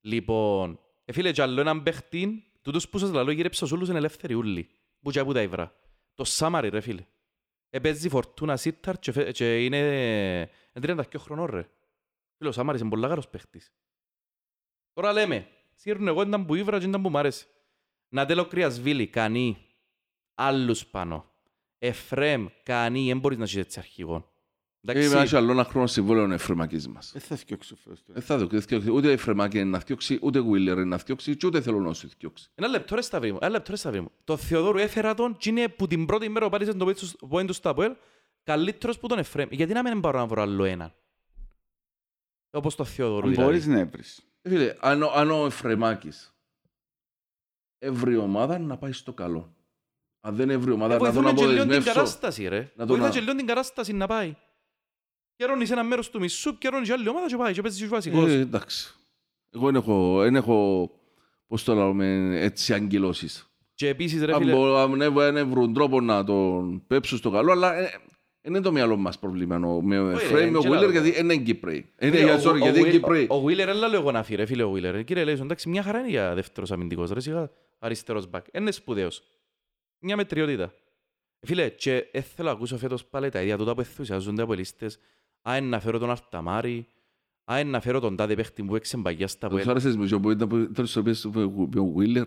Λοιπόν, 0.00 0.78
ε, 1.04 1.12
φίλε, 1.12 1.32
και 1.32 1.42
άλλο 1.42 1.60
έναν 1.60 1.82
παίχτη, 1.82 2.44
τούτος 2.62 2.88
που 2.88 2.98
σας 2.98 3.10
λαλώ 3.12 3.30
γύρεψα 3.30 3.66
σε 3.66 3.74
όλους 3.74 3.88
είναι 3.88 3.98
ελεύθεροι 3.98 4.34
ούλοι. 4.34 4.68
Που 5.02 5.10
και 5.10 5.24
που 5.24 5.32
τα 5.32 5.42
ήβρα. 5.42 5.72
Το 6.18 6.24
Σάμαρι 6.24 6.68
ρε 6.68 6.80
φίλε. 6.80 7.06
Επέζει 7.70 8.08
φορτούνα 8.08 8.56
Σίταρ 8.56 8.98
και, 8.98 9.12
φε- 9.12 9.32
και 9.32 9.64
είναι... 9.64 9.78
είναι 10.74 10.94
32 11.12 11.14
χρονών 11.18 11.46
ρε. 11.46 11.68
Φίλε, 12.36 12.48
ο 12.48 12.52
Σάμαρης 12.52 12.80
είναι 12.80 12.90
πολλά 12.90 13.08
καλός 13.08 13.28
παίχτης. 13.28 13.72
Τώρα 14.92 15.12
λέμε, 15.12 15.48
σύρουν 15.74 16.08
εγώ 16.08 16.22
ήταν 16.22 16.46
που 16.46 16.54
ήβρα 16.54 16.78
και 16.78 16.86
ήταν 16.86 17.02
που 17.02 17.10
μ' 17.10 17.16
άρεσε. 17.16 17.46
Νατέλο 18.08 18.46
Κρυασβίλη, 18.46 19.06
κανεί. 19.06 19.66
Άλλους 20.34 20.86
πάνω. 20.86 21.30
Εφρέμ, 21.78 22.46
κανεί, 22.62 23.06
δεν 23.06 23.18
μπορείς 23.18 23.38
να 23.38 23.44
έχεις 23.44 23.56
έτσι 23.56 23.78
αρχηγό. 23.78 24.32
Ε, 24.86 24.92
με 24.94 25.00
Εντάξει, 25.04 25.36
άλλο 25.36 25.50
ένα 25.52 25.64
χρόνο 25.64 25.86
συμβόλαιο 25.86 26.24
ο 26.28 26.32
Εφρεμακής 26.32 26.88
μας. 26.88 27.10
Δεν 27.12 27.22
θα 27.22 27.36
θυκιώξω 27.36 27.76
φέτος. 27.76 28.02
Δεν 28.06 28.22
θα 28.22 28.46
το 28.46 28.60
θκιώξει. 28.60 28.90
Ούτε 28.90 29.12
Εφρεμάκη 29.12 29.58
είναι 29.58 29.70
να 29.70 29.78
θκιώξει, 29.78 30.18
ούτε 30.22 30.38
Γουίλερ 30.38 30.76
είναι 30.76 30.84
να 30.84 30.98
θκιώξει 30.98 31.36
και 31.36 31.46
ούτε 31.46 31.60
θέλω 31.60 31.80
να 31.80 31.92
σου 31.92 32.08
θκιώξει. 32.08 32.50
ένα 32.54 32.68
λεπτό 32.68 32.94
ρε 32.94 33.00
Σταυρί 33.00 33.32
μου, 33.32 33.38
ένα 33.40 33.50
λεπτό 33.50 33.70
ρε 33.70 33.76
Σταυρί 33.76 34.00
μου. 34.00 34.10
Το 34.24 34.36
Θεοδόρου 34.36 34.78
έφερα 34.78 35.14
τον 35.14 35.36
και 35.36 35.48
είναι 35.48 35.68
που 35.68 35.86
την 35.86 36.06
πρώτη 36.06 36.28
μέρα 36.28 36.44
που 36.44 36.50
πάρισε 36.50 36.72
το 36.74 36.94
πόντο 37.28 37.44
του 37.46 37.52
στο 37.52 37.68
Αποέλ, 37.70 37.92
καλύτερος 38.42 38.98
που 38.98 39.06
τον 39.06 39.18
Εφρέμ. 39.18 39.48
Γιατί 39.50 39.72
να 39.72 39.82
μην 39.82 40.00
πάρω 40.00 40.18
να 40.18 40.26
βρω 40.26 40.42
άλλο 40.42 40.64
έναν; 40.64 40.94
Όπως 42.50 42.74
το 42.74 42.84
Θεοδόρου 42.84 43.30
Μπορείς 43.30 43.64
δηλαδή. 43.64 43.82
να 43.82 43.86
βρεις. 43.90 44.22
Ε, 44.42 44.48
Φίλε, 44.48 44.74
αν, 44.80 45.02
ο- 45.02 45.12
αν 45.14 45.30
ο 45.30 45.44
Εφρεμάκης 45.46 46.34
έβρει 47.78 48.16
ομάδα 48.16 48.58
να 48.58 48.76
πάει 48.78 48.92
στο 48.92 49.12
καλό. 49.12 49.52
Αν 50.20 50.34
δεν 50.34 50.50
έβρει 50.50 50.70
ομάδα 50.72 50.94
Ε, 50.94 50.98
να 50.98 51.04
τον 51.04 51.12
βοηθούμε 51.12 51.32
και 51.40 51.46
λίγο 51.46 51.52
την 51.52 51.60
αποδεσμεύσω. 51.62 51.92
κατάσταση 52.00 52.48
ρε. 52.48 52.58
Να 52.76 52.86
τον 52.86 52.86
Βοηθά 52.86 53.02
να- 53.04 53.10
και 53.10 53.20
λίγο 53.20 53.34
την 53.34 53.46
κατάσταση 53.46 53.92
να 53.92 54.06
πάει. 54.06 54.36
Καιρώνεις 55.38 55.70
ένα 55.70 55.82
μέρος 55.82 56.10
του 56.10 56.18
μισού, 56.20 56.58
καιρώνεις 56.58 56.90
άλλη 56.90 57.08
ομάδα 57.08 57.26
και 57.26 57.36
πάει 57.36 57.52
και 57.52 57.62
παίζεις 57.62 57.88
βασικός. 57.88 58.30
Ε, 58.30 58.38
εντάξει. 58.38 58.94
Εγώ 59.54 59.66
δεν 59.66 59.74
έχω, 59.74 60.18
δεν 60.20 60.36
έχω 60.36 60.90
πώς 61.46 61.64
το 61.64 61.74
λέμε, 61.74 62.38
έτσι 62.40 62.72
αγγελώσεις. 62.74 63.50
Και 63.74 63.88
επίσης 63.88 64.22
ρε 64.24 64.32
Αν, 64.32 64.38
φίλε, 64.40 64.52
μπο- 64.52 64.74
αν 64.76 65.00
έβ- 65.00 65.18
αν 65.20 65.48
βρουν 65.48 65.72
τρόπο 65.74 66.00
να 66.00 66.24
τον 66.24 66.86
πέψουν 66.86 67.18
στο 67.18 67.30
καλό, 67.30 67.52
αλλά 67.52 67.74
ε, 67.74 67.82
δεν 68.40 68.52
είναι 68.52 68.60
το 68.60 68.72
μυαλό 68.72 68.96
μας 68.96 69.18
πρόβλημα 69.18 69.56
ο- 69.56 69.80
με 69.82 69.98
ο 70.00 70.06
Όχι, 70.12 70.24
Εφραίμ, 70.24 70.44
ρε, 70.44 70.50
με 70.50 70.58
ο 70.58 70.60
και 70.60 70.68
Γουίλερ, 70.68 70.86
λάθος. 70.88 71.02
γιατί 71.04 71.20
είναι 71.20 71.36
Κύπροι. 71.36 71.92
Είναι 72.00 72.10
Φίλε, 72.16 72.24
για 72.24 72.34
ο- 72.34 72.38
sorry, 72.50 72.52
ο 72.52 72.56
γιατί 72.56 72.78
είναι 72.78 72.88
Will- 72.88 72.92
Κύπροι. 72.92 73.26
Ο 73.30 73.40
Βίλερ 73.40 73.68
έλα 73.68 73.88
λέω 73.88 74.00
εγώ 74.00 74.10
να 74.12 74.22
φύγει, 74.22 74.36
ρε 74.36 74.46
φίλε 74.46 74.62
ο 74.62 74.70
Βίλερ. 74.70 75.04
Κύριε 75.04 75.24
Λέισον, 75.24 75.44
εντάξει, 75.44 75.68
μια 75.68 75.82
χαρά 75.82 75.98
είναι 75.98 76.08
για 76.08 76.34
δεύτερος 76.34 76.70
αμυντικός, 76.72 77.10
ρε 77.10 77.20
σιγά 77.20 77.50
αριστερός 77.78 78.26
μπακ. 78.30 78.46
Είναι 78.52 78.70
σπουδαίος. 78.70 79.22
Μια 79.98 80.16
μετριότητα. 80.16 80.72
Φίλε, 81.40 81.68
και 81.68 82.08
δεν 82.12 82.22
θέλω 82.22 82.48
να 82.48 82.54
ακούσω 82.54 82.78
φέτος 82.78 83.04
πάλι 83.04 83.30
τα 83.30 83.42
ίδια 83.42 83.56
τούτα 83.56 83.74
που 83.74 83.80
ενθουσιάζονται 83.80 84.42
από 84.42 84.54
λίστες. 84.54 84.98
Α, 85.42 85.60
να 85.60 85.80
φέρω 85.80 85.98
τον 85.98 86.10
Αρταμάρη, 86.10 86.86
α, 87.44 87.64
να 87.64 87.80
φέρω 87.80 88.00
τον 88.00 88.16
τάδε 88.16 88.34
παίχτη 88.34 88.62
που 88.62 88.76
έξε 88.76 88.96
μπαγιά 88.96 89.28
στα 89.28 89.48
Τους 89.48 89.56
Αποέλ. 89.58 89.70
άρεσες 89.70 89.96
με 89.96 90.06
ποιο 90.06 90.20
που 90.20 90.30
ήταν 90.30 90.48
που 90.48 90.68
θέλεις 90.74 90.96
να 90.96 91.02
πεις 91.02 91.24
με 91.24 91.42
ο 91.80 91.82
Γουίλερ. 91.82 92.26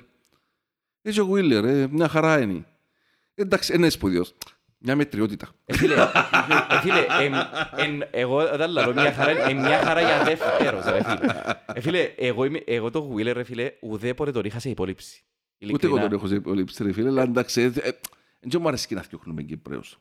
Έτσι 1.01 1.20
ο 1.20 1.24
Γουίλερ, 1.24 1.66
ε, 1.66 1.88
μια 1.88 2.07
χαρά 2.07 2.41
είναι. 2.41 2.66
Εντάξει, 3.36 3.76
είναι 3.76 3.89
σπουδαίος. 3.89 4.34
Μια 4.84 4.95
μετριότητα. 4.95 5.49
Ε, 5.66 5.78
Φίλε, 5.78 5.93
ε, 5.93 6.80
φίλε, 6.82 7.05
εμ- 7.22 7.36
εν- 7.76 8.07
εγώ 8.12 8.57
δεν 8.57 8.70
λέω 8.70 8.93
μια 8.93 9.14
χαρά, 9.14 9.32
ε, 9.49 9.53
μια 9.53 9.78
χαρά 9.84 10.01
για 10.01 10.24
δεύτερος, 10.24 10.86
ρε 10.86 11.03
φίλε. 11.03 11.34
Ε, 11.74 11.80
Φίλε, 11.82 11.99
εγώ 12.18 12.45
είμαι- 12.45 12.64
εγώ 12.66 12.91
το 12.91 13.03
Βίλερ, 13.07 13.36
ρε 13.36 13.43
φίλε, 13.43 13.72
ουδέποτε 13.82 14.32
τον 14.32 14.45
είχα 14.45 14.59
σε 14.59 14.70
υπολείψη. 14.70 15.24
Ούτε 15.24 15.66
εγώ 15.66 15.76
Ειλικρινά. 15.78 16.01
τον 16.01 16.14
έχω 16.18 16.28
σε 16.28 16.36
υπολείψη, 16.36 16.84
ρε 16.84 16.91
φίλε, 16.91 17.07
αλλά 17.09 17.22
εντάξει, 17.22 17.62
ε, 17.62 17.66
ε, 17.66 17.91
δεν 18.39 18.62
μου 18.62 18.68
αρέσει 18.68 18.93
να 18.93 19.01
φτιάχνουμε 19.01 19.41
Κυπρέους. 19.43 19.97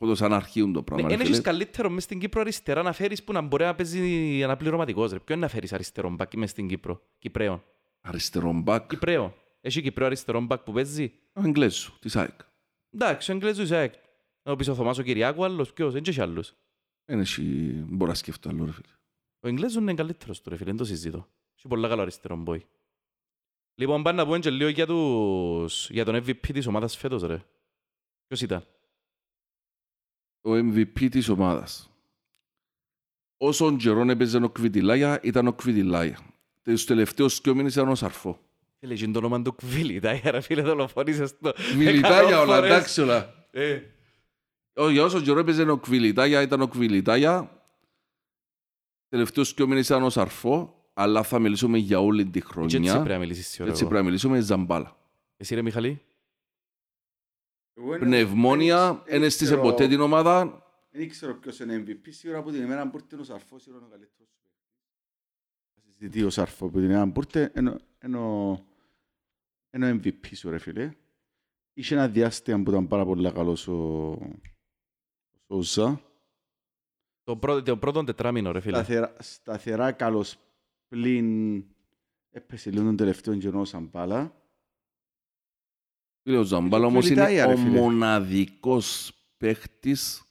Έχω 0.00 0.10
το 0.10 0.14
σαν 0.14 0.32
αρχίουν 0.32 0.72
το 0.72 0.82
πράγμα, 0.82 1.04
Ναι, 1.04 1.08
ρε 1.08 1.14
Εν 1.14 1.20
έχεις 1.20 1.36
φίλε. 1.36 1.48
καλύτερο 1.48 1.90
μες 1.90 2.02
στην 2.02 2.18
Κύπρο 2.18 2.40
αριστερά 2.40 2.82
να 2.82 2.92
φέρεις 2.92 3.24
που 3.24 3.32
να 3.32 3.40
μπορεί 3.40 3.64
να 3.64 3.74
παίζει 3.74 4.42
αναπληρωματικός. 4.44 5.12
Ρε. 5.12 5.18
Ποιον 5.18 5.38
να 5.38 5.48
φέρεις 5.48 5.72
αριστερό 5.72 6.10
μπακ 6.10 6.34
μες 6.34 6.50
στην 6.50 6.68
Κύπρο; 6.68 7.02
Κυπρέον. 7.18 7.64
Αριστερό 8.00 8.52
μπακ, 8.52 8.86
Κυπρέον. 8.88 9.34
Έχει 9.60 9.82
Κυπρέο 9.82 10.06
αριστερό 10.06 10.40
μπακ 10.40 10.62
που 10.62 10.72
παίζει; 10.72 11.12
ο 11.32 11.40
Εγγλέζου, 11.44 11.92
της 11.98 12.16
ΑΕΚ. 12.16 12.40
Εντάξει, 12.90 13.30
ο 13.30 13.34
Εγγλέζος 13.34 13.70
ΑΕΚ. 13.70 13.94
Ο 14.42 14.56
πίσω 14.56 14.72
ο 14.72 14.74
Θωμάς 14.74 14.98
ο 14.98 15.02
Κυριάκου, 15.02 15.44
άλλος 15.44 15.72
ποιος, 15.72 15.92
δεν 15.92 16.02
έχει 16.06 16.20
άλλους. 16.20 16.54
Δεν 17.04 17.20
έχει, 17.20 17.42
μπορώ 17.88 18.10
να 18.10 18.16
σκεφτώ 18.16 18.48
άλλο, 18.48 18.64
ρε 18.64 18.72
φίλε. 18.72 18.92
Ο 19.40 19.48
Εγγλέζος 19.48 19.82
είναι 19.82 19.94
καλύτερος 19.94 20.40
του 20.40 20.50
ρε 20.50 20.56
φίλε, 20.56 20.68
δεν 20.68 20.76
το 20.78 20.84
συζητώ. 20.84 21.28
Έχει 21.56 21.68
πολλά 21.68 21.88
καλό 21.88 22.02
αριστερό 22.02 22.36
μπόι. 22.36 22.66
Λοιπόν, 23.74 24.02
πάνε 24.02 24.16
να 24.16 24.26
πούμε 24.26 24.38
και 24.38 24.50
λίγο 24.50 24.68
για, 24.68 24.86
τους... 24.86 25.90
για 25.90 26.04
τον 26.04 26.14
MVP 26.16 26.52
της 26.52 26.66
ομάδας 26.66 26.96
φέτος 26.96 27.22
ρε. 27.22 27.42
Ποιος 28.26 28.40
ήταν; 28.40 28.64
Ο 30.42 30.50
MVP 30.52 31.08
της 31.10 31.28
ομάδας. 31.28 31.90
Όσον 33.36 33.76
καιρόν 33.76 34.10
έπαιζε 34.10 34.36
ο 34.36 34.50
Κβιτιλάγια, 34.50 35.20
ήταν 35.22 35.46
ο 35.46 35.52
Κβιτιλάγια. 35.52 36.18
Τους 36.62 36.84
τελευταίους 36.84 37.40
δύο 37.40 37.54
μήνες 37.54 37.72
ήταν 37.74 37.88
ο 37.88 37.94
Σαρφό. 37.94 38.38
Φίλε, 38.80 38.94
είναι 38.98 39.12
το 39.12 39.18
όνομα 39.18 39.42
του 39.42 39.54
Κβίλιτα, 39.54 40.20
ρε 40.24 40.40
φίλε, 40.40 40.62
δολοφονήσες 40.62 41.38
το. 41.38 41.52
Κβιλιτάγια 41.52 42.18
Εκατό 42.18 42.40
όλα, 42.42 42.54
φορές. 42.54 42.70
εντάξει 42.70 43.00
όλα. 43.00 43.34
Ε, 43.50 43.80
Ω, 44.74 44.90
Για 44.90 45.04
όσο 45.04 45.20
καιρό 45.20 45.38
έπαιζε 45.38 45.70
ο 45.70 45.78
Κβιλιτάγια, 45.78 46.42
ήταν 46.42 46.60
ο 46.60 46.68
Κβιλιτάγια. 46.68 47.62
Τελευταίους 49.08 49.54
δύο 49.54 49.66
μήνες 49.66 49.86
ήταν 49.88 50.02
ο 50.02 50.10
Σαρφό, 50.10 50.74
αλλά 50.94 51.22
θα 51.22 51.38
μιλήσουμε 51.38 51.78
για 51.78 52.00
όλη 52.00 52.24
τη 52.24 52.30
και 52.30 52.38
έτσι 52.38 52.52
χρονιά. 52.52 52.92
πρέπει 52.92 53.08
να 53.08 53.18
μιλήσεις 53.18 53.46
σήμερα 53.48 53.70
Έτσι 53.70 53.82
εγώ. 53.82 53.90
πρέπει 53.90 54.04
να 54.04 54.10
μιλήσουμε 54.10 54.40
Ζαμπάλα. 54.40 54.96
Εσύ 55.36 55.54
ρε 55.54 55.62
Μιχαλή. 55.62 56.00
Πνευμόνια, 57.98 59.02
δεν 59.06 59.22
έστησε 59.22 59.56
ποτέ 59.56 59.88
την 59.88 60.00
ομάδα. 60.00 60.62
Δεν 60.90 61.08
ξέρω 61.08 61.34
ποιος 61.34 61.58
είναι 61.60 61.84
MVP. 61.86 62.06
Σίγουρα 62.08 62.38
από 62.38 62.50
την 62.50 62.62
ημέρα 62.62 62.90
που 62.90 62.96
ήρθε 62.98 63.16
ο 63.16 63.24
Σαρφός 63.24 63.66
είναι 63.66 63.76
ο 63.76 63.80
καλύτερος. 63.90 64.28
Θα 65.74 65.80
συζητεί 65.80 66.22
ο 66.22 66.30
Σαρφό 66.30 66.68
που 66.68 66.78
την 66.78 66.84
ημέρα 66.90 67.08
που 67.12 67.20
ήρθε 67.20 67.52
είναι- 67.56 67.76
είναι 68.04 68.18
ο- 68.18 68.64
είναι 69.74 69.90
ο 69.92 70.00
MVP 70.02 70.34
σου 70.36 70.50
ρε 70.50 70.58
φίλε. 70.58 70.90
Είχε 71.72 71.94
ένα 71.94 72.08
διάστημα 72.08 72.62
που 72.62 72.70
ήταν 72.70 72.86
πάρα 72.88 73.04
πολύ 73.04 73.32
καλός 73.32 73.68
ο 73.68 73.74
ο 75.50 75.62
Σόζα. 75.62 76.00
Το 77.22 77.36
πρώτο, 77.36 77.62
το 77.62 77.76
πρώτο 77.76 78.04
τετράμινο, 78.04 78.52
ρε 78.52 78.60
φίλε. 78.60 78.76
Σταθερά, 78.76 79.16
σταθερά 79.18 79.92
καλός 79.92 80.36
πλην 80.88 81.64
έπεσε 82.30 82.70
λίγο 82.70 82.84
τον 82.84 82.96
τελευταίο 82.96 83.36
καιρό 83.36 83.64
σαν 83.64 83.90
πάλα. 83.90 84.37
Φίλε, 86.28 86.40
ο 86.40 86.42
Ζαμπάλα 86.42 86.82
Το 86.84 86.90
όμως 86.90 87.06
είναι 87.08 87.14
Κβιλιτάγια, 87.14 87.46
ρε 87.46 87.52
ο 87.52 87.56
φίλε. 87.56 87.80
μοναδικός 87.80 89.12
παίχτης 89.36 90.22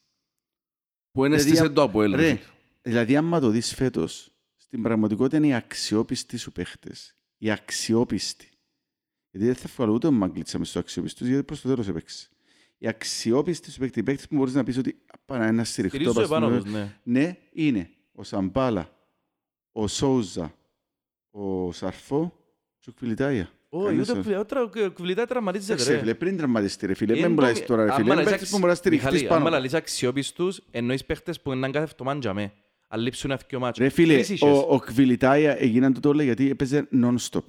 που 1.12 1.22
δεν 1.22 1.32
Δηλαδή, 1.32 1.50
έστησε 1.52 1.70
το 1.70 1.82
Αποέλ. 1.82 2.12
ρε 2.16 2.22
Ρε, 2.22 2.28
φίλε. 2.36 2.39
δηλαδή 2.82 3.16
άμα 3.16 3.39
το 3.39 3.50
δεις 3.50 3.74
φέτος, 3.76 4.32
στην 4.56 4.82
πραγματικότητα 4.82 5.38
είναι 5.38 5.48
οι 5.48 5.54
αξιόπιστοι 5.54 6.38
σου 6.38 6.52
παίχτες. 6.52 7.16
Οι 7.38 7.52
αξιόπιστοι. 7.52 8.50
Γιατί 9.32 9.45
δεν 9.45 9.56
θα 9.56 9.70
βγάλω 9.76 9.93
ούτε 9.93 10.08
ο 10.08 10.12
Μαγκλίτσα 10.12 10.58
μες 10.60 10.68
στους 10.70 10.82
αξιόπιστους, 10.82 11.28
γιατί 11.28 11.43
προς 11.43 11.62
το 11.62 11.68
τέλος 11.70 11.88
έπαιξε. 11.88 12.30
Οι 12.78 12.88
αξιόπιστοι 12.88 13.72
σου 13.72 13.80
παίχτες, 13.80 14.02
οι 14.02 14.04
παίχτες 14.06 14.28
που 14.28 14.36
μπορείς 14.36 14.54
να 14.54 14.64
πεις 14.64 14.78
ότι 14.78 15.02
πάνω 15.26 15.43
ένα 15.43 15.64
στηριχτό 15.64 15.98
Στηρίζω 15.98 16.16
πας 16.20 16.26
επάνω 16.30 16.48
στην- 16.50 16.64
τους, 16.64 16.72
ναι. 16.72 16.98
Ναι, 17.04 17.38
είναι 17.52 17.89
ο 18.12 18.24
Σαμπάλα, 18.24 18.95
ο 19.72 19.88
Σόουζα, 19.88 20.54
ο 21.32 21.72
Σαρφό 21.72 22.34
και 22.80 22.89
ο 22.89 22.93
Κβιλιτάγια. 22.93 23.52
Όχι, 23.78 23.86
Κανείς 23.86 24.09
ούτε 24.09 24.11
άλλος. 24.11 24.25
ο 24.25 24.67
Κβιλιτά- 24.69 24.86
ο 24.88 24.91
Κβιλιτά 24.91 25.25
τραυματίζεται, 25.25 25.73
Εντάξει, 25.73 25.89
ρε 25.89 25.95
ρε. 25.95 26.01
φίλε, 26.01 26.13
πριν 26.13 26.38
τραυματιστεί 26.38 26.86
ρε 26.86 26.93
φίλε, 26.93 27.17
Είναι 27.17 27.28
μην 27.28 27.36
το- 27.36 27.41
μπορείς 27.43 27.65
τώρα 27.65 27.82
ρε 27.84 27.88
άμα 27.88 27.95
φίλε, 27.97 28.05
είναι 28.07 28.15
λαλείς 28.15 28.30
παίχτες 28.32 28.49
που 28.49 28.57
μπορείς 28.59 28.65
να 28.65 28.71
αξι- 28.71 28.86
στηριχτείς 29.01 29.11
Μιχαλή, 29.21 29.34
άμα 29.34 29.43
πάνω. 29.43 29.55
λαλείς 29.55 29.73
αξιόπιστους, 29.73 30.61
εννοείς 30.71 31.05
παίχτες 31.05 31.41
που 31.41 31.51
είναι 31.53 31.69
κάθε 31.69 31.84
εβδομάδα 31.91 32.19
για 32.21 32.34
μέ. 32.34 32.53
Αν 32.88 32.99
λείψουν 32.99 33.32
ένα 33.32 33.39
δυο 33.49 33.59
μάτσο. 33.59 33.84
Ρε 33.84 33.89
φίλε, 33.89 34.13
Τρεις 34.13 34.30
είχες; 34.30 34.49
ο, 34.51 34.65
ο 34.69 34.80
Κβιλιτάγια 34.80 35.55
έγιναν 35.61 35.93
το 35.93 35.99
τώρα 35.99 36.23
γιατί 36.23 36.49
έπαιζε 36.49 36.88
non-stop. 36.93 37.43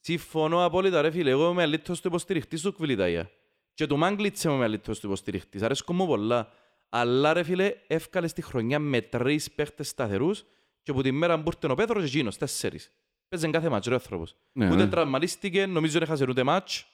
Συμφωνώ 0.00 0.64
απόλυτα, 0.64 1.02
ρε 1.02 1.10
φίλε. 1.10 1.30
Εγώ 1.30 1.50
είμαι 1.50 1.62
αλήθως 1.62 2.00
του 2.00 2.08
υποστηριχτής 2.08 2.60
του 2.62 2.72
Κβιλιτάγια. 2.74 3.30
Και 3.74 3.86
του 3.86 3.96
Μάγκλιτς 3.96 4.44
είμαι 4.44 4.64
αλήθως 4.64 5.00
του 5.00 5.06
υποστηριχτής. 5.06 5.62
Αρέσκω 5.62 5.92
μου 5.92 6.06
πολλά. 6.06 6.48
Αλλά 6.88 7.32
ρε 7.32 7.42
φίλε, 7.42 7.72
εύκαλε 7.86 8.26
στη 8.28 8.42
χρονιά 8.42 8.78
με 8.78 9.00
τρεις 9.00 9.50
παίχτες 9.50 9.88
σταθερούς 9.88 10.44
και 10.82 10.90
από 10.90 11.02
τη 11.02 11.12
μέρα 11.12 11.42
που 11.42 11.50
ήρθε 11.54 11.72
ο 11.72 11.74
Πέτρος 11.74 12.02
και 12.02 12.08
εκείνος, 12.08 12.36
τέσσερις. 12.36 12.92
Παίζε 13.34 13.50
κάθε 13.50 13.68
μάτς, 13.68 13.86
ρε 13.86 13.92
ο 13.92 13.96
άνθρωπος. 13.96 14.36
Ναι, 14.52 14.66
Ούτε 14.66 14.84
ναι. 14.84 14.90
τραυματίστηκε, 14.90 15.66
νομίζω 15.66 15.92
δεν 15.92 16.02
έχασε 16.02 16.26
ούτε 16.28 16.42
μάτς. 16.42 16.86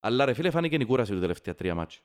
Αλλά 0.00 0.24
ρε 0.24 0.34
φίλε, 0.34 0.50
φάνηκε 0.50 0.76
η 0.76 0.84
κούραση 0.84 1.12
του 1.12 1.20
τελευταία 1.20 1.54
τρία 1.54 1.74
μάτς. 1.74 2.02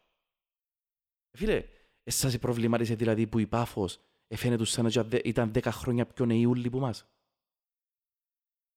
Φίλε, 1.38 1.68
εσάς 2.04 2.40
προβλημάτισε 2.40 2.96
δηλαδή 2.96 3.28
που 3.28 3.40
η 3.40 3.48
Πάφος 3.48 4.00
εφαίνεται 4.28 4.66
σαν 4.66 4.92
να 4.94 5.20
ήταν 5.24 5.52
δέκα 5.52 5.72
χρόνια 5.72 6.06
πιο 6.06 6.26
νεοί 6.26 6.46
ούλοι 6.46 6.70
που 6.70 6.80
μας. 6.80 7.08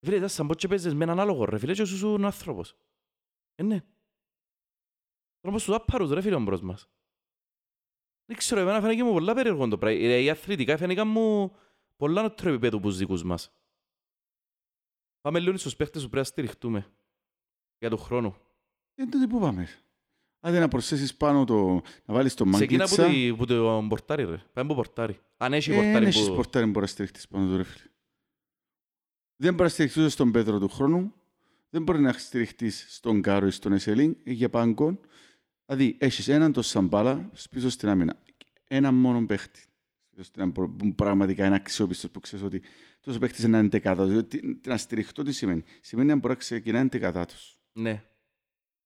Φίλε, 0.01 0.17
ήταν 0.17 0.29
σαν 0.29 0.47
πως 0.47 0.57
και 0.57 0.69
παίζεις 0.69 0.95
με 0.95 1.05
έναν 1.05 1.21
άλογο 1.21 1.45
ρε 1.45 1.59
φίλε 1.59 1.75
και 1.75 1.85
σου 1.85 1.97
σου 1.97 2.27
άνθρωπος. 2.27 2.77
Ε, 3.55 3.63
ναι. 3.63 3.85
Τρόπος 5.41 5.65
τους 5.65 5.75
άπαρους 5.75 6.11
ρε 6.11 6.21
φίλε 6.21 6.35
ο 6.35 6.41
μπρος 6.41 6.61
μας. 6.61 6.89
Δεν 8.25 8.37
ξέρω, 8.37 8.61
εμένα 8.61 8.81
φαίνεται 8.81 9.05
μου 9.05 9.13
πολλά 9.13 9.35
περίεργο 9.35 9.69
το 9.69 9.79
πράγμα. 9.79 10.01
Οι 10.01 10.31
αθλητικά 10.31 10.77
φαίνεται 10.77 11.05
μου 11.05 11.57
πολλά 11.97 12.23
νοτρό 12.23 12.51
επίπεδο 12.51 12.81
που 12.81 12.91
δικούς 12.91 13.23
μας. 13.25 13.53
Πάμε 15.25 15.41
λίγο 15.41 15.57
στους 15.57 15.77
παίχτες 15.77 16.03
που 16.03 16.09
πρέπει 16.09 16.27
να 16.27 16.33
στηριχτούμε. 16.33 16.87
Για 17.79 17.91
τον 17.91 17.99
χρόνο. 17.99 18.37
Ε, 18.95 19.05
τότε 19.07 19.27
πού 19.27 19.41
πάμε; 19.41 19.69
Άντε 20.41 20.59
να 20.59 20.69
προσθέσεις 20.69 21.15
πάνω 21.15 21.45
το... 21.45 21.83
να 22.05 22.15
βάλεις 22.15 22.35
το 22.35 22.45
Ξεκίνα 22.45 22.89
που, 22.89 22.97
μάγκλιτσα. 22.99 23.29
το, 23.31 23.37
που 23.37 23.47
το 23.47 23.87
πορτάρι 23.89 24.25
ρε. 24.25 24.43
Πάμε 24.53 24.69
που 24.69 24.75
πορτάρι. 24.75 25.21
Αν 25.37 25.53
έχει 25.53 25.71
Ε, 25.71 25.75
πορτάρι 25.75 25.93
δεν 25.99 26.07
έχεις 26.07 26.29
που... 26.29 26.35
πορτάρι 26.35 26.65
που 26.65 26.71
μπορεί 26.71 26.85
να 26.85 26.91
στηριχτείς 26.91 27.29
πάνω 27.29 27.51
του 27.51 27.57
ρε 27.57 27.63
φίλε. 27.63 27.85
Δεν 29.37 29.53
μπορεί 29.55 29.63
να 29.63 29.69
στηριχτείς 29.69 30.13
στον 30.13 30.31
Πέτρο 30.33 30.59
του 30.59 30.69
χρόνου. 30.69 31.13
Δεν 31.71 31.83
μπορεί 31.83 32.01
να 32.01 32.13
στηριχτείς 32.13 32.87
στον 32.89 33.23
Κάρο 33.23 33.47
ή 33.47 33.51
στον 33.51 33.73
Εσελίν 33.73 34.17
ε, 34.25 34.33
για 34.33 34.51
πάγκον. 34.51 35.01
Δηλαδή, 35.67 35.97
έχεις 36.01 36.29
έναν 36.29 36.53
το 36.53 36.63
Σαμπάλα 36.63 37.31
πίσω 37.51 37.69
στην 37.71 37.89
άμυνα. 37.89 38.23
Έναν 38.65 38.95
μόνο 38.95 39.27
παίχτη. 39.27 39.65
Πίσω 40.15 40.27
στην 40.27 40.43
άμυνα, 40.43 40.69
που 40.77 40.95
πραγματικά 40.95 41.47
είναι 41.47 41.55
αξιόπιστος 41.55 42.11
που 42.11 42.21
ξέρεις 42.21 42.45
ότι 42.45 42.63
τόσο 43.01 43.19
παίχτης 43.19 43.45
είναι 43.45 43.59
εντεκάδα. 43.59 44.07
Δηλαδή, 44.07 44.25
τι- 44.25 44.69
να 44.69 44.77
στηριχτώ 44.77 45.23
τι 45.23 45.33
σημαίνει. 45.33 45.63
Σημαίνει 45.81 46.09
να 46.09 46.15
μπορεί 46.17 46.29
να 46.29 46.35
ξεκινά 46.39 46.79
εντεκαδά 46.79 47.27
τους. 47.27 47.59
Ναι. 47.73 48.05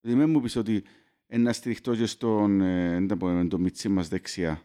Δηλαδή, 0.01 0.21
μην 0.21 0.31
μου 0.31 0.41
πεις 0.41 0.57
ότι 0.57 0.83
ε, 1.27 1.37
να 1.39 1.53
στηριχτώ 1.53 1.97
και 1.97 2.07
στον 2.07 2.61
ε, 2.61 2.99
να 3.01 3.17
πω, 3.17 3.47
το 3.49 3.59
μιτσί 3.59 3.89
μας 3.89 4.09
δεξιά. 4.09 4.63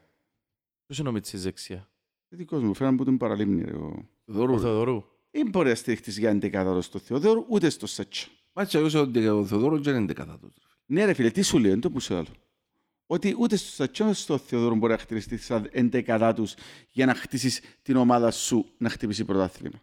Ποιος 0.86 1.00
είναι 1.00 1.10
ο 1.10 1.12
Μιτσής 1.12 1.44
δεξιά; 1.44 1.90
Ε, 2.30 2.36
δικός 2.36 2.64
μου, 2.64 2.74
φέραν 2.74 2.96
που 2.96 3.04
τον 3.04 3.18
παραλίμνη. 3.18 3.62
Ρε, 3.64 3.72
ο... 3.72 4.10
Ο 4.26 4.34
Θεοδόρου. 4.34 4.54
ρε. 4.54 4.60
Θεοδωρού. 4.60 5.04
Δεν 5.32 5.50
μπορεί 5.50 5.70
να 5.70 5.76
στηριχτείς 5.76 6.18
για 6.18 6.30
εντεκάδα 6.30 6.82
στο 6.82 7.00
Θεοδόρο, 7.00 7.46
ούτε 7.50 7.70
στο 7.70 7.88
Σάτσα. 7.88 8.28
Μάτσα 8.54 8.80
εγώ 8.80 9.00
ότι 9.02 9.28
ο 9.28 9.46
Θεοδόρου 9.46 9.82
δεν 9.82 9.96
είναι 9.96 10.06
δεκατάτος. 10.06 10.52
Ναι 10.86 11.06
ρε 11.06 11.14
φίλε, 11.14 11.30
τι 11.32 11.42
σου 11.42 11.58
λέει, 11.60 11.72
δεν 11.72 11.80
το 11.80 11.92
που 11.92 12.00
σου 12.00 12.16
άλλο. 12.16 12.28
Ότι 13.06 13.36
ούτε 13.40 13.56
στο 13.56 13.70
Σάτσα 13.72 14.06
ούτε 14.06 14.14
στο 14.14 14.38
Θεοδόρο 14.38 14.76
μπορεί 14.76 14.92
να 14.94 14.98
χτιστείς 15.00 15.46
σαν 15.46 15.70
εντεκαδά 15.72 16.34
τους 16.34 16.54
για 16.90 17.06
να 17.06 17.14
χτίσεις 17.16 17.62
την 17.82 17.96
ομάδα 17.96 18.32
σου 18.32 18.66
να 18.78 18.90
χτυπήσει 18.90 19.26
πρωτάθλημα. 19.26 19.82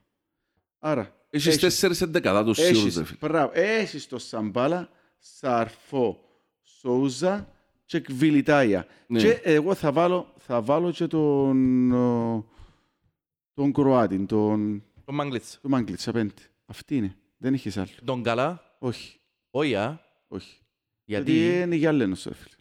Άρα, 0.78 1.14
Έχεις 1.30 1.58
τέσσερις 1.58 2.00
ενδεκατάτους 2.00 2.56
σίγουρους 2.56 2.82
έχεις, 2.82 2.96
ρε 2.96 3.04
φίλε. 3.04 3.18
μπράβο, 3.20 3.50
έχεις 3.54 4.08
το 4.08 4.18
Σαμπάλα, 4.18 4.88
Σαρφό, 5.18 6.20
Σόουζα 6.62 7.48
και 7.84 8.00
Κβιλιτάια. 8.00 8.86
Ναι. 9.06 9.20
Και 9.20 9.30
εγώ 9.42 9.74
θα 9.74 9.92
βάλω, 9.92 10.32
θα 10.38 10.62
βάλω 10.62 10.90
και 10.90 11.06
τον, 11.06 11.92
ο, 11.92 12.46
τον 13.54 13.72
Κροάτι, 13.72 14.18
τον, 14.26 14.84
Τον 15.04 15.14
Μάγκλητς. 15.14 15.58
τον 15.62 15.70
Μάγκλητς 15.70 16.08
απέντε. 16.08 16.32
Αυτή 16.66 16.96
είναι. 16.96 17.16
Δεν 17.36 17.54
έχεις 17.54 17.76
άλλο. 17.76 17.88
Τον 18.04 18.22
Καλά. 18.22 18.76
Όχι, 18.78 19.18
Όχι, 19.50 19.74
α. 19.76 20.00
όχι. 20.28 20.58
Γιατί... 21.04 21.32
Γιατί 21.32 21.60
είναι 21.60 21.74
γυαλένος, 21.76 22.24
ρε 22.24 22.34
φίλε. 22.34 22.54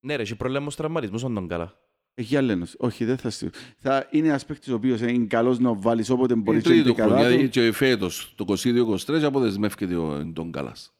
Ναι 0.00 0.16
ρε, 0.16 0.22
έχει 0.22 0.36
πρόβλημα 0.36 0.62
στους 0.62 0.76
τραυματισμούς 0.76 1.24
on 1.24 1.30
τον 1.34 1.48
Καλά. 1.48 1.74
Έχει 2.14 2.28
γυαλένος. 2.28 2.74
Όχι, 2.78 3.04
δεν 3.04 3.16
θα 3.18 3.30
στείλω. 3.30 3.50
Θα 3.78 4.08
είναι 4.10 4.28
ένας 4.28 4.44
παίκτης 4.46 4.72
ο 4.72 4.74
οποίος 4.74 5.00
είναι 5.00 5.26
καλός 5.26 5.58
να 5.58 5.74
βάλεις 5.74 6.10
όποτε 6.10 6.32
Είναι 6.32 6.42
μπορείς 6.42 6.62
και 6.62 6.68
τρίτη 6.68 6.82
του 6.84 6.88
εντεκαδά 6.88 7.18
χρονιά 7.20 7.38
του. 7.44 7.48
και 7.48 7.72
φέτος 7.72 8.32
το 8.36 8.44
22-23 8.44 9.22
αποδεσμεύκεται 9.22 9.94
ο- 9.96 10.32
τον 10.32 10.52
Καλάς. 10.52 10.92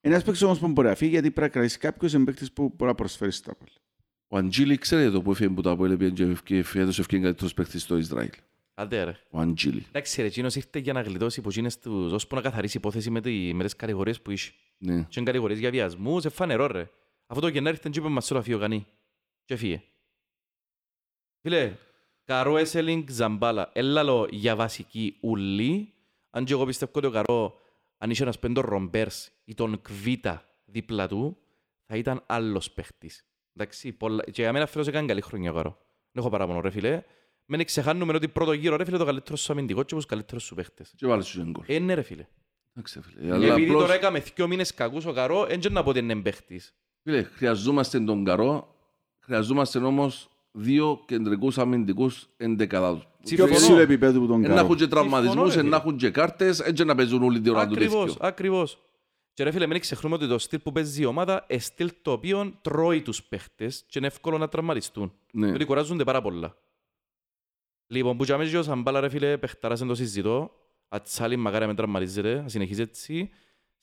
Είναι 0.00 0.14
ένας 0.14 0.24
παίκτης 0.24 0.42
όμως 0.42 0.58
που 0.58 0.68
μπορεί 0.68 0.88
να 0.88 0.94
φύγει 0.94 1.10
γιατί 1.10 1.30
πρέπει 1.30 1.46
να 1.46 1.52
κρατήσει 1.52 1.78
κάποιος 1.78 2.12
είναι 2.12 2.24
παίκτης 2.24 2.52
που 2.52 2.62
μπορεί 2.76 2.90
να 2.90 2.94
προσφέρει 2.94 3.30
στα 3.32 3.54
πόλη. 3.54 3.70
Ο 4.28 4.36
Αντζίλη 4.36 4.78
ξέρετε 4.78 5.10
το 5.10 5.22
που 5.22 5.30
έφυγε 5.30 5.48
που 5.50 5.60
τα 5.60 5.70
απόλυε 5.70 6.10
και 6.10 6.22
ευκαι- 6.22 6.64
φέτος 6.64 6.98
ευκαιρία 6.98 7.24
καλύτερος 7.24 7.54
παίκτης 7.54 7.82
στο 7.82 7.96
Ισραήλ. 7.96 8.30
Άντε 8.74 9.04
ρε. 9.04 9.16
Ο 9.30 9.38
Αντζίλη. 9.40 9.84
Εντάξει 9.92 10.20
ρε, 10.20 10.26
εκείνος 10.26 10.54
ήρθε 10.56 10.78
για 10.78 10.92
να 10.92 11.00
γλιτώσει 11.00 11.40
που 11.40 11.48
εκείνες 11.48 11.78
τους, 11.78 12.12
ώσπου 12.12 12.34
να 12.34 12.40
καθαρίσει 12.40 12.76
υπόθεση 12.76 13.10
με, 13.10 13.20
τη, 13.20 13.50
με 13.54 13.64
τις 13.64 13.76
κατηγορίες 13.76 14.20
που 14.20 14.30
είχε. 14.30 14.50
Ναι. 14.78 14.94
Και 14.94 15.14
είναι 15.16 15.24
κατηγορίες 15.26 15.58
για 15.58 15.70
βιασμούς, 15.70 16.24
εφανερό 16.24 16.66
ρε. 16.66 16.90
Αυτό 17.26 17.40
το 17.40 17.48
Γενάρη 17.48 17.76
ήρθε 17.76 17.90
και 17.92 17.98
είπε 17.98 18.08
μας 18.08 18.30
όλα 18.30 18.42
φύγει 18.42 18.54
ο 18.54 18.58
Κανή. 18.58 18.86
Και 19.44 19.56
φύγε. 19.56 19.82
Φίλε, 21.40 21.76
Καρό 22.24 22.56
Έσελινγκ 22.56 23.08
Ζαμπάλα, 23.08 23.70
έλαλο 23.72 24.28
για 24.30 24.56
βασική 24.56 25.16
ουλή. 25.20 25.92
Αν 26.30 26.44
και 26.44 26.52
εγώ 26.52 26.64
πιστεύω 26.64 26.92
ότι 26.94 27.06
ο 27.06 27.10
Καρό, 27.10 27.60
αν 27.98 28.10
είχε 28.10 28.22
ένας 28.22 28.38
πέντος 28.38 28.64
Ρομπέρς 28.64 29.30
ή 29.44 29.54
τον 29.54 29.82
Κβίτα 29.82 30.48
δίπλα 30.64 31.08
του, 31.08 31.36
θα 31.86 31.96
ήταν 31.96 32.22
άλλος 32.26 32.70
παίχτης. 32.70 33.24
Εντάξει, 33.56 33.92
πολλά... 33.92 34.24
και 34.24 34.42
για 34.42 34.52
μένα 34.52 34.66
φέτος 34.66 34.86
έκανε 34.86 35.06
καλή 35.06 35.20
χρονιά 35.20 35.50
ο 35.50 35.54
Καρό. 35.54 35.78
Δεν 36.12 36.22
έχω 36.22 36.28
παράπονο 36.28 36.60
ρε 36.60 36.70
φίλε. 36.70 37.02
Μην 37.46 37.64
ξεχάνουμε 37.64 38.14
ότι 38.14 38.28
πρώτο 38.28 38.52
γύρο 38.52 38.76
ρε 38.76 38.84
φίλε 38.84 38.96
το 38.96 39.04
καλύτερο 39.04 39.36
σου 39.36 39.52
αμυντικό 39.52 39.82
και 39.82 39.94
τους 39.94 40.06
καλύτερους 40.06 40.44
σου 40.44 40.54
παίχτες. 40.54 40.92
Και 40.96 41.06
βάλε 41.06 41.22
σου 41.22 41.44
και 41.44 41.50
γκολ. 41.50 41.64
Ε, 41.68 41.78
ναι 41.78 41.94
ρε 41.94 42.02
φίλε. 42.02 42.26
Εντάξει, 42.72 43.00
φίλε. 43.00 43.32
Αλλά 43.32 43.46
Επειδή 43.46 43.64
απλώς, 43.64 43.82
τώρα 43.82 43.94
έκαμε 43.94 44.20
δύο 44.20 44.46
μήνες 44.46 44.74
κακούς 44.74 45.04
ο 45.04 45.12
Καρό, 45.12 45.46
δεν 45.46 45.72
να 45.72 45.82
πω 45.82 45.90
ότι 45.90 45.98
είναι 45.98 46.22
παίχτης. 46.22 46.74
Φίλε, 47.04 47.22
χρειαζόμαστε 47.22 48.00
τον 48.00 48.24
Καρό, 48.24 48.74
χρειαζόμαστε 49.20 49.78
όμως 49.78 50.28
δύο 50.52 51.02
κεντρικούς 51.06 51.58
αμυντικούς 51.58 52.28
ενδεκατάτους. 52.36 53.02
Πιο 53.02 53.36
Συμφωνώ. 53.36 53.54
ψηλό 53.54 53.78
επίπεδο 53.78 54.20
που 54.20 54.26
τον 54.26 54.44
Εν 54.44 54.50
να 54.50 54.54
έχουν 54.54 54.66
κάνω. 54.66 54.74
και 54.74 54.86
τραυματισμούς, 54.86 55.32
Συμφωνώ, 55.34 55.54
ρε, 55.54 55.60
εν 55.60 55.66
να 55.68 55.76
φίλε. 55.80 55.88
έχουν 55.88 55.96
και 55.98 56.10
κάρτες, 56.10 56.60
έτσι 56.60 56.84
να 56.84 56.94
παίζουν 56.94 57.22
όλοι 57.22 57.40
την 57.40 57.52
ώρα 57.52 57.66
του 57.66 57.74
Ακριβώς, 57.74 58.12
τέτοιο. 58.12 58.28
ακριβώς. 58.28 58.78
Και 59.32 59.44
ρε 59.44 59.50
φίλε, 59.50 59.66
μην 59.66 59.80
ξεχνούμε 59.80 60.14
ότι 60.14 60.28
το 60.28 60.38
στυλ 60.38 60.58
που 60.58 60.72
παίζει 60.72 61.02
η 61.02 61.04
ομάδα 61.04 61.44
είναι 61.48 61.60
στυλ 61.60 61.90
το 62.02 62.12
οποίο 62.12 62.52
τρώει 62.60 63.02
τους 63.02 63.22
παίχτες 63.22 63.84
και 63.86 63.98
είναι 63.98 64.06
εύκολο 64.06 64.38
να 64.38 64.48
τραυματιστούν. 64.48 65.12
Ναι. 65.32 65.46
Διότι 65.48 65.64
κουράζονται 65.64 66.04
πάρα 66.04 66.22
πολλά. 66.22 66.56
Λοιπόν, 67.86 68.16
που 68.16 68.24
και 68.24 68.32
αμέσως 68.32 68.54
ο 68.54 68.62
Σαμπάλα 68.62 69.00
ρε 69.00 69.08
φίλε, 69.08 69.38
παιχτάρας 69.38 69.80
εν 69.80 69.86
το 69.86 69.94
συζητώ. 69.94 70.50
Ατσάλι 70.88 71.36
μακάρι 71.36 71.66
με 71.66 71.74
τραυματίζεται, 71.74 72.40
να 72.42 72.48
συνεχίζει 72.48 72.82
έτσι. 72.82 73.30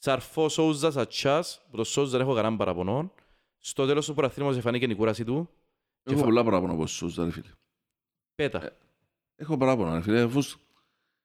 Σαρφός 0.04 0.54
Σόουζα 0.54 0.92
Σατσάς, 0.92 1.62
που 1.72 1.78
το 1.78 1.84
Σόουζα 1.84 2.12
δεν 2.12 2.22
έχω 2.22 2.34
κανέναν 2.36 2.58
παραπονό. 2.58 3.12
Στο 3.60 3.86
τέλος 3.86 4.06
του 4.06 4.14
προαθλήματος 4.14 4.58
εφανήκε 4.58 4.86
η 4.86 4.96
κούραση 4.96 5.24
του. 5.24 5.50
Έχω 6.04 6.18
φα- 6.18 6.24
πολλά 6.24 6.44
παράπονα 6.44 6.74
από 6.74 6.88
σου, 6.88 7.14
ρε 7.18 7.32
φίλε. 7.32 7.50
Πέτα. 8.36 8.72
Έχω 9.36 9.58
παράπονα, 9.58 9.96
ρε 9.96 10.02
φίλε. 10.02 10.22
Αφού 10.22 10.42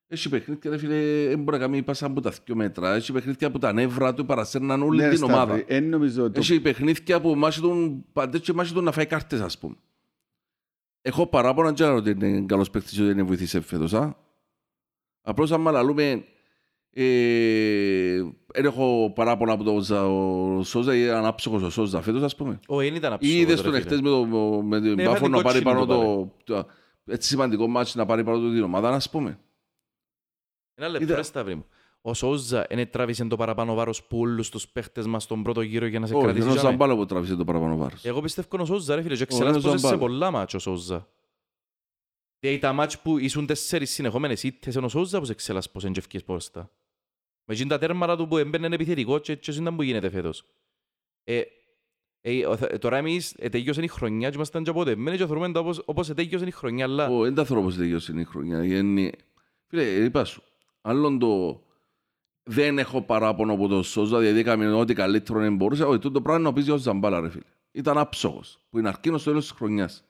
έχει 0.07 0.29
παιχνίδια, 0.29 0.70
ρε 0.70 0.79
φίλε, 0.79 1.27
δεν 1.29 1.43
μπορεί 1.43 1.59
να 1.59 1.62
κάνει 1.64 1.83
πάσα 1.83 2.07
από 2.07 2.20
τα 2.20 2.33
δύο 2.45 2.55
μέτρα. 2.55 2.95
Έχει 2.95 3.12
παιχνίδια 3.12 3.51
που 3.51 3.59
τα 3.59 3.72
νεύρα 3.72 4.14
του 4.14 4.27
παρασέρναν 4.27 4.83
όλη 4.83 5.03
Ναι, 5.03 5.09
την 5.09 5.16
Σταύρη, 5.18 5.35
ομάδα. 5.35 5.62
εν 5.66 5.89
νομίζω 5.89 6.22
ότι 6.24 6.33
το- 6.33 6.41
Έχει 6.41 6.61
παιχνίδια 6.61 7.20
που 7.20 7.35
μάχει 7.35 7.61
τον 7.61 8.05
παντές 8.12 8.41
και 8.41 8.53
μάχει 8.53 8.74
τον 8.74 8.85
να 8.85 8.93
φάει 8.93 9.07
κάρτες, 9.07 9.41
ας 9.41 9.59
πούμε. 9.59 9.74
Έχω 11.03 11.27
παράπονα 11.27 11.72
και 11.72 11.85
ότι 11.85 12.11
είναι 12.11 12.47
καλός 12.47 12.70
παίκτης 12.70 12.93
και 12.97 13.03
ότι 13.03 13.11
είναι 13.11 13.22
βοηθήσε 13.22 13.61
φέτος, 13.61 13.95
α. 13.95 14.16
Απλώς 15.22 15.53
άμα 15.53 15.70
λαλούμε, 15.70 16.24
ε, 16.99 18.23
δεν 18.55 18.65
έχω 18.65 19.13
παράπονα 19.15 19.53
από 19.53 19.65
το 19.65 19.81
Ζα- 19.81 20.07
ο 20.07 20.63
Σόζα 20.63 20.97
ή 20.97 21.09
ανάψυχος 21.09 21.63
ο 21.63 21.71
Σόζα 21.71 22.01
φέτος, 22.03 22.23
ας 22.23 22.37
πούμε. 22.37 22.61
Ο 22.69 22.81
Εν 22.81 22.95
ήταν 22.95 23.11
Ή 23.13 23.15
αψόγος, 23.15 23.37
είδες 23.37 23.57
ρε 23.57 23.63
τον 23.63 23.65
φίλε. 23.73 23.77
εχθές 23.77 24.01
με, 24.01 24.09
το, 24.09 24.25
με 24.63 24.81
την 24.81 24.95
Ναι, 24.95 25.05
Πάφο 25.05 25.15
έφερε 25.17 25.29
να 25.31 25.43
πάρει 25.43 25.63
κότσινο 25.63 25.87
πάνω 25.87 25.87
το 25.87 26.33
το, 26.45 26.63
το, 26.63 26.69
έτσι 27.13 27.29
σημαντικό 27.29 27.67
μάτσι 27.67 27.97
να 27.99 28.07
πάρει 28.07 28.25
πάνω 28.25 28.39
του 28.39 28.53
την 28.53 28.63
ομάδα, 28.63 28.89
ας 28.91 29.11
πούμε. 29.11 29.39
Ένα 30.75 30.89
λεπτό, 30.89 31.05
Είδα- 31.07 31.17
ρε 31.17 31.23
Σταύρη 31.23 31.55
μου. 31.55 31.65
Ο 32.01 32.15
Σόουζα 32.15 32.67
δεν 32.71 32.91
τράβησε 32.91 33.25
το 33.25 33.37
παραπάνω 33.37 33.75
βάρος 33.75 34.05
που 34.05 34.19
όλους 34.19 34.49
τους 34.51 34.69
παίχτες 34.69 35.07
μας 35.07 35.23
στον 35.23 35.43
πρώτο 35.43 35.61
γύρο 35.61 35.87
για 35.87 36.01
να 36.01 36.07
σε 36.07 36.15
Όχι, 36.15 36.23
κρατήσει. 36.25 36.45
είναι 36.45 36.53
ο 36.53 36.57
τζάμε. 36.57 36.71
Ζαμπάλο 36.71 36.97
που 36.97 37.07
τράβησε 37.07 37.37
το 37.37 37.45
παραπάνω 37.45 37.77
βάρος. 37.77 38.05
Εγώ 38.05 38.21
πιστεύω 38.21 38.49
ο 38.63 38.65
Σόουζα 38.65 38.95
ρε 38.95 39.03
φίλε 39.03 39.17
και 39.17 39.27
είναι 39.31 39.45
ο 39.45 39.47
ξέρας 39.47 39.63
πως 39.63 39.71
σε 39.73 39.79
Ζαμπάλο. 39.79 39.99
πολλά 40.01 40.31
μάτς 40.31 40.55
ο 40.55 40.59
Σόουζα. 40.59 41.09
Και 42.39 42.59
τα 42.59 42.73
μάτς 42.73 42.99
που 43.01 43.19
ήσουν 43.19 43.47
τέσσερις 43.47 43.91
συνεχόμενες 43.91 44.43
ήττες 44.43 44.75
είναι 44.75 44.85
ο 44.85 44.89
Σόουζα 44.89 45.19
που 45.19 45.25
σε 45.25 45.35
ξέρας 45.35 45.71
πως 45.71 45.83
είναι 45.83 45.93
και 45.93 45.99
ευκείς 45.99 46.25
πόστα. 46.25 46.71
Με 47.49 47.55
εκείνα 47.55 47.69
τα 47.69 47.79
τέρματα 47.79 48.17
του 48.17 48.29
που 48.29 48.37
έμπαινε 48.37 48.67
επιθετικό 48.75 49.19
και 49.19 49.35
και 49.35 49.51
ήταν 49.51 49.77
που 49.77 49.83
γίνεται 49.83 50.11
φέτος. 50.11 50.45
Ε, 51.25 51.41
ε, 52.21 52.47
ο- 52.47 52.57
θα- 52.57 52.79
τώρα 52.79 52.97
εμείς 52.97 53.35
ε, 53.39 53.49
τελειώσε 53.49 53.83
η 53.83 53.87
χρονιά 53.89 54.29
και 54.29 54.35
ήμασταν 54.35 54.65
και 54.65 54.71
αποδεμένοι 54.71 55.17
και 55.17 55.27
θεωρούμε 55.27 55.53
το 55.53 55.59
όπως, 55.61 55.83
όπως 55.85 56.09
τελειώσε 56.15 56.45
η 56.47 56.51
χρονιά, 56.51 56.85
αλλά 56.85 57.09
Ω, 57.09 57.23
Δεν 57.23 57.35
τα 57.35 57.45
θέλω 57.45 57.61
όπως 57.61 57.77
τελειώσει 57.77 58.21
η 58.21 58.25
χρονιά. 58.25 58.65
Είναι... 58.65 59.11
Φίλε, 59.67 59.83
είπα 59.83 60.25
σου, 60.25 60.43
άλλον 60.81 61.19
το 61.19 61.61
δεν 62.43 62.79
έχω 62.79 63.03
παράπονο 63.03 63.53
από 63.53 63.69
το 63.69 63.83
Σόζα, 63.83 64.19
δηλαδή 64.19 64.39
έκαμε 64.39 64.73
ό,τι 64.73 64.95
καλύτερο 64.95 65.41
δεν 65.41 65.57
μπορούσε. 65.57 65.85
Όχι, 65.85 65.99
τούτο 65.99 66.21
πράγμα 66.21 66.41
είναι 66.41 66.49
να 66.49 66.55
πεις 66.55 66.65
για 66.65 66.75
ο 66.75 66.77
Ζαμπάλα, 66.77 67.21
ρε 67.21 67.29
φίλε. 67.31 67.45
Ήταν 67.73 67.99
άψογος, 67.99 68.59
που 68.71 68.79
είναι 68.79 68.89
αρκίνος 68.89 69.21
στο 69.21 69.31
τέλος 69.31 69.45
της 69.49 69.57
χρονιάς. 69.57 70.05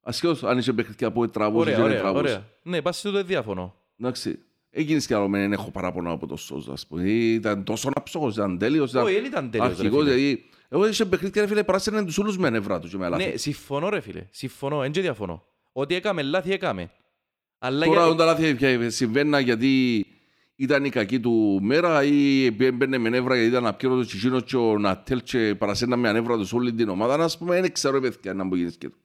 Ασχέτως 0.00 0.42
αν 0.42 0.58
είσαι 0.58 0.72
παιχνίδια 0.72 1.12
που 1.12 1.28
τραβούσε 1.28 1.60
ωραία, 1.60 1.74
και 1.74 1.80
δεν 1.82 1.90
ωραία, 1.90 2.00
τραβούσε. 2.00 2.22
ωραία. 2.34 2.46
Ναι, 2.62 2.82
πας 2.82 2.98
σε 2.98 3.10
το 3.10 3.22
διαφωνώ. 3.24 3.74
Εντάξει, 4.00 4.38
έγινες 4.70 5.06
κι 5.06 5.14
άλλο 5.14 5.28
με 5.28 5.38
δεν 5.38 5.52
έχω 5.52 5.70
παράπονο 5.70 6.12
από 6.12 6.26
το 6.26 6.36
Σόζα, 6.36 6.72
ας 6.72 6.86
πούμε. 6.86 7.02
Ήταν 7.10 7.64
τόσο 7.64 7.90
άψογος, 7.94 8.34
ήταν 8.34 8.58
τέλειος, 8.58 8.90
ήταν 8.90 9.04
Όχι, 9.04 9.14
δεν 9.14 9.24
ήταν 9.24 9.50
τέλειος, 9.50 9.76
ρε 9.76 9.82
αρχικός. 9.84 10.04
φίλε. 10.04 10.14
Δηλαδή, 10.14 10.44
εγώ 10.68 10.88
είσαι 10.88 11.04
παιχνίδια, 11.04 11.42
ρε 11.42 11.48
φίλε, 11.48 11.62
πράσινε 11.62 12.04
τους 12.04 12.18
όλους 12.18 12.38
με 12.38 12.50
νευρά 12.50 12.78
τους 12.78 12.90
και 12.90 12.96
με 12.96 13.08
λάθη. 13.08 13.24
Ναι, 13.24 13.36
συμφωνώ 13.36 13.88
ρε 13.88 14.00
φίλε. 14.00 14.26
Συμφωνώ, 14.30 14.78
δεν 14.78 14.90
και 14.90 15.00
διαφωνώ. 15.00 15.44
Ότι 15.72 15.94
έκαμε 15.94 16.22
λάθη 16.22 16.52
έκαμε. 16.52 16.90
Αλλά 17.58 17.86
Τώρα 17.86 18.06
για... 18.06 18.14
τα 18.14 18.24
λάθη 18.24 18.54
πια 18.54 18.90
συμβαίνουν 18.90 19.40
γιατί 19.40 20.06
ήταν 20.56 20.84
η 20.84 20.90
κακή 20.90 21.20
του 21.20 21.58
μέρα 21.62 22.04
ή 22.04 22.46
έμπαινε 22.46 22.98
με 22.98 23.08
νεύρα 23.08 23.34
γιατί 23.34 23.50
ήταν 23.50 23.66
απκύρωτος 23.66 24.10
και 24.10 24.16
εκείνος 24.16 24.42
και 24.44 24.56
ο 24.56 24.78
Νατέλ 24.78 25.22
και 25.22 25.54
παρασένα 25.58 25.96
με 25.96 26.08
ανέβρα 26.08 26.36
τους 26.36 26.52
όλη 26.52 26.72
την 26.72 26.88
ομάδα. 26.88 27.16
Να 27.16 27.28
πούμε, 27.38 27.60
δεν 27.60 27.72
ξέρω 27.72 28.00
παιδιά 28.00 28.34
να 28.34 28.44
μου 28.44 28.54
γίνεις 28.54 28.76
και 28.76 28.88
το. 28.88 28.96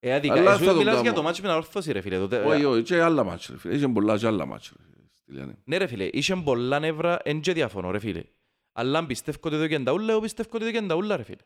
Ε, 0.00 0.14
αδικά. 0.14 0.34
Αλλά 0.34 0.52
Εσύ 0.52 0.64
θα 0.64 0.70
το 0.72 0.76
μιλάς 0.78 0.92
κάνω. 0.92 1.04
για 1.04 1.12
το 1.12 1.22
μάτσο 1.22 1.42
με 1.42 1.48
την 1.48 1.56
ορθώση 1.56 1.92
ρε 1.92 2.00
φίλε. 2.00 2.18
Τότε... 2.18 2.38
Όχι, 2.38 2.64
όχι, 2.64 2.82
και 2.82 3.00
άλλα 3.02 3.24
μάτια. 3.24 3.46
ρε 3.50 3.58
φίλε. 3.60 3.74
Είχε 3.74 3.88
πολλά 3.88 4.18
και 4.18 4.26
άλλα 4.26 4.46
μάτια. 4.46 4.70
ρε 4.76 4.82
φίλε. 4.84 5.06
Στυλιανέ. 5.14 5.58
Ναι 5.64 5.76
ρε 5.76 5.86
φίλε, 5.86 6.08
είχε 6.12 6.36
πολλά 6.36 6.78
νεύρα, 6.78 7.18
εν 7.22 7.40
και 7.40 7.52
διαφωνώ 7.52 7.90
ρε 7.90 7.98
φίλε. 7.98 8.22
Αλλά 8.72 8.98
αν 8.98 9.06
πιστεύω 9.06 9.38
ότι 9.42 9.56
δοκεν 9.56 9.84
τα 9.84 9.92
ούλα, 9.92 10.10
εγώ 10.12 10.20
πιστεύω 10.20 10.48
ότι 10.52 10.64
δοκεν 10.64 10.88
τα 10.88 10.94
ούλα 10.94 11.16
ρε 11.16 11.22
φίλε. 11.22 11.42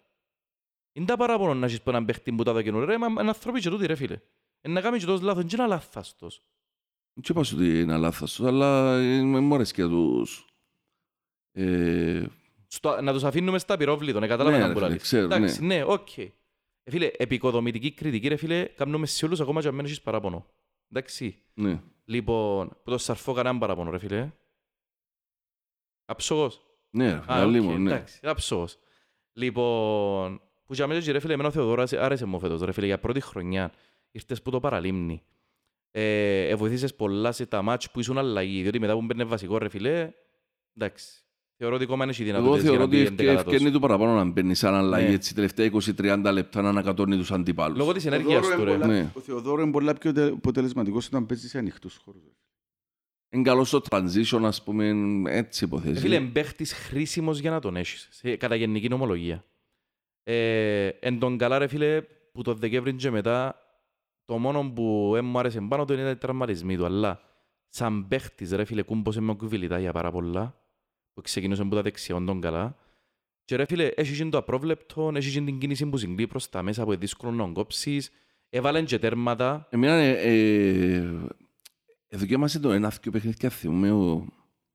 Είναι 0.92 1.06
τα 1.06 1.16
παράπονο 1.16 1.54
να 1.54 1.66
έχεις 1.66 1.82
πω 1.82 1.90
έναν 1.90 2.04
παίχτη 2.04 2.32
που 2.32 2.42
τα 2.42 2.52
δοκεν 2.52 2.74
ούλα, 2.74 2.84
ρε, 2.84 2.98
μα 2.98 3.06
είναι 3.06 3.20
άνθρωποι 3.20 3.60
και 3.60 3.68
τούτοι 3.70 3.86
ρε 3.86 3.94
φίλε. 3.94 4.20
Είναι 4.62 4.74
να 4.74 4.80
κάνεις 4.80 5.00
και 5.00 5.06
τόσο 5.06 5.22
λάθος, 5.24 5.44
και 5.44 5.56
είναι 5.58 5.66
λάθαστος. 5.66 6.42
Δεν 7.14 7.24
είπα 7.28 7.44
σου 7.44 7.56
ότι 7.58 7.80
είναι 7.80 7.96
λάθος, 7.96 8.40
αλλά 8.40 8.98
ε, 8.98 9.22
μου 9.22 9.54
αρέσει 9.54 9.72
και 9.72 9.82
τους... 9.86 10.46
Ε, 11.52 12.24
Στο, 12.66 13.00
να 13.02 13.12
τους 13.12 13.24
αφήνουμε 13.24 13.58
στα 13.58 13.76
πυρόβλητο, 13.76 14.20
να 14.20 14.26
καταλάβει 14.26 14.56
Ναι, 14.56 14.62
να 14.62 14.66
ρε 14.66 14.72
που 14.72 14.78
φίλε, 14.78 14.88
λαλείς. 14.88 15.02
ξέρω, 15.02 15.24
Εντάξει, 15.24 15.64
ναι, 15.64 15.84
οκ. 15.86 16.08
Ε, 16.84 16.90
φίλε, 16.90 17.10
επικοδομητική 17.16 17.92
κριτική 17.92 18.28
ρε 18.28 18.36
φίλε, 18.36 18.64
κάνουμε 18.64 19.06
σε 19.06 19.24
όλους 19.24 19.40
ακόμα 19.40 19.60
και 19.60 19.68
αν 19.68 19.74
μένεις 19.74 19.90
έχεις 19.90 20.02
παράπονο. 20.02 20.46
Εντάξει. 20.90 21.42
ναι. 21.54 21.82
Λοιπόν, 22.04 22.68
που 22.68 22.90
το 22.90 22.98
σαρφώ 22.98 23.32
κανέναν 23.32 23.58
παράπονο 23.58 23.90
ρε 23.90 23.98
φίλε. 23.98 24.32
Αψογός. 26.04 26.60
Ναι, 26.90 27.10
ρε, 27.10 27.16
Α, 27.16 27.24
καλή 27.26 27.58
οκ, 27.58 27.64
μου, 27.64 27.78
ναι. 27.78 27.90
Εντάξει, 27.90 28.20
αψογός. 28.22 28.78
Λοιπόν, 29.32 30.40
που 30.64 30.74
για 30.74 30.86
μένα 30.86 31.12
ρε 31.12 31.20
φίλε, 31.20 31.32
εμένα 31.32 31.48
ο 31.48 31.52
Θεοδόρας 31.52 31.92
άρεσε 31.92 32.24
μου 32.24 32.38
φέτος 32.38 32.60
ρε 32.60 32.72
φίλε, 32.72 32.86
για 32.86 33.00
πρώτη 33.00 33.20
χρονιά. 33.20 33.72
Ήρθες 34.10 34.42
που 34.42 34.50
το 34.50 34.60
παραλίμνη. 34.60 35.22
Ε, 35.90 36.48
ε, 36.48 36.54
βοηθήσες 36.54 36.94
πολλά 36.94 37.32
σε 37.32 37.46
τα 37.46 37.62
μάτς 37.62 37.90
που 37.90 38.00
ήσουν 38.00 38.18
αλλαγή, 38.18 38.62
διότι 38.62 38.78
μετά 38.78 38.92
που 38.92 39.02
μπαίνε 39.02 39.24
βασικό 39.24 39.58
ρε 39.58 39.68
φίλε, 39.68 40.12
εντάξει. 40.76 41.24
Θεωρώ 41.64 41.76
ότι 41.80 41.84
ακόμα 41.92 42.04
έχει 42.08 42.22
Εγώ 42.22 42.30
δυνατότητες 42.30 42.62
για 42.62 42.70
θεωρώ 42.70 42.78
να 42.78 42.84
ότι 42.88 42.96
μπει 42.96 43.02
ευκαι- 43.02 43.20
εντεκάδατος. 43.20 43.52
ευκαιρνεί 43.52 43.72
του 43.74 43.80
παραπάνω 43.80 44.14
να 44.14 44.24
μπαίνει 44.24 44.54
σαν 44.54 44.74
αλλαγή 44.74 45.06
Ναι. 45.08 45.12
έτσι 45.14 45.34
τελευταία 45.34 45.66
20-30 45.66 46.32
λεπτά 46.32 46.62
να 46.62 46.68
ανακατώνει 46.68 47.16
τους 47.16 47.30
αντιπάλους. 47.32 47.78
Λόγω 47.78 47.92
της 47.92 48.04
Ο 48.04 48.08
ενέργειας 48.08 48.46
Θεοδόρο 48.46 48.56
του 48.56 48.62
είναι 48.62 48.72
ρε. 48.72 48.78
πολλά- 48.86 49.00
Ναι. 49.02 49.10
Ο 49.14 49.20
Θεοδόρο 49.20 49.62
είναι 49.62 49.70
πολλά 49.70 49.92
πιο 49.94 50.12
τε- 50.12 50.32
αποτελεσματικός 50.32 51.06
όταν 51.06 51.26
παίζει 51.26 51.48
σε 51.48 51.58
ανοιχτούς 51.58 51.96
χώρους. 52.04 52.22
Είναι 53.30 53.42
καλός 53.42 53.68
στο 53.68 53.80
transition, 53.90 54.40
ας 54.42 54.62
πούμε, 54.62 54.88
έτσι 55.26 55.64
Ε, 55.64 55.68
Φίλε, 55.76 55.86
υποθέσει. 55.90 56.14
εμπαίχτης 56.14 56.72
χρήσιμος 56.72 57.38
για 57.38 57.50
να 57.50 57.60
τον 57.60 57.76
έχεις, 57.76 58.08
σε- 58.10 58.36
κατά 58.36 58.54
γενική 58.54 58.88
νομολογία. 58.88 59.44
Ε, 60.22 60.86
εν 60.86 61.18
τον 61.18 61.38
καλά 61.38 61.58
ρε 61.58 61.66
φίλε, 61.66 62.02
που 62.32 62.42
το 62.42 62.54
Δεκέμβρη 62.54 62.94
και 62.94 63.10
μετά, 63.10 63.56
το 64.24 64.38
μόνο 64.38 64.70
που 64.74 65.10
δεν 65.14 65.24
μου 65.24 65.38
άρεσε 65.38 65.60
πάνω 65.68 65.84
του 65.84 65.92
είναι 65.92 66.10
οι 66.10 66.16
τραυματισμοί 66.16 66.76
του, 66.76 66.84
αλλά 66.84 67.20
σαν 67.68 68.08
παίχτης 68.08 68.52
ρε 68.52 68.64
φίλε, 68.64 68.82
κούμπωσε 68.82 69.20
με 69.20 69.34
κουβιλιτά 69.34 69.78
για 69.78 69.92
πάρα 69.92 70.10
πολλά, 70.10 70.56
που 71.12 71.20
ξεκινούσε 71.20 71.62
από 71.62 71.74
τα 71.74 71.82
δεξιά 71.82 72.24
τον 72.24 72.40
καλά. 72.40 72.76
Και 73.44 73.56
ρε 73.56 73.64
φίλε, 73.64 73.86
έχει 73.86 74.16
και 74.16 74.28
το 74.28 74.38
απρόβλεπτο, 74.38 75.12
έχει 75.14 75.32
και 75.32 75.40
την 75.40 75.58
κίνηση 75.58 75.86
που 75.86 75.96
συγκλεί 75.96 76.26
προς 76.26 76.48
τα 76.48 76.62
μέσα, 76.62 76.84
που 76.84 76.90
είναι 76.90 77.00
δύσκολο 77.00 77.32
να 77.32 77.52
κόψεις, 77.52 78.10
έβαλαν 78.48 78.84
και 78.84 78.98
τέρματα. 78.98 79.66
Εμένα, 79.70 79.92
ε, 79.92 80.12
ε, 80.12 81.12
εδοκίμασε 82.08 82.60
το 82.60 82.70
ένα 82.70 82.92
και 83.00 83.10
παιχνίδια 83.10 83.50
θυμούμε 83.50 83.90
ο 83.90 84.26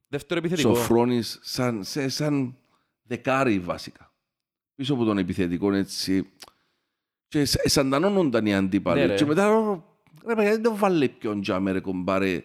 Δεύτερο 0.07 0.39
επιθετικό. 0.39 0.75
Σοφρόνης 0.75 1.39
σαν, 1.41 1.83
σε, 1.83 2.09
σαν 2.09 2.57
δεκάρι 3.01 3.59
βασικά. 3.59 4.13
Πίσω 4.75 4.93
από 4.93 5.03
τον 5.03 5.17
επιθετικό 5.17 5.73
έτσι. 5.73 6.29
Και 7.27 7.45
σ- 7.45 7.67
σαντανώνονταν 7.69 8.45
οι 8.45 8.55
αντίπαλοι. 8.55 8.99
Ναι, 8.99 9.05
ρε. 9.05 9.15
και 9.15 9.25
μετά, 9.25 9.47
ρε 10.27 10.35
παιδιά, 10.35 10.51
δεν 10.51 10.61
το 10.61 10.75
βάλει 10.75 11.09
ποιον 11.09 11.41
τζάμε 11.41 11.71
ρε 11.71 11.79
κομπάρε. 11.79 12.43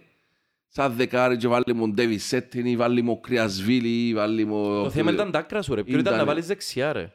Σαν 0.74 0.92
δεκάρι 0.96 1.36
και 1.36 1.48
βάλει 1.48 1.74
μου 1.74 1.88
Ντέβι 1.88 2.18
Σέτιν 2.18 2.66
ή 2.66 2.76
βάλει 2.76 3.02
μου 3.02 3.20
Κρυασβίλη 3.20 4.08
ή 4.08 4.14
βάλει 4.14 4.44
μου... 4.44 4.82
Το 4.82 4.90
θέμα 4.90 5.10
ήταν 5.12 5.30
τα 5.30 5.38
άκρα 5.38 5.62
σου 5.62 5.74
ρε, 5.74 5.82
ποιο 5.84 5.92
ήταν 5.98 6.04
Ήταν- 6.04 6.18
να 6.18 6.24
βάλεις 6.24 6.46
δεξιά 6.46 6.92
ρε. 6.92 7.12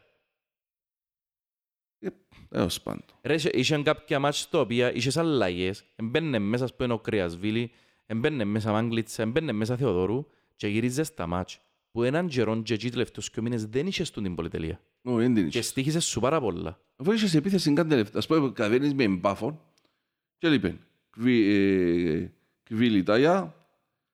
Έως 2.50 2.82
πάντων. 2.82 3.04
Ρε, 3.22 3.34
είχε- 3.34 3.50
είχαν 3.54 3.84
κάποια 3.84 4.20
μάτς 4.20 4.50
τα 4.50 4.60
οποία 4.60 4.94
είχες 4.94 5.18
αλλαγές, 5.18 5.84
εμπαίνε 5.96 6.40
μέσα 6.40 6.64
ας 6.64 6.76
πούμε 6.76 6.94
ο 6.94 7.00
Κρυασβίλη, 7.00 7.72
εμπαίνε 8.06 8.44
μέσα 8.46 8.72
Μάγκλητσα, 8.72 9.22
εμπαίνε 9.22 9.52
μέσα 9.52 9.78
Θεοδόρου 9.78 10.26
και 10.56 10.68
γυρίζες 10.68 11.14
τα 11.14 11.28
μάτς 11.28 11.60
που 11.92 12.04
έναν 12.04 12.28
καιρό 12.28 12.62
και 12.62 12.74
εκεί 12.74 12.90
τελευταίους 12.90 13.30
και 13.30 13.42
μήνες 13.42 13.66
δεν 13.66 13.88
είχες 13.88 14.12
του 14.12 14.22
την 14.22 14.36
πολυτελεία. 14.36 14.82
Ω, 15.04 15.16
δεν 15.16 15.34
την 15.34 15.44
Και 15.50 15.58
είχες. 15.58 15.68
στήχησες 15.68 16.06
σου 16.06 16.20
πάρα 16.20 16.40
πολλά. 16.40 16.80
Αφού 16.96 17.12
είχες 17.12 17.34
επίθεση 17.36 17.74
κάτι 17.74 17.90
τελευταία. 17.90 18.20
Ας 18.20 18.28
πούμε, 18.28 18.52
κατεβαίνεις 18.52 18.94
με 18.94 19.04
εμπάφων 19.04 19.60
και 20.38 20.50
λείπεν. 20.50 20.80
Κβίλη 22.68 23.04
Τάγια, 23.04 23.56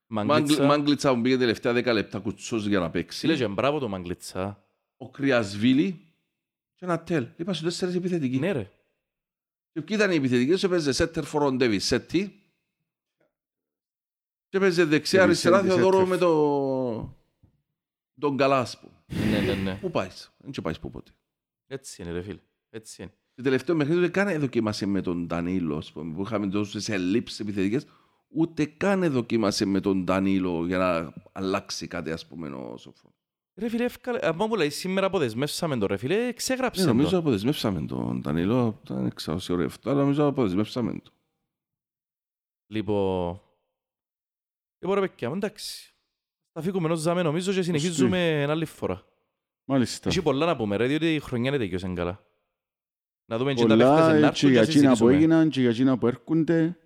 Μάγκλητσα, 0.08 0.66
Μάγκλητσα 0.66 1.14
μου 1.14 1.22
πήγε 1.22 1.38
τελευταία 1.38 1.74
10 1.74 1.94
λεπτά 1.94 2.20
κουτσός 2.20 2.66
για 2.66 2.80
να 2.80 2.90
παίξει. 2.90 3.20
φίλε 3.20 3.36
και 3.36 3.48
μπράβο 3.48 3.80
το 3.80 3.88
Μάγκλητσα. 3.88 4.64
ο 4.98 5.10
Κρυασβίλη 5.10 6.06
και 6.76 6.86
ένα 6.86 7.00
τέλ. 7.00 7.28
Είπα 7.36 7.54
σου 7.54 7.64
τέσσερις 7.64 7.96
επιθετικοί. 7.96 8.40
Ναι 8.40 8.52
ρε. 8.52 8.72
Και 9.72 9.82
ποιοι 9.82 9.98
ήταν 10.00 10.12
οι 10.12 10.16
επιθετικοί, 10.16 10.56
σου 10.56 10.66
έπαιζε 10.66 10.92
σέτερ 10.92 11.24
φορον 11.24 11.58
Ντέβι 11.58 11.80
Σέτι 11.80 12.42
και 14.50 14.58
έπαιζε 14.58 14.84
δεξιά 14.84 15.20
Και 15.20 15.24
αριστερά 15.26 15.62
Βισέντη 15.62 15.82
Θεοδόρο 15.82 15.98
Σέτερ. 16.06 16.10
με 16.10 16.18
το... 16.18 17.18
τον 18.20 18.38
Καλάσπου. 18.38 18.92
Ναι, 19.08 19.40
ναι, 19.40 19.54
ναι. 19.54 19.76
Πού 19.76 19.92
πάεις, 19.92 20.32
δεν 20.38 20.52
και 20.52 20.62
πάεις 20.62 20.80
που 20.80 20.90
ποτέ. 20.90 21.12
Έτσι 21.68 22.02
είναι 22.02 22.12
ρε 22.12 22.22
φίλε. 22.22 22.40
Έτσι 22.70 23.02
είναι. 23.02 23.14
Το 23.36 23.44
τελευταίο 23.44 23.76
παιχνίδι 23.76 24.00
δεν 24.00 24.12
καν 24.12 24.40
δοκίμασε 24.40 24.86
με 24.86 25.02
τον 25.02 25.28
Ντανίλο, 25.28 25.78
ας 25.78 25.92
πούμε, 25.92 26.14
που 26.14 26.22
είχαμε 26.22 26.48
τόσες 26.50 26.90
ελλείψεις 26.90 27.40
επιθετικές, 27.40 27.86
ούτε 28.34 28.66
καν 28.66 29.12
δοκίμασε 29.12 29.66
με 29.66 29.80
τον 29.80 30.04
Ντανίλο 30.04 30.66
για 30.66 30.78
να 30.78 31.14
αλλάξει 31.32 31.88
κάτι, 31.88 32.12
ας 32.12 32.28
πούμε, 32.28 32.48
ο 32.50 32.78
Σοφρόν. 32.78 33.14
Ρε 33.56 33.70
φίλε, 33.70 33.84
εύκολα, 33.84 34.20
από 34.22 34.48
που 34.48 34.56
λέει 34.56 34.70
σήμερα 34.70 35.08
αποδεσμεύσαμε 35.08 35.78
το 35.78 35.86
ρε 35.86 35.98
φίλε, 35.98 36.26
Ναι, 36.26 36.34
ξέγραψε 36.34 36.86
νομίζω 36.86 37.10
το. 37.10 37.18
αποδεσμεύσαμε 37.18 37.86
τον 37.86 38.22
Ντανίλο, 38.22 38.80
ήταν 38.84 39.06
εξαοσιορευτό, 39.06 39.90
αλλά 39.90 40.00
νομίζω 40.02 40.26
αποδεσμεύσαμε 40.26 41.00
το. 41.04 41.12
Λοιπόν, 42.68 43.42
λοιπόν 44.80 45.00
ρε 45.00 45.08
παιδιά 45.08 45.30
μου, 45.30 45.36
εντάξει. 45.36 45.94
Θα 46.52 46.62
φύγουμε 46.62 46.86
ενός 46.86 47.00
ζάμε 47.00 47.22
νομίζω 47.22 47.54
και 47.54 47.62
συνεχίζουμε 47.62 48.46
άλλη 48.50 48.66
φορά. 48.66 49.06
Μάλιστα. 49.66 50.10
Έχει 50.10 50.22
πολλά 50.22 50.46
να 50.46 50.56
πούμε 50.56 50.76
ρε, 50.76 50.88
διότι 50.88 51.16
η 51.16 51.20
χρονιά 51.20 51.50
είναι 51.50 51.58
τελειώσαν 51.60 51.96
καλά. 51.96 52.26
Να 53.26 53.38
δούμε 53.38 53.54
και 53.54 53.62
τα 53.66 53.68
Πολλά 53.68 53.96
παίχτες 53.96 54.22
να 54.22 54.28
έτσι 54.28 54.48
έρθουν 54.48 54.50
και 54.50 54.54
για 54.54 54.62
να 54.62 54.68
εκείνα 54.68 54.90
που 54.90 54.96
συζητήσουμε. 54.96 55.14
έγιναν 55.16 55.50
και 55.50 55.62
για 55.62 55.70
εκείνα 55.70 55.98
που 55.98 56.08
έρχονται. 56.08 56.78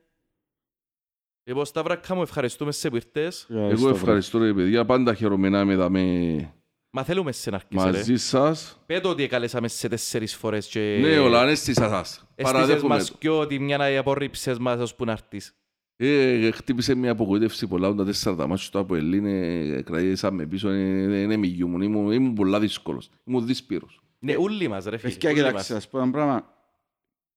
Λοιπόν, 1.47 1.65
Σταύρακα 1.65 2.15
μου, 2.15 2.21
ευχαριστούμε 2.21 2.71
σε 2.71 2.89
που 2.89 2.95
ήρθες. 2.95 3.47
Εγώ 3.49 3.89
ευχαριστώ 3.89 4.37
ρε 4.39 4.53
παιδιά, 4.53 4.85
πάντα 4.85 5.13
χαίρομαι 5.13 5.49
να 5.49 5.59
είμαι 5.59 5.73
εδώ 5.73 5.89
με... 5.89 6.53
Μα 6.89 7.03
θέλουμε 7.03 7.31
σε 7.31 7.49
να 7.49 7.55
αρχίσει 7.55 7.85
ρε. 7.85 7.97
μαζί 7.97 8.17
σας. 8.17 8.83
Πέτω 8.85 9.09
ότι 9.09 9.23
εκαλέσαμε 9.23 9.67
σε 9.67 9.87
τέσσερις 9.87 10.35
φορές 10.35 10.67
και... 10.67 10.97
Ναι, 11.01 11.17
όλα 11.17 11.41
ανέστησα 11.41 11.89
σας. 11.89 12.27
Έστησες 12.35 12.51
Παραδέχομαι 12.51 12.95
μας 12.95 13.11
το. 13.11 13.17
και 13.19 13.29
ότι 13.29 13.59
μια 13.59 13.77
να 13.77 13.99
απορρίψες 13.99 14.57
μας 14.57 14.79
ώσπου 14.79 15.05
να 15.05 15.11
έρθεις. 15.11 15.55
Ε, 15.95 16.51
χτύπησε 16.51 16.95
μια 16.95 17.11
απογοήτευση 17.11 17.67
πολλά 17.67 17.95
τα 17.95 18.05
τέσσερα 18.05 18.35
τα 18.35 18.47
μάτια 18.47 18.69
του 18.71 18.79
Αποελ 18.79 19.13
είναι 19.13 19.81
κρατήσαμε 19.81 20.45
πίσω, 20.45 20.73
είναι 20.73 21.17
είναι 21.17 21.37
μηγιού 21.37 21.67
μου, 21.67 21.81
ήμουν, 21.81 22.11
ήμουν 22.11 22.33
πολλά 22.33 22.59
δύσκολος, 22.59 23.09
ήμουν 23.23 23.45
δύσπυρος. 23.45 24.01
Ναι, 24.19 24.35
όλοι 24.37 24.67
μας 24.67 24.85
ρε 24.85 24.97
φίλε. 24.97 25.11
Παιδιά, 25.11 25.29
όλοι 25.29 25.39
κοιτάξτε, 25.39 25.73
μας. 25.73 25.83
ας 25.83 25.89
πω 25.89 25.99
ένα 25.99 26.11
πράγμα. 26.11 26.53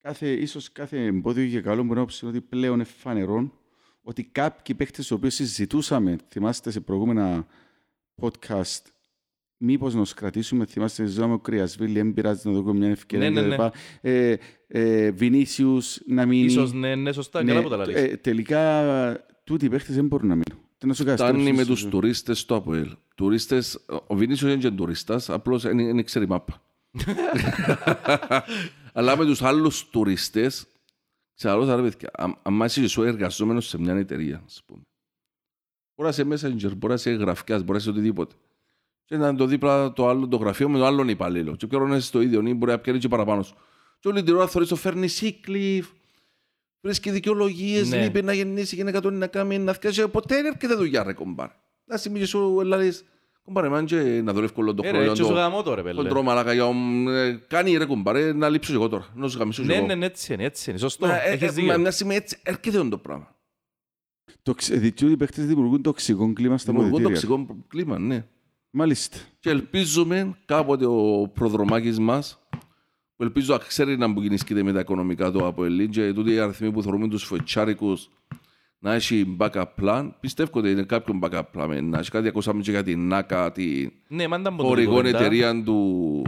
Κάθε, 0.00 0.28
ίσως 0.28 0.72
κάθε 0.72 1.04
εμπόδιο 1.04 1.48
και 1.48 1.60
καλό 1.60 1.82
μπορεί 1.82 1.98
να 2.00 2.06
πει 2.06 2.26
ότι 2.26 2.40
πλέον 2.40 2.74
είναι 2.74 2.84
φανερό 2.84 3.59
ότι 4.02 4.24
κάποιοι 4.24 4.74
παίχτες 4.74 5.06
τους 5.06 5.10
οποίους 5.10 5.34
συζητούσαμε, 5.34 6.16
θυμάστε 6.28 6.70
σε 6.70 6.80
προηγούμενα 6.80 7.46
podcast, 8.22 8.82
μήπως 9.56 9.94
να 9.94 10.00
τους 10.00 10.14
κρατήσουμε, 10.14 10.66
θυμάστε 10.66 11.04
ζούμε 11.06 11.32
ο 11.32 11.38
Κρυασβίλη, 11.38 11.92
δεν 11.92 12.12
πειράζει 12.12 12.48
να 12.48 12.52
δούμε 12.54 12.72
μια 12.72 12.88
ευκαιρία 12.88 13.30
Ναι, 13.30 13.40
ναι, 13.40 13.56
κτλ. 13.56 13.64
Ε, 14.00 14.36
ε, 14.66 15.10
Βινίσιους 15.10 16.00
να 16.06 16.26
μείνει. 16.26 16.44
Ίσως 16.44 16.72
ναι, 16.72 16.94
ναι, 16.94 17.12
σωστά, 17.12 17.42
Ναι, 17.42 17.50
καλά 17.52 17.62
που 17.62 17.68
τα 17.68 17.76
λαλείς. 17.76 17.96
ε, 17.96 18.16
τελικά 18.22 19.26
τούτοι 19.44 19.64
οι 19.64 19.68
παίχτες 19.68 19.94
δεν 19.94 20.06
μπορούν 20.06 20.28
να 20.28 20.34
μείνουν. 20.34 20.64
Τι 20.78 20.86
να 20.86 20.94
σου 20.94 21.04
κάνεις, 21.04 21.20
Φτάνει 21.20 21.38
τώρα, 21.42 21.54
με 21.54 21.62
σου- 21.62 21.68
τους 21.68 21.78
σου- 21.78 21.88
τουρίστες 21.88 22.38
στο 22.38 22.54
Αποελ. 22.54 22.96
Τουρίστες, 23.14 23.84
ο 24.06 24.16
Βινίσιος 24.16 24.52
είναι 24.52 24.60
και 24.60 24.70
τουρίστας, 24.70 25.30
απλώς 25.30 25.62
δεν 25.62 25.76
δεν 25.76 26.04
ξέρει 26.04 26.26
μάπα. 26.28 26.62
Αλλά 28.92 29.16
με 29.16 29.24
τους 29.24 29.42
άλλους 29.42 29.88
τουρίστες, 29.90 30.66
ξέρω 31.48 31.66
τα 31.66 31.76
ρε 31.76 31.82
παιδιά, 31.82 32.10
αν- 32.12 32.38
αν 32.42 32.60
είσαι 32.60 32.88
σου 32.88 33.02
εργαζόμενος 33.02 33.66
σε 33.68 33.78
μια 33.78 33.94
εταιρεία, 33.94 34.42
ας 34.46 34.62
πούμε. 34.66 34.80
Μπορεί 35.94 36.14
να 36.16 36.34
είσαι 36.34 36.46
messenger, 36.46 36.76
μπορεί 36.76 36.88
να 36.88 36.94
είσαι 36.94 37.10
γραφικάς, 37.10 37.58
μπορεί 37.60 37.72
να 37.72 37.76
είσαι 37.78 37.90
οτιδήποτε. 37.90 38.34
Και 39.04 39.16
να 39.16 39.28
είναι 39.28 39.36
το 39.36 39.46
δίπλα 39.46 39.92
το 39.92 40.08
άλλο 40.08 40.28
το 40.28 40.36
γραφείο 40.36 40.68
με 40.68 40.78
τον 40.78 40.86
άλλον 40.86 41.08
υπαλλήλο. 41.08 41.56
Και 41.56 41.76
ο 41.76 41.86
είσαι 41.86 42.00
στο 42.00 42.20
ίδιο, 42.20 42.40
ή 42.46 42.54
μπορεί 42.54 42.72
να 42.72 42.78
πιάνει 42.78 42.98
και 42.98 43.08
παραπάνω 43.08 43.42
σου. 43.42 43.54
Και 43.98 44.08
όλη 44.08 44.22
την 44.22 44.34
ώρα 44.34 44.46
θωρείς 44.46 44.68
το 44.68 44.76
φέρνει 44.76 45.08
σύκλιφ, 45.08 45.88
βρίσκει 46.80 47.10
δικαιολογίες, 47.10 47.88
Ναι. 47.88 48.02
λείπει 48.02 48.22
να 48.22 48.32
γεννήσει 48.32 48.76
και 48.76 48.84
να 48.84 48.92
κατώνει 48.92 49.16
να 49.16 49.26
κάνει 49.26 49.58
να 49.58 49.72
θυκάσει. 49.72 50.08
Ποτέ 50.08 50.34
δεν 50.34 50.44
έρχεται 50.46 50.74
δουλειά 50.74 51.02
ρε 51.02 51.12
κομπάρ. 51.12 51.50
Να 51.84 51.96
σημαίνει 51.96 52.24
σου 52.24 52.58
ελάλης, 52.60 53.04
κομπάρε 53.52 53.68
μάν 53.68 53.84
και 53.84 53.96
να 54.24 54.32
δουλεύει 54.32 54.52
όλο 54.56 54.74
το 54.74 54.82
Ε, 54.84 54.90
ρε, 54.90 54.96
χρόνο. 54.96 55.10
έτσι 55.10 55.24
σου 55.24 55.32
γαμώ 55.32 55.62
το 55.62 55.74
ρε 55.74 55.82
πέλε. 55.82 55.94
Κοντρό 56.02 56.22
μαλάκα 56.22 56.52
για 56.52 56.66
ομ, 56.66 57.08
ε, 57.08 57.32
κάνει 57.48 57.76
ρε 57.76 57.84
κομπάρε 57.84 58.32
να 58.32 58.48
λείψω 58.48 58.70
και 58.70 58.76
εγώ 58.76 58.88
τώρα. 58.88 59.06
Να 59.14 59.28
σου 59.28 59.38
γαμίσω 59.38 59.62
και 59.62 59.68
Ναι, 59.68 59.74
εγώ. 59.74 59.86
ναι, 59.86 59.94
ναι, 59.94 60.04
έτσι 60.06 60.32
είναι, 60.34 60.44
έτσι 60.44 60.70
είναι. 60.70 60.78
Σωστό, 60.78 61.06
Μα, 61.06 61.22
ε, 61.22 61.30
έχεις 61.30 61.48
ε, 61.48 61.50
δίκιο. 61.50 61.72
μα 61.72 61.76
Μια 61.78 61.90
στιγμή 61.90 62.14
έτσι 62.14 62.38
έρχεται 62.42 62.76
αυτό 62.76 62.88
το 62.88 62.98
πράγμα. 62.98 63.34
Το 64.42 64.54
ξε- 64.54 64.78
διότι 64.78 65.06
οι 65.06 65.16
παίχτες 65.16 65.46
δημιουργούν 65.46 65.82
τοξικό 65.82 66.32
κλίμα 66.32 66.58
στα 66.58 66.72
Δημιουργούν 66.72 67.00
αποδητήρια. 67.00 67.28
τοξικό 67.28 67.56
κλίμα, 67.68 67.98
ναι. 67.98 68.26
Μάλιστα. 68.70 69.16
Και 69.40 69.50
ελπίζουμε 69.50 70.36
κάποτε 70.44 70.86
ο 70.86 71.30
προδρομάκης 71.34 71.98
μας, 71.98 72.38
που 73.16 73.22
ελπίζω 73.22 73.52
να 73.52 73.58
ξέρει 73.58 73.96
να 73.96 74.08
μπουκινίσκεται 74.08 74.62
με 74.62 74.72
τα 74.72 74.80
οικονομικά 74.80 75.30
του 75.32 75.46
από 75.46 75.64
Ελλήν 75.64 75.90
και 75.90 76.12
τούτοι 76.12 76.32
οι 76.32 76.38
αριθμοί 76.38 76.72
που 76.72 76.82
θεωρούμε 76.82 77.08
τους 77.08 77.24
φοητσάρικους 77.24 78.08
να 78.82 78.94
έχει 78.94 79.36
backup 79.40 79.64
plan. 79.82 80.10
Πιστεύω 80.20 80.50
ότι 80.52 80.70
είναι 80.70 80.82
κάποιο 80.82 81.18
backup 81.22 81.42
plan. 81.56 81.78
Να 81.82 81.98
έχει 81.98 82.10
κάτι, 82.10 82.28
ακούσαμε 82.28 82.62
και 82.62 82.70
για 82.70 82.82
την 82.82 83.06
ΝΑΚΑ, 83.08 83.52
την 83.52 83.92
Ναι, 84.08 84.28
μάντα 84.28 84.50
μου 84.50 84.62
χορηγόν 84.62 85.06
εταιρεία 85.06 85.62
του... 85.62 86.22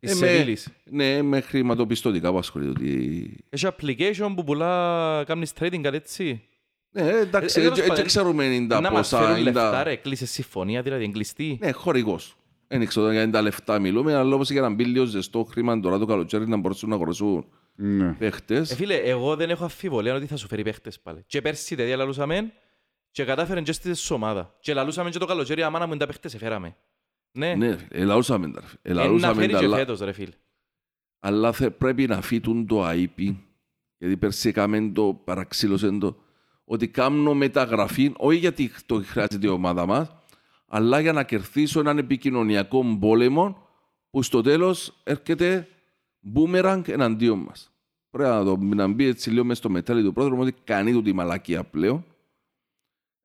Της 0.00 0.10
Ε, 0.10 0.14
με- 0.24 0.26
Σεβίλης. 0.32 0.68
Ναι, 0.84 1.22
με 1.22 1.40
χρηματοπιστωτικά 1.40 2.30
που 2.30 2.38
ασχολείται. 2.38 2.70
ότι- 2.70 3.44
Έχει 3.48 3.66
application 3.76 4.32
που 4.36 4.44
πουλά, 4.44 5.24
κάνεις 5.26 5.52
trading 5.60 5.80
κάτι 5.82 5.96
έτσι. 5.96 6.42
Ναι, 6.90 7.02
εντάξει, 7.08 7.58
Ε, 7.60 7.62
τέλος 7.62 7.78
έτσι 7.78 7.88
πάντων, 7.90 8.04
ξέρουμε 8.04 8.44
είναι 8.44 8.66
τα 8.66 8.80
Να 8.80 8.90
μας 8.90 9.10
ποσά. 9.10 9.22
φέρουν 9.24 9.40
είναι 9.40 9.52
τα- 9.52 9.62
λεφτά 9.62 9.82
ρε, 9.82 9.94
κλείσε 9.96 10.26
συμφωνία, 10.26 10.82
δηλαδή 10.82 11.04
εγκλειστή. 11.04 11.58
Ναι, 11.60 11.70
χορηγός. 11.72 12.36
Δεν 12.68 12.86
ξέρω 12.86 13.10
για 13.12 13.30
τα 13.30 13.42
λεφτά 13.42 13.78
μιλούμε, 13.78 14.14
αλλά 14.14 14.34
όπως 14.34 14.50
για 14.50 14.60
να 14.60 14.70
μπει 14.70 14.84
λίγο 14.84 15.04
ζεστό 15.04 15.44
χρήμα 15.50 15.80
τώρα 15.80 15.98
το 15.98 16.06
καλοκαίρι 16.06 16.48
να 16.48 16.56
μπορούσαν 16.56 16.88
να 16.88 16.94
αγοράσουν 16.94 17.44
Ναι. 17.76 18.12
παίχτες. 18.12 18.70
Ε, 18.70 18.74
φίλε, 18.74 18.94
εγώ 18.94 19.36
δεν 19.36 19.50
έχω 19.50 19.62
αμφιβολία 19.62 20.14
ότι 20.14 20.26
θα 20.26 20.36
σου 20.36 20.46
φέρει 20.48 20.62
παίχτες 20.62 21.00
πάλι. 21.00 21.24
Και 21.26 21.42
πέρσι 21.42 21.76
τέτοια 21.76 21.96
λαλούσαμε 21.96 22.52
και 23.10 23.24
κατάφεραν 23.24 23.64
και 23.64 23.72
στη 23.72 23.92
ομάδα. 24.14 24.54
Και 24.60 24.74
λαλούσαμε 24.74 25.10
και 25.10 25.18
το 25.18 25.26
καλοκαίρι, 25.26 25.62
αμάνα 25.62 25.84
μου 25.86 25.90
είναι 25.90 26.00
τα 26.00 26.06
παίχτες 26.06 26.34
εφέραμε. 26.34 26.76
Ναι, 27.32 27.54
Ναι, 27.54 27.68
ρε 27.70 27.76
φίλε, 27.76 28.00
ελαούσαμε 28.02 28.50
τα. 28.50 28.60
ρε 28.60 28.66
φίλε, 28.66 28.78
Ε, 28.82 28.92
να 28.94 29.00
Ελαούσαμε 29.02 29.34
φέρει 29.40 29.52
τα, 29.52 29.58
και 29.58 29.64
αλλά- 29.64 29.76
φέτος 29.76 30.00
ρε 30.00 30.12
φίλε. 30.12 30.32
αλλά 31.20 31.52
θε- 31.52 31.70
πρέπει 31.78 32.06
να 32.06 32.20
φύτουν 32.20 32.66
το 32.66 32.88
IP, 32.88 33.34
γιατί 33.98 34.16
πέρσι 34.16 34.48
έκαμε 34.48 34.90
το, 34.94 35.20
παραξήλωσε 35.24 35.90
το, 35.98 36.16
ότι 36.64 36.88
κάνω 36.88 37.34
μεταγραφή, 37.34 38.12
όχι 38.16 38.38
γιατί 38.38 38.70
το 38.86 39.02
χρειάζεται 39.04 39.46
η 39.46 39.50
ομάδα 39.50 39.86
μας, 39.86 40.14
αλλά 40.68 41.00
για 41.00 41.12
να 41.12 41.22
κερδίσω 41.24 41.80
έναν 41.80 41.98
επικοινωνιακό 41.98 42.96
πόλεμο 43.00 43.66
που 44.10 44.22
στο 44.22 44.40
τέλος 44.42 45.00
έρχεται 45.02 45.68
boomerang 46.34 46.82
εναντίον 46.88 47.38
μας. 47.38 47.70
Πρέπει 48.10 48.30
να, 48.30 48.44
το, 48.44 48.56
να 48.56 48.86
μπει 48.88 49.04
έτσι 49.06 49.30
λίγο 49.30 49.44
μες 49.44 49.58
στο 49.58 49.68
μετάλλι 49.70 50.02
του 50.02 50.12
πρόδρομου 50.12 50.42
ότι 50.42 50.54
κάνει 50.64 50.92
του 50.92 51.02
τη 51.02 51.12
μαλακία 51.12 51.64
πλέον. 51.64 52.04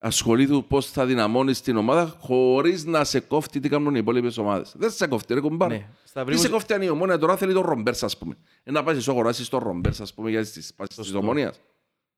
Ασχολείται 0.03 0.61
πώς 0.67 0.89
θα 0.91 1.05
δυναμώνεις 1.05 1.61
την 1.61 1.77
ομάδα 1.77 2.15
χωρίς 2.19 2.85
να 2.85 3.03
σε 3.03 3.19
κόφτει 3.19 3.59
τι 3.59 3.69
κάνουν 3.69 3.95
οι 3.95 3.99
υπόλοιπες 4.01 4.37
ομάδες. 4.37 4.73
Δεν 4.77 4.91
σε 4.91 5.07
κόφτει 5.07 5.33
ρε 5.33 5.39
κουμπάρε. 5.39 5.73
Ναι, 5.75 5.87
Τι 6.03 6.09
Σταυρίου, 6.09 6.37
σε 6.37 6.49
κόφτει 6.49 6.73
αν 6.73 6.81
η 6.81 6.89
ομόνια 6.89 7.17
τώρα 7.17 7.37
θέλει 7.37 7.53
τον 7.53 7.63
Ρομπέρς, 7.63 8.03
ας 8.03 8.17
πούμε. 8.17 8.35
Ε, 8.63 8.71
να 8.71 8.83
πάσεις 8.83 9.07
αγοράσεις 9.07 9.49
τον 9.49 9.59
Ρομπέρς, 9.59 10.01
ας 10.01 10.13
πούμε, 10.13 10.29
για 10.29 10.41
τις 10.41 10.73
πάσεις 10.73 10.95
της 10.95 11.05
Σωστό. 11.05 11.17
ομόνιας. 11.17 11.59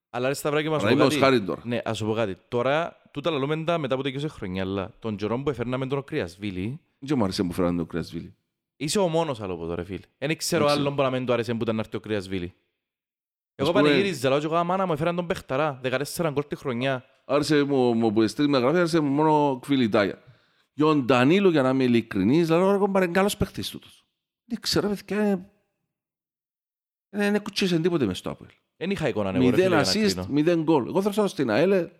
αλλά 0.09 0.27
ρε 0.27 0.33
Σταυράκη 0.33 0.69
μας 0.69 0.79
Αλλά 0.79 0.87
πω 0.89 0.93
είμαι 0.95 1.03
ως 1.03 1.09
κάτι. 1.09 1.21
χάρη 1.23 1.41
τώρα. 1.41 1.61
Ναι, 1.65 1.81
ας 1.85 1.97
σου 1.97 2.05
πω 2.05 2.13
κάτι. 2.13 2.37
Τώρα, 2.47 3.01
τούτα 3.11 3.29
λαλούμε 3.31 3.63
τα 3.63 3.77
μετά 3.77 3.93
από 3.93 4.03
το 4.03 4.09
20 4.09 4.25
χρόνια, 4.29 4.63
αλλά 4.63 4.93
τον 4.99 5.15
καιρό 5.15 5.39
που 5.43 5.49
έφερναμε 5.49 5.87
τον 5.87 6.03
Κρυασβίλη, 6.03 6.79
Δεν 6.99 7.17
μου 7.17 7.23
άρεσε 7.23 7.43
που 7.43 7.53
φέρανε 7.53 7.77
το 7.77 7.85
Κρασβίλη. 7.85 8.35
Είσαι 8.75 8.99
ο 8.99 9.07
μόνος 9.07 9.41
άλλος 9.41 9.57
που 9.57 9.65
τώρα 9.67 9.83
φίλε. 9.83 9.99
Δεν 10.17 10.37
ξέρω 10.37 10.63
Δεν 10.65 10.67
ξέρω. 10.73 10.81
άλλον 10.81 10.95
που 10.95 11.01
να 11.01 11.09
μην 11.09 11.25
του 11.25 11.33
άρεσε 11.33 11.53
που 11.53 11.63
ήταν 11.63 11.75
να 11.75 11.81
έρθει 11.81 11.95
ο 11.95 11.99
Κρυασβίλη. 11.99 12.53
Εγώ 13.55 13.71
πούμε- 13.71 13.83
πανηγύριζα, 13.83 14.29
λέω 14.29 14.39
και 14.39 14.45
εγώ 14.45 14.55
αμάνα 14.55 14.85
μου 14.85 14.93
έφεραν 14.93 15.15
τον 15.15 15.27
Πεχταρά, 15.27 15.79
14 15.83 16.29
γκολ 16.31 16.43
τη 16.47 16.55
χρονιά. 16.55 17.05
Άρεσε 17.25 17.63
μου, 17.63 17.93
μου 17.93 18.13
που 18.13 18.21
εστρίμει 18.21 18.49
με 18.49 18.57
γραφή, 18.59 18.77
άρεσε 18.77 18.99
μου 18.99 19.09
μόνο 19.11 19.59
κβιλιτάγια. 19.61 20.23
Για 20.73 20.85
τον 20.85 21.05
Ντανίλο, 21.05 21.49
για 21.49 21.61
να 21.61 21.69
είμαι 21.69 21.83
ειλικρινής, 21.83 22.49
λέω 22.49 22.71
ρε 22.71 22.77
κομπάρε, 22.77 23.05
είναι 23.05 23.13
καλός 23.13 23.37
παίχτης 23.37 23.69
τούτος. 23.69 24.05
Δεν 24.45 24.59
ξέρω, 24.61 24.89
παιδιά, 24.89 25.21
ε, 25.21 25.31
ε, 27.25 27.31
δεν 27.31 27.43
κουτσίσαν 27.43 27.81
τίποτε 27.81 28.05
μες 28.05 28.17
στο 28.17 28.29
Άπελ. 28.29 28.47
Δεν 28.77 28.91
είχα 28.91 29.07
εικόνα 29.07 29.29
εγώ 29.29 29.37
ρε 29.37 29.43
φίλε 29.43 29.51
Μηδέν 29.55 29.67
για 29.67 29.77
να 29.77 29.83
assist, 30.07 30.11
κρίνω. 30.13 30.27
μηδέν 30.29 30.63
γκολ. 30.63 30.87
Εγώ 30.87 31.01
θέλω 31.01 31.27
στην 31.27 31.49
ΑΕΛ, 31.49 31.71
ε, 31.71 31.91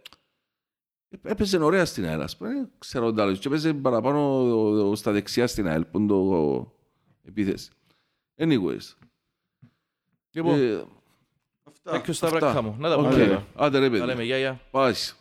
έπαιζε 1.24 1.58
ωραία 1.58 1.86
στην 1.86 2.06
ΑΕΛ, 2.06 2.22
ας 2.22 2.38
πούμε. 2.38 2.50
Δεν 2.54 2.70
ξέρω 2.80 3.14
τι 3.14 3.22
άλλο. 3.22 3.36
Και 3.36 3.48
έπαιζε 3.48 3.74
παραπάνω 3.74 4.20
ο- 4.42 4.90
ο- 4.90 4.96
στα 4.96 5.12
δεξιά 5.12 5.48
στην 5.48 5.68
ΑΕΛ, 5.68 5.86
που 5.86 5.98
είναι 5.98 6.08
το 6.08 6.74
επίθεση. 7.24 7.70
Anyways. 8.38 8.96
Λοιπόν, 10.32 10.60
Ε, 10.60 10.84
Thank 11.84 12.02
you, 12.02 12.10
Σταυρακά 12.14 12.62
μου. 12.62 12.76
Να 12.80 12.90
τα 12.90 12.96
οκ. 12.96 13.10
πούμε. 13.10 13.46
Άντε 13.56 13.80
ρε 13.80 13.86
Τα 13.86 13.92
παιδιά. 13.92 14.06
λέμε, 14.06 14.24
γεια, 14.24 14.38
γεια. 14.38 14.62
Πάση. 14.72 15.16